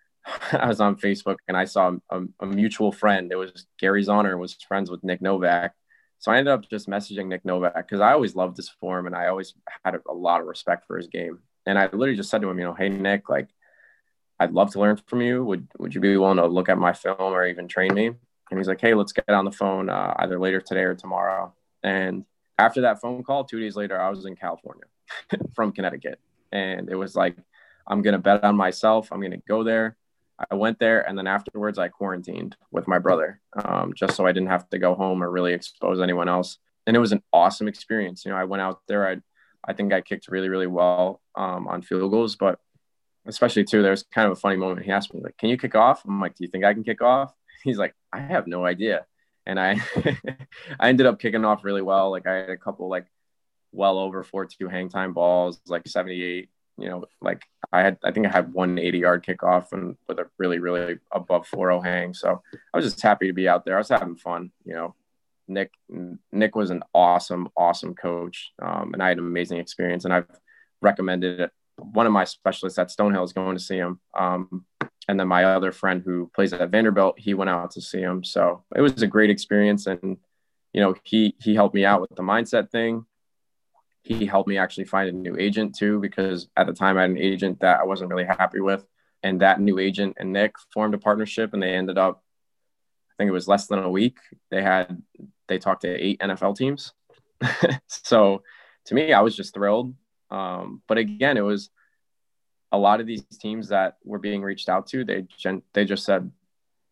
I 0.52 0.68
was 0.68 0.82
on 0.82 0.96
Facebook 0.96 1.36
and 1.48 1.56
I 1.56 1.64
saw 1.64 1.92
a, 2.10 2.20
a 2.40 2.46
mutual 2.46 2.92
friend. 2.92 3.32
It 3.32 3.36
was 3.36 3.66
Gary 3.78 4.04
Zauner 4.04 4.38
was 4.38 4.54
friends 4.54 4.90
with 4.90 5.02
Nick 5.02 5.22
Novak. 5.22 5.72
So 6.18 6.30
I 6.30 6.36
ended 6.36 6.52
up 6.52 6.68
just 6.68 6.88
messaging 6.88 7.26
Nick 7.26 7.44
Novak 7.44 7.74
because 7.74 8.00
I 8.00 8.12
always 8.12 8.36
loved 8.36 8.58
his 8.58 8.68
form 8.68 9.06
and 9.06 9.16
I 9.16 9.28
always 9.28 9.54
had 9.82 9.96
a 10.08 10.12
lot 10.12 10.42
of 10.42 10.46
respect 10.46 10.86
for 10.86 10.98
his 10.98 11.08
game 11.08 11.38
and 11.66 11.78
I 11.78 11.84
literally 11.84 12.16
just 12.16 12.30
said 12.30 12.42
to 12.42 12.50
him, 12.50 12.58
you 12.58 12.64
know, 12.64 12.74
hey 12.74 12.88
Nick, 12.88 13.28
like 13.28 13.48
I'd 14.38 14.52
love 14.52 14.72
to 14.72 14.80
learn 14.80 14.96
from 15.06 15.20
you. 15.20 15.44
Would 15.44 15.68
would 15.78 15.94
you 15.94 16.00
be 16.00 16.16
willing 16.16 16.38
to 16.38 16.46
look 16.46 16.68
at 16.68 16.78
my 16.78 16.92
film 16.92 17.16
or 17.18 17.46
even 17.46 17.68
train 17.68 17.94
me? 17.94 18.06
And 18.06 18.58
he's 18.58 18.68
like, 18.68 18.80
hey, 18.80 18.94
let's 18.94 19.12
get 19.12 19.28
on 19.30 19.44
the 19.44 19.52
phone 19.52 19.88
uh, 19.88 20.14
either 20.18 20.38
later 20.38 20.60
today 20.60 20.82
or 20.82 20.94
tomorrow. 20.94 21.54
And 21.82 22.24
after 22.58 22.82
that 22.82 23.00
phone 23.00 23.22
call, 23.24 23.44
two 23.44 23.60
days 23.60 23.76
later, 23.76 24.00
I 24.00 24.10
was 24.10 24.26
in 24.26 24.36
California 24.36 24.84
from 25.54 25.72
Connecticut, 25.72 26.18
and 26.50 26.90
it 26.90 26.96
was 26.96 27.16
like, 27.16 27.36
I'm 27.86 28.02
gonna 28.02 28.18
bet 28.18 28.44
on 28.44 28.56
myself. 28.56 29.08
I'm 29.12 29.20
gonna 29.20 29.38
go 29.48 29.64
there. 29.64 29.96
I 30.50 30.54
went 30.54 30.78
there 30.78 31.06
and 31.08 31.16
then 31.16 31.26
afterwards 31.26 31.78
I 31.78 31.88
quarantined 31.88 32.56
with 32.70 32.88
my 32.88 32.98
brother 32.98 33.40
um, 33.64 33.92
just 33.94 34.16
so 34.16 34.26
I 34.26 34.32
didn't 34.32 34.48
have 34.48 34.68
to 34.70 34.78
go 34.78 34.94
home 34.94 35.22
or 35.22 35.30
really 35.30 35.52
expose 35.52 36.00
anyone 36.00 36.28
else. 36.28 36.58
And 36.86 36.96
it 36.96 37.00
was 37.00 37.12
an 37.12 37.22
awesome 37.32 37.68
experience. 37.68 38.24
You 38.24 38.32
know, 38.32 38.36
I 38.36 38.44
went 38.44 38.62
out 38.62 38.80
there. 38.88 39.06
I 39.06 39.18
I 39.64 39.72
think 39.72 39.92
I 39.92 40.00
kicked 40.00 40.28
really 40.28 40.48
really 40.48 40.66
well 40.66 41.20
um, 41.34 41.68
on 41.68 41.82
field 41.82 42.10
goals, 42.10 42.36
but 42.36 42.58
especially 43.26 43.64
too, 43.64 43.82
there's 43.82 44.02
kind 44.04 44.26
of 44.26 44.32
a 44.32 44.40
funny 44.40 44.56
moment. 44.56 44.84
He 44.84 44.92
asked 44.92 45.14
me 45.14 45.20
like, 45.22 45.36
"Can 45.38 45.48
you 45.48 45.58
kick 45.58 45.74
off?" 45.74 46.04
I'm 46.04 46.20
like, 46.20 46.34
"Do 46.34 46.44
you 46.44 46.50
think 46.50 46.64
I 46.64 46.74
can 46.74 46.84
kick 46.84 47.02
off?" 47.02 47.32
He's 47.64 47.78
like, 47.78 47.94
"I 48.12 48.20
have 48.20 48.46
no 48.46 48.64
idea." 48.66 49.06
And 49.46 49.58
I 49.58 49.80
I 50.80 50.88
ended 50.88 51.06
up 51.06 51.20
kicking 51.20 51.44
off 51.44 51.64
really 51.64 51.82
well. 51.82 52.10
Like 52.10 52.26
I 52.26 52.34
had 52.34 52.50
a 52.50 52.56
couple 52.56 52.88
like 52.88 53.06
well 53.72 53.98
over 53.98 54.22
four 54.22 54.46
two 54.46 54.68
hang 54.68 54.88
time 54.88 55.12
balls, 55.12 55.60
like 55.66 55.88
78 55.88 56.50
you 56.78 56.88
know, 56.88 57.04
like 57.20 57.42
I 57.72 57.82
had, 57.82 57.98
I 58.02 58.10
think 58.10 58.26
I 58.26 58.30
had 58.30 58.52
one 58.52 58.78
80 58.78 58.98
yard 58.98 59.24
kickoff 59.24 59.72
and 59.72 59.96
with 60.08 60.18
a 60.18 60.26
really, 60.38 60.58
really 60.58 60.98
above 61.10 61.46
4 61.46 61.82
hang. 61.82 62.14
So 62.14 62.42
I 62.52 62.76
was 62.76 62.84
just 62.84 63.02
happy 63.02 63.26
to 63.26 63.32
be 63.32 63.48
out 63.48 63.64
there. 63.64 63.76
I 63.76 63.78
was 63.78 63.88
having 63.88 64.16
fun, 64.16 64.50
you 64.64 64.74
know. 64.74 64.94
Nick, 65.52 65.72
Nick 66.32 66.56
was 66.56 66.70
an 66.70 66.82
awesome, 66.94 67.48
awesome 67.56 67.94
coach. 67.94 68.52
Um, 68.60 68.90
and 68.92 69.02
I 69.02 69.08
had 69.08 69.18
an 69.18 69.24
amazing 69.24 69.58
experience. 69.58 70.04
And 70.04 70.14
I've 70.14 70.26
recommended 70.80 71.40
it. 71.40 71.50
One 71.76 72.06
of 72.06 72.12
my 72.12 72.24
specialists 72.24 72.78
at 72.78 72.88
Stonehill 72.88 73.24
is 73.24 73.32
going 73.32 73.56
to 73.56 73.62
see 73.62 73.76
him. 73.76 74.00
Um, 74.18 74.66
and 75.08 75.18
then 75.18 75.28
my 75.28 75.44
other 75.44 75.72
friend 75.72 76.02
who 76.04 76.30
plays 76.34 76.52
at 76.52 76.70
Vanderbilt, 76.70 77.18
he 77.18 77.34
went 77.34 77.50
out 77.50 77.72
to 77.72 77.80
see 77.80 78.00
him. 78.00 78.22
So 78.22 78.64
it 78.74 78.80
was 78.80 79.02
a 79.02 79.06
great 79.06 79.30
experience. 79.30 79.86
And, 79.86 80.18
you 80.72 80.80
know, 80.80 80.94
he, 81.02 81.34
he 81.40 81.54
helped 81.54 81.74
me 81.74 81.84
out 81.84 82.00
with 82.00 82.10
the 82.14 82.22
mindset 82.22 82.70
thing 82.70 83.06
he 84.02 84.26
helped 84.26 84.48
me 84.48 84.58
actually 84.58 84.84
find 84.84 85.08
a 85.08 85.12
new 85.12 85.36
agent 85.36 85.76
too 85.76 86.00
because 86.00 86.48
at 86.56 86.66
the 86.66 86.72
time 86.72 86.98
I 86.98 87.02
had 87.02 87.10
an 87.10 87.18
agent 87.18 87.60
that 87.60 87.80
I 87.80 87.84
wasn't 87.84 88.10
really 88.10 88.24
happy 88.24 88.60
with 88.60 88.84
and 89.22 89.40
that 89.40 89.60
new 89.60 89.78
agent 89.78 90.16
and 90.18 90.32
Nick 90.32 90.54
formed 90.72 90.94
a 90.94 90.98
partnership 90.98 91.54
and 91.54 91.62
they 91.62 91.74
ended 91.74 91.98
up 91.98 92.22
I 93.10 93.14
think 93.16 93.28
it 93.28 93.32
was 93.32 93.48
less 93.48 93.66
than 93.68 93.78
a 93.78 93.90
week 93.90 94.18
they 94.50 94.62
had 94.62 95.00
they 95.48 95.58
talked 95.58 95.82
to 95.82 95.88
eight 95.88 96.20
NFL 96.20 96.56
teams 96.56 96.92
so 97.86 98.42
to 98.86 98.94
me 98.94 99.12
I 99.12 99.20
was 99.20 99.36
just 99.36 99.54
thrilled 99.54 99.94
um, 100.30 100.82
but 100.86 100.98
again 100.98 101.36
it 101.36 101.42
was 101.42 101.70
a 102.70 102.78
lot 102.78 103.00
of 103.00 103.06
these 103.06 103.22
teams 103.38 103.68
that 103.68 103.96
were 104.04 104.18
being 104.18 104.42
reached 104.42 104.68
out 104.68 104.86
to 104.88 105.04
they 105.04 105.26
gen- 105.36 105.62
they 105.74 105.84
just 105.84 106.04
said 106.04 106.30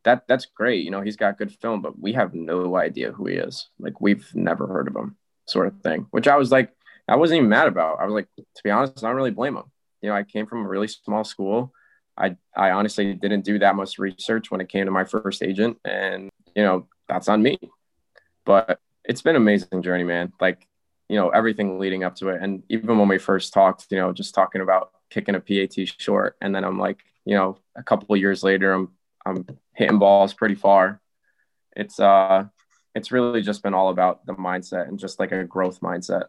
that 0.04 0.24
that's 0.28 0.46
great 0.46 0.84
you 0.84 0.90
know 0.90 1.00
he's 1.00 1.16
got 1.16 1.38
good 1.38 1.52
film 1.52 1.82
but 1.82 1.98
we 1.98 2.12
have 2.12 2.34
no 2.34 2.76
idea 2.76 3.12
who 3.12 3.26
he 3.26 3.36
is 3.36 3.68
like 3.78 4.00
we've 4.00 4.30
never 4.34 4.66
heard 4.66 4.88
of 4.88 4.96
him 4.96 5.16
sort 5.46 5.66
of 5.66 5.80
thing 5.82 6.06
which 6.10 6.28
I 6.28 6.36
was 6.36 6.50
like 6.50 6.72
I 7.10 7.16
wasn't 7.16 7.38
even 7.38 7.48
mad 7.48 7.66
about. 7.66 7.98
I 8.00 8.04
was 8.04 8.14
like, 8.14 8.28
to 8.36 8.62
be 8.62 8.70
honest, 8.70 9.02
I 9.02 9.08
don't 9.08 9.16
really 9.16 9.32
blame 9.32 9.56
him. 9.56 9.64
You 10.00 10.10
know, 10.10 10.14
I 10.14 10.22
came 10.22 10.46
from 10.46 10.64
a 10.64 10.68
really 10.68 10.86
small 10.86 11.24
school. 11.24 11.72
I 12.16 12.36
I 12.56 12.70
honestly 12.70 13.14
didn't 13.14 13.44
do 13.44 13.58
that 13.58 13.74
much 13.74 13.98
research 13.98 14.50
when 14.50 14.60
it 14.60 14.68
came 14.68 14.84
to 14.86 14.92
my 14.92 15.04
first 15.04 15.42
agent, 15.42 15.78
and 15.84 16.30
you 16.54 16.62
know 16.62 16.86
that's 17.08 17.28
on 17.28 17.42
me. 17.42 17.58
But 18.50 18.80
it's 19.04 19.22
been 19.22 19.36
an 19.36 19.42
amazing 19.42 19.80
journey, 19.80 20.02
man. 20.02 20.32
Like 20.40 20.66
you 21.08 21.14
know 21.14 21.28
everything 21.28 21.78
leading 21.78 22.02
up 22.02 22.16
to 22.16 22.30
it, 22.30 22.42
and 22.42 22.64
even 22.68 22.98
when 22.98 23.06
we 23.06 23.16
first 23.16 23.52
talked, 23.52 23.86
you 23.90 23.96
know, 23.96 24.12
just 24.12 24.34
talking 24.34 24.60
about 24.60 24.90
kicking 25.08 25.36
a 25.36 25.40
PAT 25.40 25.76
short, 26.00 26.36
and 26.40 26.52
then 26.52 26.64
I'm 26.64 26.76
like, 26.76 26.98
you 27.24 27.36
know, 27.36 27.58
a 27.76 27.84
couple 27.84 28.12
of 28.12 28.20
years 28.20 28.42
later, 28.42 28.72
I'm 28.72 28.88
I'm 29.24 29.46
hitting 29.76 30.00
balls 30.00 30.34
pretty 30.34 30.56
far. 30.56 31.00
It's 31.76 32.00
uh, 32.00 32.46
it's 32.96 33.12
really 33.12 33.40
just 33.40 33.62
been 33.62 33.72
all 33.72 33.90
about 33.90 34.26
the 34.26 34.32
mindset 34.32 34.88
and 34.88 34.98
just 34.98 35.20
like 35.20 35.30
a 35.30 35.44
growth 35.44 35.80
mindset. 35.80 36.24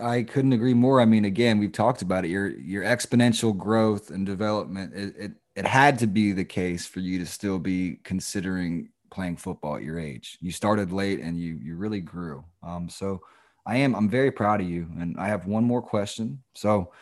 I 0.00 0.24
couldn't 0.24 0.54
agree 0.54 0.74
more. 0.74 1.00
I 1.00 1.04
mean, 1.04 1.24
again, 1.24 1.60
we've 1.60 1.70
talked 1.70 2.02
about 2.02 2.24
it. 2.24 2.32
Your 2.32 2.48
your 2.48 2.82
exponential 2.82 3.56
growth 3.56 4.10
and 4.10 4.26
development. 4.26 4.94
It, 4.94 5.14
it 5.16 5.32
it 5.54 5.66
had 5.66 6.00
to 6.00 6.08
be 6.08 6.32
the 6.32 6.44
case 6.44 6.86
for 6.86 6.98
you 6.98 7.20
to 7.20 7.26
still 7.26 7.60
be 7.60 8.00
considering 8.02 8.88
playing 9.12 9.36
football 9.36 9.76
at 9.76 9.82
your 9.82 10.00
age. 10.00 10.38
You 10.40 10.50
started 10.50 10.92
late 10.92 11.20
and 11.20 11.38
you 11.38 11.58
you 11.62 11.76
really 11.76 12.00
grew. 12.00 12.44
Um, 12.62 12.88
so 12.88 13.20
I 13.66 13.76
am 13.76 13.94
I'm 13.94 14.08
very 14.08 14.32
proud 14.32 14.60
of 14.60 14.68
you. 14.68 14.88
And 14.98 15.16
I 15.18 15.28
have 15.28 15.46
one 15.46 15.64
more 15.64 15.82
question. 15.82 16.42
So 16.54 16.92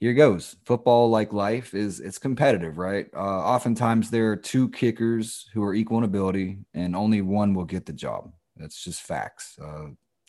here 0.00 0.14
goes. 0.14 0.56
Football, 0.64 1.10
like 1.10 1.32
life, 1.32 1.74
is 1.74 2.00
it's 2.00 2.18
competitive, 2.18 2.78
right? 2.78 3.06
Uh, 3.14 3.18
oftentimes 3.18 4.10
there 4.10 4.30
are 4.30 4.36
two 4.36 4.68
kickers 4.70 5.48
who 5.52 5.62
are 5.64 5.74
equal 5.74 5.98
in 5.98 6.04
ability, 6.04 6.58
and 6.74 6.94
only 6.94 7.20
one 7.20 7.52
will 7.52 7.64
get 7.64 7.84
the 7.84 7.92
job. 7.92 8.32
That's 8.56 8.82
just 8.84 9.02
facts. 9.02 9.58
Uh, 9.60 9.88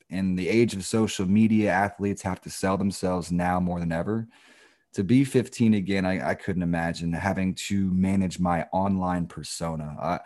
in 0.10 0.36
the 0.36 0.50
age 0.50 0.74
of 0.74 0.84
social 0.86 1.28
media, 1.28 1.72
athletes 1.72 2.24
have 2.24 2.42
to 2.42 2.50
sell 2.50 2.78
themselves 2.78 3.32
now 3.32 3.60
more 3.60 3.80
than 3.80 3.92
ever. 3.92 4.28
To 4.94 5.04
be 5.04 5.24
15 5.24 5.76
again, 5.76 6.04
I, 6.04 6.32
I 6.32 6.34
couldn't 6.34 6.64
imagine 6.64 7.14
having 7.14 7.54
to 7.68 7.92
manage 7.92 8.40
my 8.40 8.64
online 8.74 9.28
persona. 9.28 9.96
I, 10.02 10.20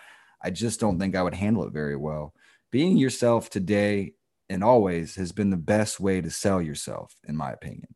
I 0.44 0.50
just 0.50 0.80
don't 0.80 1.00
think 1.00 1.16
I 1.16 1.24
would 1.24 1.34
handle 1.34 1.64
it 1.64 1.74
very 1.74 1.96
well. 1.96 2.34
Being 2.72 2.98
yourself 2.98 3.50
today 3.50 4.14
and 4.50 4.64
always 4.64 5.16
has 5.16 5.32
been 5.32 5.50
the 5.50 5.58
best 5.58 6.00
way 6.00 6.22
to 6.22 6.30
sell 6.30 6.62
yourself, 6.62 7.16
in 7.28 7.36
my 7.36 7.52
opinion. 7.52 7.88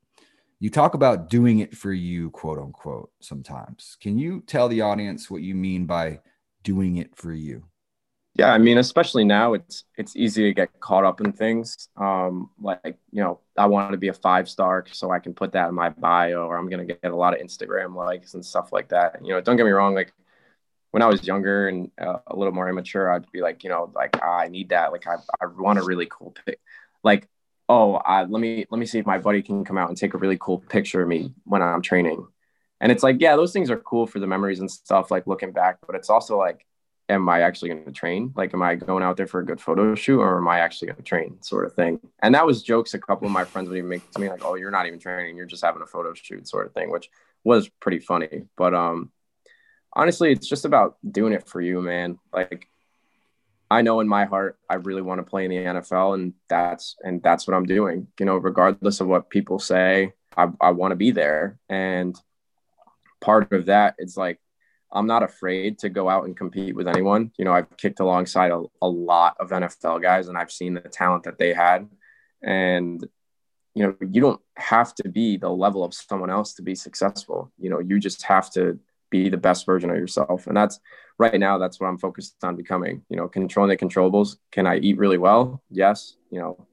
You 0.59 0.69
talk 0.69 0.95
about 0.95 1.29
doing 1.29 1.59
it 1.59 1.75
for 1.75 1.93
you, 1.93 2.31
quote 2.31 2.57
unquote, 2.57 3.11
sometimes. 3.21 3.97
Can 4.01 4.17
you 4.17 4.41
tell 4.47 4.67
the 4.67 4.81
audience 4.81 5.29
what 5.29 5.43
you 5.43 5.53
mean 5.53 5.85
by 5.85 6.19
doing 6.63 6.97
it 6.97 7.15
for 7.15 7.31
you? 7.31 7.63
Yeah, 8.33 8.53
I 8.53 8.59
mean, 8.59 8.77
especially 8.77 9.23
now, 9.23 9.53
it's 9.53 9.85
it's 9.97 10.15
easy 10.15 10.43
to 10.43 10.53
get 10.53 10.79
caught 10.79 11.03
up 11.03 11.21
in 11.21 11.31
things. 11.31 11.89
Um, 11.95 12.51
like 12.61 12.97
you 13.11 13.23
know, 13.23 13.39
I 13.57 13.65
want 13.65 13.91
to 13.93 13.97
be 13.97 14.09
a 14.09 14.13
five 14.13 14.47
star, 14.47 14.85
so 14.91 15.09
I 15.09 15.17
can 15.17 15.33
put 15.33 15.53
that 15.53 15.69
in 15.69 15.75
my 15.75 15.89
bio, 15.89 16.45
or 16.45 16.55
I'm 16.55 16.69
gonna 16.69 16.85
get 16.85 16.99
a 17.03 17.15
lot 17.15 17.33
of 17.33 17.43
Instagram 17.43 17.95
likes 17.95 18.35
and 18.35 18.45
stuff 18.45 18.71
like 18.71 18.89
that. 18.89 19.19
You 19.23 19.33
know, 19.33 19.41
don't 19.41 19.57
get 19.57 19.65
me 19.65 19.71
wrong. 19.71 19.95
Like 19.95 20.13
when 20.97 21.03
I 21.03 21.05
was 21.05 21.27
younger 21.27 21.67
and 21.67 21.91
uh, 22.01 22.17
a 22.25 22.35
little 22.35 22.51
more 22.51 22.67
immature, 22.67 23.11
I'd 23.11 23.31
be 23.31 23.41
like, 23.41 23.63
you 23.63 23.69
know, 23.69 23.91
like 23.93 24.17
ah, 24.19 24.39
I 24.39 24.47
need 24.47 24.69
that. 24.69 24.91
Like 24.91 25.05
I, 25.05 25.17
I 25.39 25.45
want 25.45 25.77
a 25.77 25.83
really 25.83 26.07
cool 26.09 26.33
pic. 26.43 26.59
Like 27.03 27.29
oh, 27.69 27.97
I, 27.97 28.23
let 28.23 28.41
me 28.41 28.65
let 28.71 28.79
me 28.79 28.87
see 28.87 28.97
if 28.97 29.05
my 29.05 29.19
buddy 29.19 29.43
can 29.43 29.63
come 29.63 29.77
out 29.77 29.89
and 29.89 29.95
take 29.95 30.15
a 30.15 30.17
really 30.17 30.39
cool 30.39 30.57
picture 30.57 31.03
of 31.03 31.07
me 31.07 31.33
when 31.43 31.61
I'm 31.61 31.83
training. 31.83 32.25
And 32.81 32.91
it's 32.91 33.03
like, 33.03 33.17
yeah, 33.19 33.35
those 33.35 33.53
things 33.53 33.69
are 33.69 33.77
cool 33.77 34.07
for 34.07 34.19
the 34.19 34.25
memories 34.25 34.59
and 34.59 34.71
stuff, 34.71 35.11
like 35.11 35.27
looking 35.27 35.51
back. 35.51 35.77
But 35.85 35.95
it's 35.95 36.09
also 36.09 36.35
like 36.35 36.65
am 37.09 37.29
I 37.29 37.41
actually 37.41 37.69
going 37.69 37.85
to 37.85 37.91
train? 37.91 38.33
Like, 38.35 38.53
am 38.53 38.61
I 38.61 38.75
going 38.75 39.03
out 39.03 39.17
there 39.17 39.27
for 39.27 39.39
a 39.39 39.45
good 39.45 39.61
photo 39.61 39.95
shoot 39.95 40.19
or 40.19 40.39
am 40.39 40.47
I 40.47 40.59
actually 40.59 40.87
going 40.87 40.97
to 40.97 41.03
train 41.03 41.41
sort 41.41 41.65
of 41.65 41.73
thing? 41.73 41.99
And 42.21 42.33
that 42.35 42.45
was 42.45 42.63
jokes 42.63 42.95
a 42.95 42.99
couple 42.99 43.27
of 43.27 43.31
my 43.31 43.45
friends 43.45 43.69
would 43.69 43.77
even 43.77 43.89
make 43.89 44.09
to 44.11 44.19
me 44.19 44.29
like, 44.29 44.43
oh, 44.43 44.55
you're 44.55 44.71
not 44.71 44.87
even 44.87 44.99
training. 44.99 45.37
You're 45.37 45.45
just 45.45 45.63
having 45.63 45.81
a 45.81 45.85
photo 45.85 46.13
shoot 46.15 46.47
sort 46.47 46.65
of 46.65 46.73
thing, 46.73 46.91
which 46.91 47.09
was 47.43 47.69
pretty 47.69 47.99
funny. 47.99 48.47
But 48.57 48.73
um, 48.73 49.11
honestly, 49.93 50.31
it's 50.31 50.47
just 50.47 50.65
about 50.65 50.97
doing 51.09 51.33
it 51.33 51.47
for 51.47 51.61
you, 51.61 51.81
man. 51.81 52.19
Like, 52.33 52.67
I 53.69 53.81
know 53.81 53.99
in 53.99 54.07
my 54.07 54.25
heart, 54.25 54.57
I 54.69 54.75
really 54.75 55.01
want 55.01 55.19
to 55.19 55.29
play 55.29 55.45
in 55.45 55.51
the 55.51 55.57
NFL 55.57 56.13
and 56.13 56.33
that's, 56.47 56.95
and 57.03 57.21
that's 57.21 57.47
what 57.47 57.55
I'm 57.55 57.65
doing, 57.65 58.07
you 58.19 58.25
know, 58.25 58.37
regardless 58.37 59.01
of 59.01 59.07
what 59.07 59.29
people 59.29 59.59
say, 59.59 60.13
I, 60.37 60.47
I 60.61 60.71
want 60.71 60.91
to 60.91 60.95
be 60.95 61.11
there. 61.11 61.59
And 61.67 62.15
part 63.19 63.51
of 63.51 63.65
that 63.65 63.95
is 63.97 64.15
like, 64.15 64.39
I'm 64.91 65.07
not 65.07 65.23
afraid 65.23 65.79
to 65.79 65.89
go 65.89 66.07
out 66.07 66.25
and 66.25 66.37
compete 66.37 66.75
with 66.75 66.87
anyone. 66.87 67.31
You 67.37 67.43
know, 67.43 67.51
I've 67.51 67.75
kicked 67.75 67.99
alongside 67.99 68.51
a, 68.51 68.63
a 68.81 68.87
lot 68.87 69.35
of 69.39 69.49
NFL 69.49 70.01
guys 70.01 70.29
and 70.29 70.37
I've 70.37 70.51
seen 70.51 70.73
the 70.73 70.81
talent 70.81 71.23
that 71.23 71.37
they 71.37 71.53
had. 71.53 71.89
And, 72.41 73.05
you 73.73 73.83
know, 73.83 73.95
you 73.99 74.21
don't 74.21 74.41
have 74.55 74.95
to 74.95 75.09
be 75.09 75.35
the 75.35 75.49
level 75.49 75.83
of 75.83 75.93
someone 75.93 76.29
else 76.29 76.53
to 76.53 76.61
be 76.61 76.73
successful. 76.73 77.51
You 77.59 77.69
know, 77.69 77.79
you 77.79 77.99
just 77.99 78.23
have 78.23 78.49
to 78.51 78.79
be 79.09 79.29
the 79.29 79.37
best 79.37 79.65
version 79.65 79.89
of 79.89 79.97
yourself. 79.97 80.47
And 80.47 80.55
that's 80.55 80.79
right 81.17 81.39
now, 81.39 81.57
that's 81.57 81.79
what 81.79 81.87
I'm 81.87 81.97
focused 81.97 82.35
on 82.43 82.55
becoming. 82.55 83.03
You 83.09 83.17
know, 83.17 83.27
controlling 83.27 83.69
the 83.69 83.77
controllables. 83.77 84.37
Can 84.51 84.67
I 84.67 84.77
eat 84.77 84.97
really 84.97 85.17
well? 85.17 85.61
Yes. 85.69 86.15
You 86.29 86.39
know, 86.39 86.67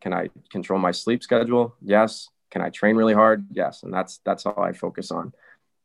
can 0.00 0.12
I 0.12 0.28
control 0.50 0.78
my 0.78 0.92
sleep 0.92 1.22
schedule? 1.22 1.76
Yes. 1.82 2.28
Can 2.50 2.62
I 2.62 2.70
train 2.70 2.96
really 2.96 3.14
hard? 3.14 3.46
Yes. 3.50 3.82
And 3.82 3.92
that's 3.92 4.20
that's 4.24 4.46
all 4.46 4.60
I 4.60 4.72
focus 4.72 5.10
on. 5.10 5.32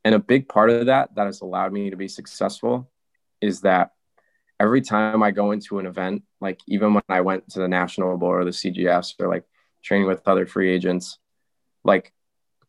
And 0.04 0.16
a 0.16 0.20
big 0.20 0.48
part 0.48 0.70
of 0.70 0.86
that 0.88 1.16
that 1.16 1.26
has 1.26 1.42
allowed 1.42 1.74
me 1.74 1.90
to 1.90 1.98
be 1.98 2.08
successful 2.08 2.90
is 3.42 3.62
that 3.62 3.92
every 4.60 4.82
time 4.82 5.24
I 5.24 5.32
go 5.32 5.52
into 5.52 5.80
an 5.80 5.86
event, 5.86 6.24
like 6.40 6.60
even 6.68 6.94
when 6.94 7.04
I 7.10 7.22
went 7.22 7.50
to 7.52 7.60
the 7.60 7.68
National 7.68 8.18
Bowl 8.18 8.30
or 8.30 8.46
the 8.46 8.52
CGS 8.52 9.16
or 9.20 9.28
like 9.28 9.46
training 9.84 10.08
with 10.08 10.22
other 10.26 10.46
free 10.46 10.72
agents, 10.72 11.18
like 11.84 12.14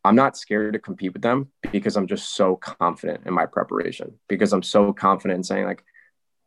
I'm 0.06 0.14
not 0.14 0.36
scared 0.36 0.74
to 0.74 0.78
compete 0.78 1.12
with 1.12 1.22
them 1.22 1.50
because 1.72 1.96
I'm 1.96 2.06
just 2.06 2.36
so 2.36 2.54
confident 2.54 3.26
in 3.26 3.34
my 3.34 3.44
preparation, 3.44 4.20
because 4.28 4.52
I'm 4.52 4.62
so 4.62 4.92
confident 4.92 5.38
in 5.38 5.42
saying, 5.42 5.66
like, 5.66 5.84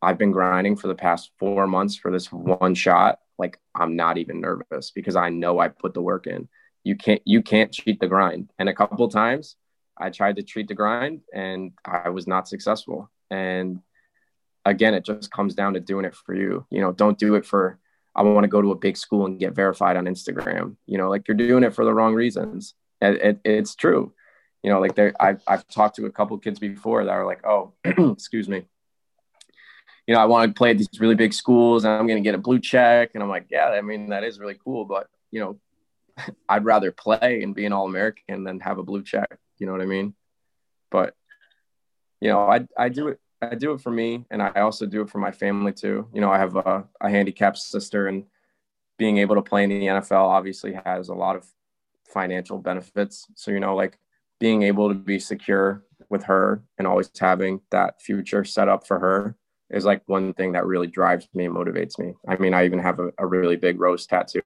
I've 0.02 0.18
been 0.18 0.32
grinding 0.32 0.78
for 0.78 0.88
the 0.88 0.96
past 0.96 1.32
four 1.38 1.68
months 1.68 1.98
for 1.98 2.10
this 2.10 2.32
one 2.32 2.74
shot. 2.74 3.20
Like, 3.38 3.60
I'm 3.76 3.98
not 3.98 4.18
even 4.18 4.40
nervous 4.40 4.92
because 4.92 5.18
I 5.18 5.28
know 5.28 5.60
I 5.60 5.68
put 5.68 5.94
the 5.94 6.02
work 6.02 6.26
in. 6.26 6.48
You 6.86 6.96
can't, 6.96 7.22
you 7.26 7.42
can't 7.42 7.74
cheat 7.74 8.00
the 8.00 8.08
grind. 8.08 8.50
And 8.58 8.70
a 8.70 8.74
couple 8.74 9.10
times, 9.10 9.58
I 9.98 10.10
tried 10.10 10.38
to 10.38 10.44
treat 10.44 10.70
the 10.70 10.74
grind 10.74 11.20
and 11.34 11.74
I 11.84 12.10
was 12.10 12.28
not 12.28 12.48
successful. 12.48 13.12
And 13.30 13.82
again, 14.64 14.94
it 14.94 15.04
just 15.04 15.32
comes 15.32 15.54
down 15.54 15.74
to 15.74 15.82
doing 15.82 16.06
it 16.06 16.16
for 16.16 16.34
you. 16.34 16.66
You 16.70 16.80
know, 16.80 16.94
don't 16.94 17.20
do 17.20 17.36
it 17.36 17.46
for, 17.46 17.78
I 18.16 18.24
want 18.24 18.46
to 18.46 18.50
go 18.50 18.62
to 18.62 18.72
a 18.72 18.76
big 18.78 18.96
school 18.96 19.26
and 19.26 19.38
get 19.38 19.54
verified 19.54 19.98
on 19.98 20.06
Instagram. 20.06 20.78
You 20.86 20.98
know, 20.98 21.10
like 21.10 21.28
you're 21.28 21.36
doing 21.36 21.64
it 21.66 21.76
for 21.76 21.84
the 21.84 21.94
wrong 21.94 22.14
reasons. 22.14 22.74
It, 23.02 23.22
it, 23.22 23.40
it's 23.46 23.76
true. 23.76 24.14
you 24.64 24.70
know, 24.70 24.80
like 24.80 24.96
they 24.96 25.12
I've 25.20 25.42
I've 25.48 25.68
talked 25.68 25.96
to 25.98 26.06
a 26.06 26.12
couple 26.12 26.38
kids 26.38 26.60
before 26.60 27.06
that 27.06 27.12
are 27.12 27.26
like, 27.26 27.46
oh, 27.46 27.74
excuse 27.86 28.50
me. 28.50 28.66
You 30.08 30.16
know, 30.16 30.22
I 30.22 30.26
want 30.26 30.50
to 30.50 30.58
play 30.58 30.72
at 30.72 30.78
these 30.78 30.90
really 31.00 31.16
big 31.16 31.34
schools 31.34 31.86
and 31.86 31.94
I'm 31.94 32.08
going 32.08 32.22
to 32.22 32.28
get 32.28 32.36
a 32.36 32.40
blue 32.40 32.60
check. 32.60 33.12
And 33.14 33.22
I'm 33.22 33.30
like, 33.30 33.46
yeah, 33.52 33.68
I 33.68 33.82
mean, 33.82 34.10
that 34.10 34.24
is 34.24 34.40
really 34.40 34.58
cool. 34.64 34.86
But, 34.86 35.08
you 35.30 35.40
know, 35.40 35.60
I'd 36.50 36.66
rather 36.66 36.92
play 36.92 37.44
and 37.44 37.54
be 37.54 37.66
an 37.66 37.74
All 37.74 37.86
American 37.86 38.44
than 38.44 38.60
have 38.62 38.80
a 38.80 38.84
blue 38.84 39.04
check. 39.04 39.38
You 39.60 39.68
know 39.68 39.72
what 39.72 39.82
I 39.82 39.86
mean? 39.86 40.16
But, 40.90 41.14
you 42.22 42.30
know, 42.30 42.40
I, 42.40 42.68
I 42.76 42.90
do 42.90 43.10
it. 43.10 43.20
I 43.42 43.54
do 43.54 43.74
it 43.74 43.82
for 43.82 43.92
me. 43.92 44.26
And 44.32 44.42
I 44.42 44.50
also 44.62 44.88
do 44.88 45.02
it 45.02 45.10
for 45.10 45.20
my 45.20 45.32
family 45.32 45.74
too. 45.74 46.08
You 46.12 46.22
know, 46.22 46.32
I 46.32 46.40
have 46.40 46.56
a, 46.56 46.86
a 47.00 47.10
handicapped 47.10 47.60
sister 47.60 48.08
and 48.08 48.26
being 48.98 49.20
able 49.20 49.36
to 49.36 49.42
play 49.42 49.64
in 49.64 49.70
the 49.70 49.86
NFL 49.86 50.28
obviously 50.28 50.74
has 50.86 51.10
a 51.10 51.14
lot 51.14 51.36
of 51.36 51.46
financial 52.12 52.58
benefits. 52.58 53.26
So, 53.36 53.52
you 53.52 53.60
know, 53.60 53.76
like 53.76 53.98
being 54.40 54.64
able 54.64 54.90
to 54.90 54.96
be 54.96 55.20
secure 55.20 55.84
with 56.10 56.24
her 56.24 56.64
and 56.78 56.88
always 56.88 57.10
having 57.20 57.62
that 57.72 58.02
future 58.02 58.44
set 58.44 58.70
up 58.70 58.88
for 58.88 59.00
her 59.00 59.36
is 59.70 59.86
like 59.86 60.02
one 60.08 60.34
thing 60.34 60.54
that 60.54 60.66
really 60.66 60.88
drives 60.88 61.28
me 61.34 61.46
and 61.46 61.56
motivates 61.56 62.00
me. 62.00 62.14
I 62.28 62.38
mean, 62.38 62.54
I 62.54 62.66
even 62.66 62.80
have 62.80 63.00
a, 63.00 63.12
a 63.18 63.26
really 63.26 63.56
big 63.56 63.80
rose 63.80 64.08
tattoo 64.08 64.42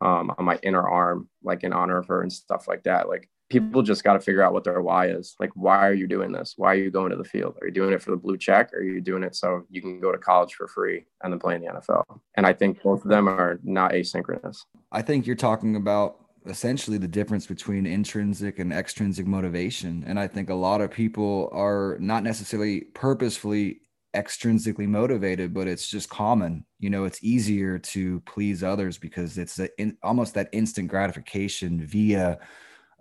um, 0.00 0.32
on 0.38 0.44
my 0.44 0.58
inner 0.62 0.86
arm, 0.88 1.28
like 1.42 1.64
in 1.64 1.72
honor 1.72 1.98
of 1.98 2.06
her 2.06 2.22
and 2.22 2.32
stuff 2.32 2.68
like 2.68 2.84
that. 2.84 3.08
Like 3.08 3.28
people 3.50 3.82
just 3.82 4.04
got 4.04 4.14
to 4.14 4.20
figure 4.20 4.42
out 4.42 4.52
what 4.52 4.64
their 4.64 4.80
why 4.80 5.08
is. 5.08 5.34
Like, 5.38 5.50
why 5.54 5.86
are 5.86 5.94
you 5.94 6.06
doing 6.06 6.32
this? 6.32 6.54
Why 6.56 6.72
are 6.72 6.78
you 6.78 6.90
going 6.90 7.10
to 7.10 7.16
the 7.16 7.24
field? 7.24 7.56
Are 7.60 7.66
you 7.66 7.72
doing 7.72 7.92
it 7.92 8.02
for 8.02 8.10
the 8.10 8.16
blue 8.16 8.36
check? 8.36 8.72
Or 8.72 8.78
are 8.78 8.82
you 8.82 9.00
doing 9.00 9.22
it 9.22 9.34
so 9.34 9.64
you 9.70 9.80
can 9.80 10.00
go 10.00 10.12
to 10.12 10.18
college 10.18 10.54
for 10.54 10.68
free 10.68 11.04
and 11.22 11.32
then 11.32 11.40
play 11.40 11.56
in 11.56 11.62
the 11.62 11.68
NFL? 11.68 12.04
And 12.36 12.46
I 12.46 12.52
think 12.52 12.82
both 12.82 13.04
of 13.04 13.10
them 13.10 13.28
are 13.28 13.58
not 13.62 13.92
asynchronous. 13.92 14.58
I 14.92 15.02
think 15.02 15.26
you're 15.26 15.36
talking 15.36 15.76
about 15.76 16.23
essentially 16.46 16.98
the 16.98 17.08
difference 17.08 17.46
between 17.46 17.86
intrinsic 17.86 18.58
and 18.58 18.72
extrinsic 18.72 19.26
motivation. 19.26 20.04
And 20.06 20.18
I 20.18 20.26
think 20.26 20.50
a 20.50 20.54
lot 20.54 20.80
of 20.80 20.90
people 20.90 21.48
are 21.52 21.96
not 22.00 22.22
necessarily 22.22 22.82
purposefully 22.82 23.80
extrinsically 24.14 24.86
motivated, 24.86 25.52
but 25.52 25.66
it's 25.66 25.88
just 25.88 26.08
common. 26.08 26.64
You 26.78 26.90
know, 26.90 27.04
it's 27.04 27.22
easier 27.24 27.78
to 27.78 28.20
please 28.20 28.62
others 28.62 28.96
because 28.96 29.38
it's 29.38 29.58
a, 29.58 29.68
in, 29.80 29.96
almost 30.02 30.34
that 30.34 30.50
instant 30.52 30.88
gratification 30.88 31.84
via 31.84 32.38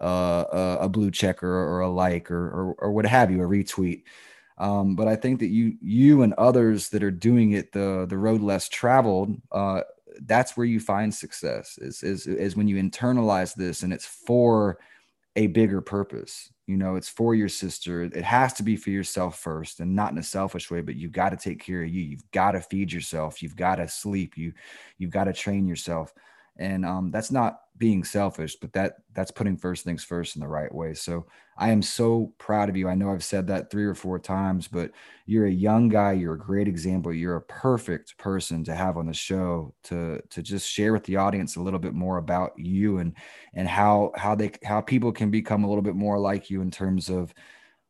uh, 0.02 0.46
a, 0.52 0.78
a, 0.82 0.90
blue 0.90 1.12
checker 1.12 1.48
or, 1.48 1.82
a 1.82 1.90
like 1.90 2.32
or, 2.32 2.48
or, 2.48 2.76
or 2.80 2.92
what 2.92 3.06
have 3.06 3.30
you, 3.30 3.44
a 3.44 3.48
retweet. 3.48 4.04
Um, 4.58 4.96
but 4.96 5.08
I 5.08 5.16
think 5.16 5.40
that 5.40 5.48
you 5.48 5.78
you 5.82 6.22
and 6.22 6.34
others 6.34 6.90
that 6.90 7.04
are 7.04 7.12
doing 7.12 7.52
it 7.52 7.72
the 7.72 8.06
the 8.08 8.18
road 8.18 8.42
less 8.42 8.70
traveled, 8.70 9.36
uh, 9.52 9.82
that's 10.22 10.56
where 10.56 10.66
you 10.66 10.80
find 10.80 11.14
success 11.14 11.78
is, 11.80 12.04
is 12.04 12.28
is 12.28 12.56
when 12.56 12.68
you 12.68 12.82
internalize 12.82 13.56
this 13.56 13.84
and 13.84 13.94
it's 13.94 14.06
for 14.06 14.78
a 15.36 15.48
bigger 15.48 15.82
purpose. 15.82 16.52
You 16.68 16.78
know 16.78 16.96
it's 16.96 17.10
for 17.10 17.36
your 17.36 17.50
sister. 17.50 18.04
It 18.04 18.24
has 18.24 18.54
to 18.54 18.64
be 18.64 18.76
for 18.76 18.90
yourself 18.90 19.40
first 19.40 19.80
and 19.80 19.96
not 19.96 20.12
in 20.12 20.18
a 20.18 20.24
selfish 20.24 20.72
way 20.72 20.82
but 20.82 20.96
you've 20.96 21.12
got 21.12 21.30
to 21.30 21.38
take 21.38 21.64
care 21.64 21.84
of 21.84 21.90
you. 21.90 22.02
You've 22.02 22.32
got 22.32 22.52
to 22.52 22.62
feed 22.62 22.92
yourself. 22.92 23.42
You've 23.42 23.56
got 23.56 23.76
to 23.78 23.88
sleep. 23.88 24.38
You 24.38 24.54
you've 24.98 25.12
got 25.12 25.26
to 25.26 25.34
train 25.34 25.68
yourself 25.68 26.14
and 26.58 26.86
um, 26.86 27.12
that's 27.12 27.32
not 27.32 27.60
being 27.78 28.04
selfish 28.04 28.56
but 28.56 28.72
that 28.74 28.98
that's 29.14 29.32
putting 29.32 29.58
first 29.58 29.84
things 29.84 30.04
first 30.04 30.36
in 30.36 30.42
the 30.42 30.48
right 30.48 30.74
way. 30.74 30.94
So 30.94 31.26
i 31.58 31.70
am 31.70 31.82
so 31.82 32.34
proud 32.38 32.70
of 32.70 32.78
you. 32.78 32.88
I 32.88 32.96
know 32.96 33.12
i've 33.12 33.24
said 33.24 33.48
that 33.48 33.70
three 33.72 33.86
or 33.86 33.96
four 33.96 34.20
times 34.20 34.68
but 34.68 34.92
you're 35.26 35.48
a 35.48 35.52
young 35.52 35.90
guy. 35.90 36.14
You're 36.14 36.36
a 36.36 36.40
great 36.40 36.68
example. 36.68 37.14
You're 37.14 37.38
a 37.38 37.42
perfect 37.42 38.18
person 38.18 38.64
to 38.66 38.76
have 38.76 38.98
on 38.98 39.08
the 39.08 39.14
show 39.14 39.74
to 39.86 40.22
to 40.30 40.42
just 40.42 40.70
share 40.70 40.94
with 40.94 41.04
the 41.06 41.18
audience 41.18 41.56
a 41.56 41.62
little 41.62 41.80
bit 41.80 41.94
more 41.94 42.18
about 42.18 42.52
you 42.58 43.00
and 43.00 43.16
and 43.54 43.68
how 43.68 44.12
how 44.16 44.36
they 44.36 44.52
how 44.64 44.82
people 44.82 45.12
can 45.12 45.32
become 45.32 45.64
a 45.64 45.68
little 45.68 45.84
bit 45.84 45.96
more 45.96 46.20
like 46.20 46.50
you 46.50 46.62
in 46.62 46.72
terms 46.72 47.10
of 47.10 47.34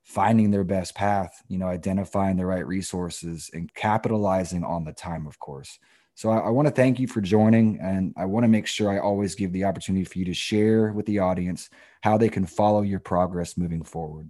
finding 0.03 0.51
their 0.51 0.65
best 0.65 0.95
path 0.95 1.41
you 1.47 1.57
know 1.57 1.67
identifying 1.67 2.35
the 2.35 2.45
right 2.45 2.67
resources 2.67 3.49
and 3.53 3.73
capitalizing 3.73 4.63
on 4.63 4.83
the 4.83 4.91
time 4.91 5.25
of 5.25 5.39
course 5.39 5.79
so 6.15 6.29
I, 6.29 6.39
I 6.39 6.49
want 6.49 6.67
to 6.67 6.73
thank 6.73 6.99
you 6.99 7.07
for 7.07 7.21
joining, 7.21 7.79
and 7.79 8.13
I 8.17 8.25
want 8.25 8.43
to 8.43 8.47
make 8.47 8.67
sure 8.67 8.91
I 8.91 8.99
always 8.99 9.35
give 9.35 9.51
the 9.51 9.63
opportunity 9.63 10.05
for 10.05 10.19
you 10.19 10.25
to 10.25 10.33
share 10.33 10.93
with 10.93 11.05
the 11.05 11.19
audience 11.19 11.69
how 12.01 12.17
they 12.17 12.29
can 12.29 12.45
follow 12.45 12.81
your 12.81 12.99
progress 12.99 13.57
moving 13.57 13.83
forward. 13.83 14.29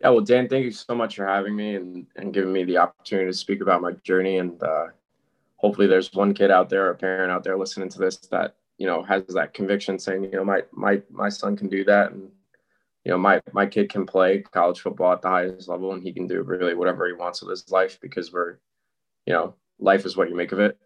Yeah, 0.00 0.10
well, 0.10 0.20
Dan, 0.20 0.48
thank 0.48 0.64
you 0.64 0.70
so 0.70 0.94
much 0.94 1.16
for 1.16 1.26
having 1.26 1.56
me 1.56 1.74
and, 1.74 2.06
and 2.16 2.32
giving 2.32 2.52
me 2.52 2.64
the 2.64 2.78
opportunity 2.78 3.30
to 3.30 3.36
speak 3.36 3.60
about 3.60 3.82
my 3.82 3.92
journey. 4.04 4.38
And 4.38 4.62
uh, 4.62 4.86
hopefully, 5.56 5.86
there's 5.86 6.12
one 6.14 6.32
kid 6.32 6.50
out 6.50 6.70
there, 6.70 6.90
a 6.90 6.94
parent 6.94 7.32
out 7.32 7.44
there 7.44 7.58
listening 7.58 7.88
to 7.90 7.98
this 7.98 8.16
that 8.30 8.54
you 8.78 8.86
know 8.86 9.02
has 9.02 9.24
that 9.28 9.54
conviction, 9.54 9.98
saying, 9.98 10.24
you 10.24 10.30
know, 10.30 10.44
my 10.44 10.62
my 10.72 11.02
my 11.10 11.28
son 11.28 11.56
can 11.56 11.68
do 11.68 11.84
that, 11.84 12.12
and 12.12 12.30
you 13.04 13.10
know, 13.10 13.18
my 13.18 13.40
my 13.52 13.66
kid 13.66 13.90
can 13.90 14.06
play 14.06 14.40
college 14.40 14.80
football 14.80 15.12
at 15.12 15.20
the 15.20 15.28
highest 15.28 15.68
level, 15.68 15.92
and 15.92 16.02
he 16.02 16.12
can 16.12 16.26
do 16.26 16.42
really 16.42 16.74
whatever 16.74 17.06
he 17.06 17.12
wants 17.12 17.42
with 17.42 17.50
his 17.50 17.70
life 17.70 17.98
because 18.00 18.32
we're, 18.32 18.58
you 19.26 19.32
know, 19.32 19.54
life 19.78 20.06
is 20.06 20.16
what 20.16 20.28
you 20.28 20.36
make 20.36 20.52
of 20.52 20.60
it. 20.60 20.78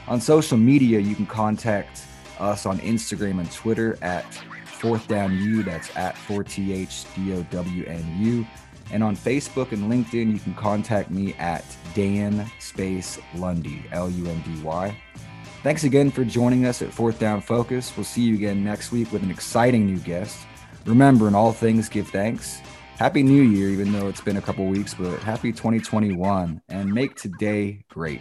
On 0.09 0.21
social 0.21 0.59
media, 0.59 0.99
you 0.99 1.15
can 1.15 1.27
contact 1.27 2.03
us 2.41 2.67
on 2.67 2.81
Instagram 2.81 3.39
and 3.39 3.53
Twitter 3.53 3.97
at 4.03 4.25
fourth 4.65 5.07
down 5.09 5.37
u 5.39 5.63
that's 5.63 5.97
at 5.97 6.15
4thdown.u. 6.15 8.47
And 8.91 9.03
on 9.03 9.17
Facebook 9.17 9.73
and 9.73 9.91
LinkedIn, 9.91 10.33
you 10.33 10.39
can 10.39 10.55
contact 10.55 11.11
me 11.11 11.35
at 11.35 11.65
Dan 11.95 12.51
Space 12.59 13.19
Lundy, 13.35 13.83
L 13.93 14.11
U 14.11 14.27
N 14.27 14.43
D 14.43 14.63
Y. 14.63 14.97
Thanks 15.63 15.85
again 15.85 16.11
for 16.11 16.25
joining 16.25 16.67
us 16.67 16.83
at 16.83 16.93
Fourth 16.93 17.19
Down 17.19 17.41
Focus. 17.41 17.97
We'll 17.97 18.05
see 18.05 18.23
you 18.23 18.35
again 18.35 18.65
next 18.65 18.93
week 18.93 19.13
with 19.13 19.23
an 19.23 19.31
exciting 19.31 19.87
new 19.87 19.99
guest. 19.99 20.47
Remember, 20.87 21.29
in 21.29 21.35
all 21.35 21.53
things, 21.53 21.89
give 21.89 22.09
thanks. 22.09 22.61
Happy 22.97 23.23
New 23.23 23.43
Year, 23.43 23.69
even 23.69 23.93
though 23.93 24.09
it's 24.09 24.21
been 24.21 24.39
a 24.39 24.43
couple 24.43 24.67
weeks, 24.67 24.95
but 24.95 25.19
happy 25.21 25.53
2021 25.53 26.63
and 26.69 26.93
make 26.93 27.17
today 27.17 27.85
great. 27.89 28.21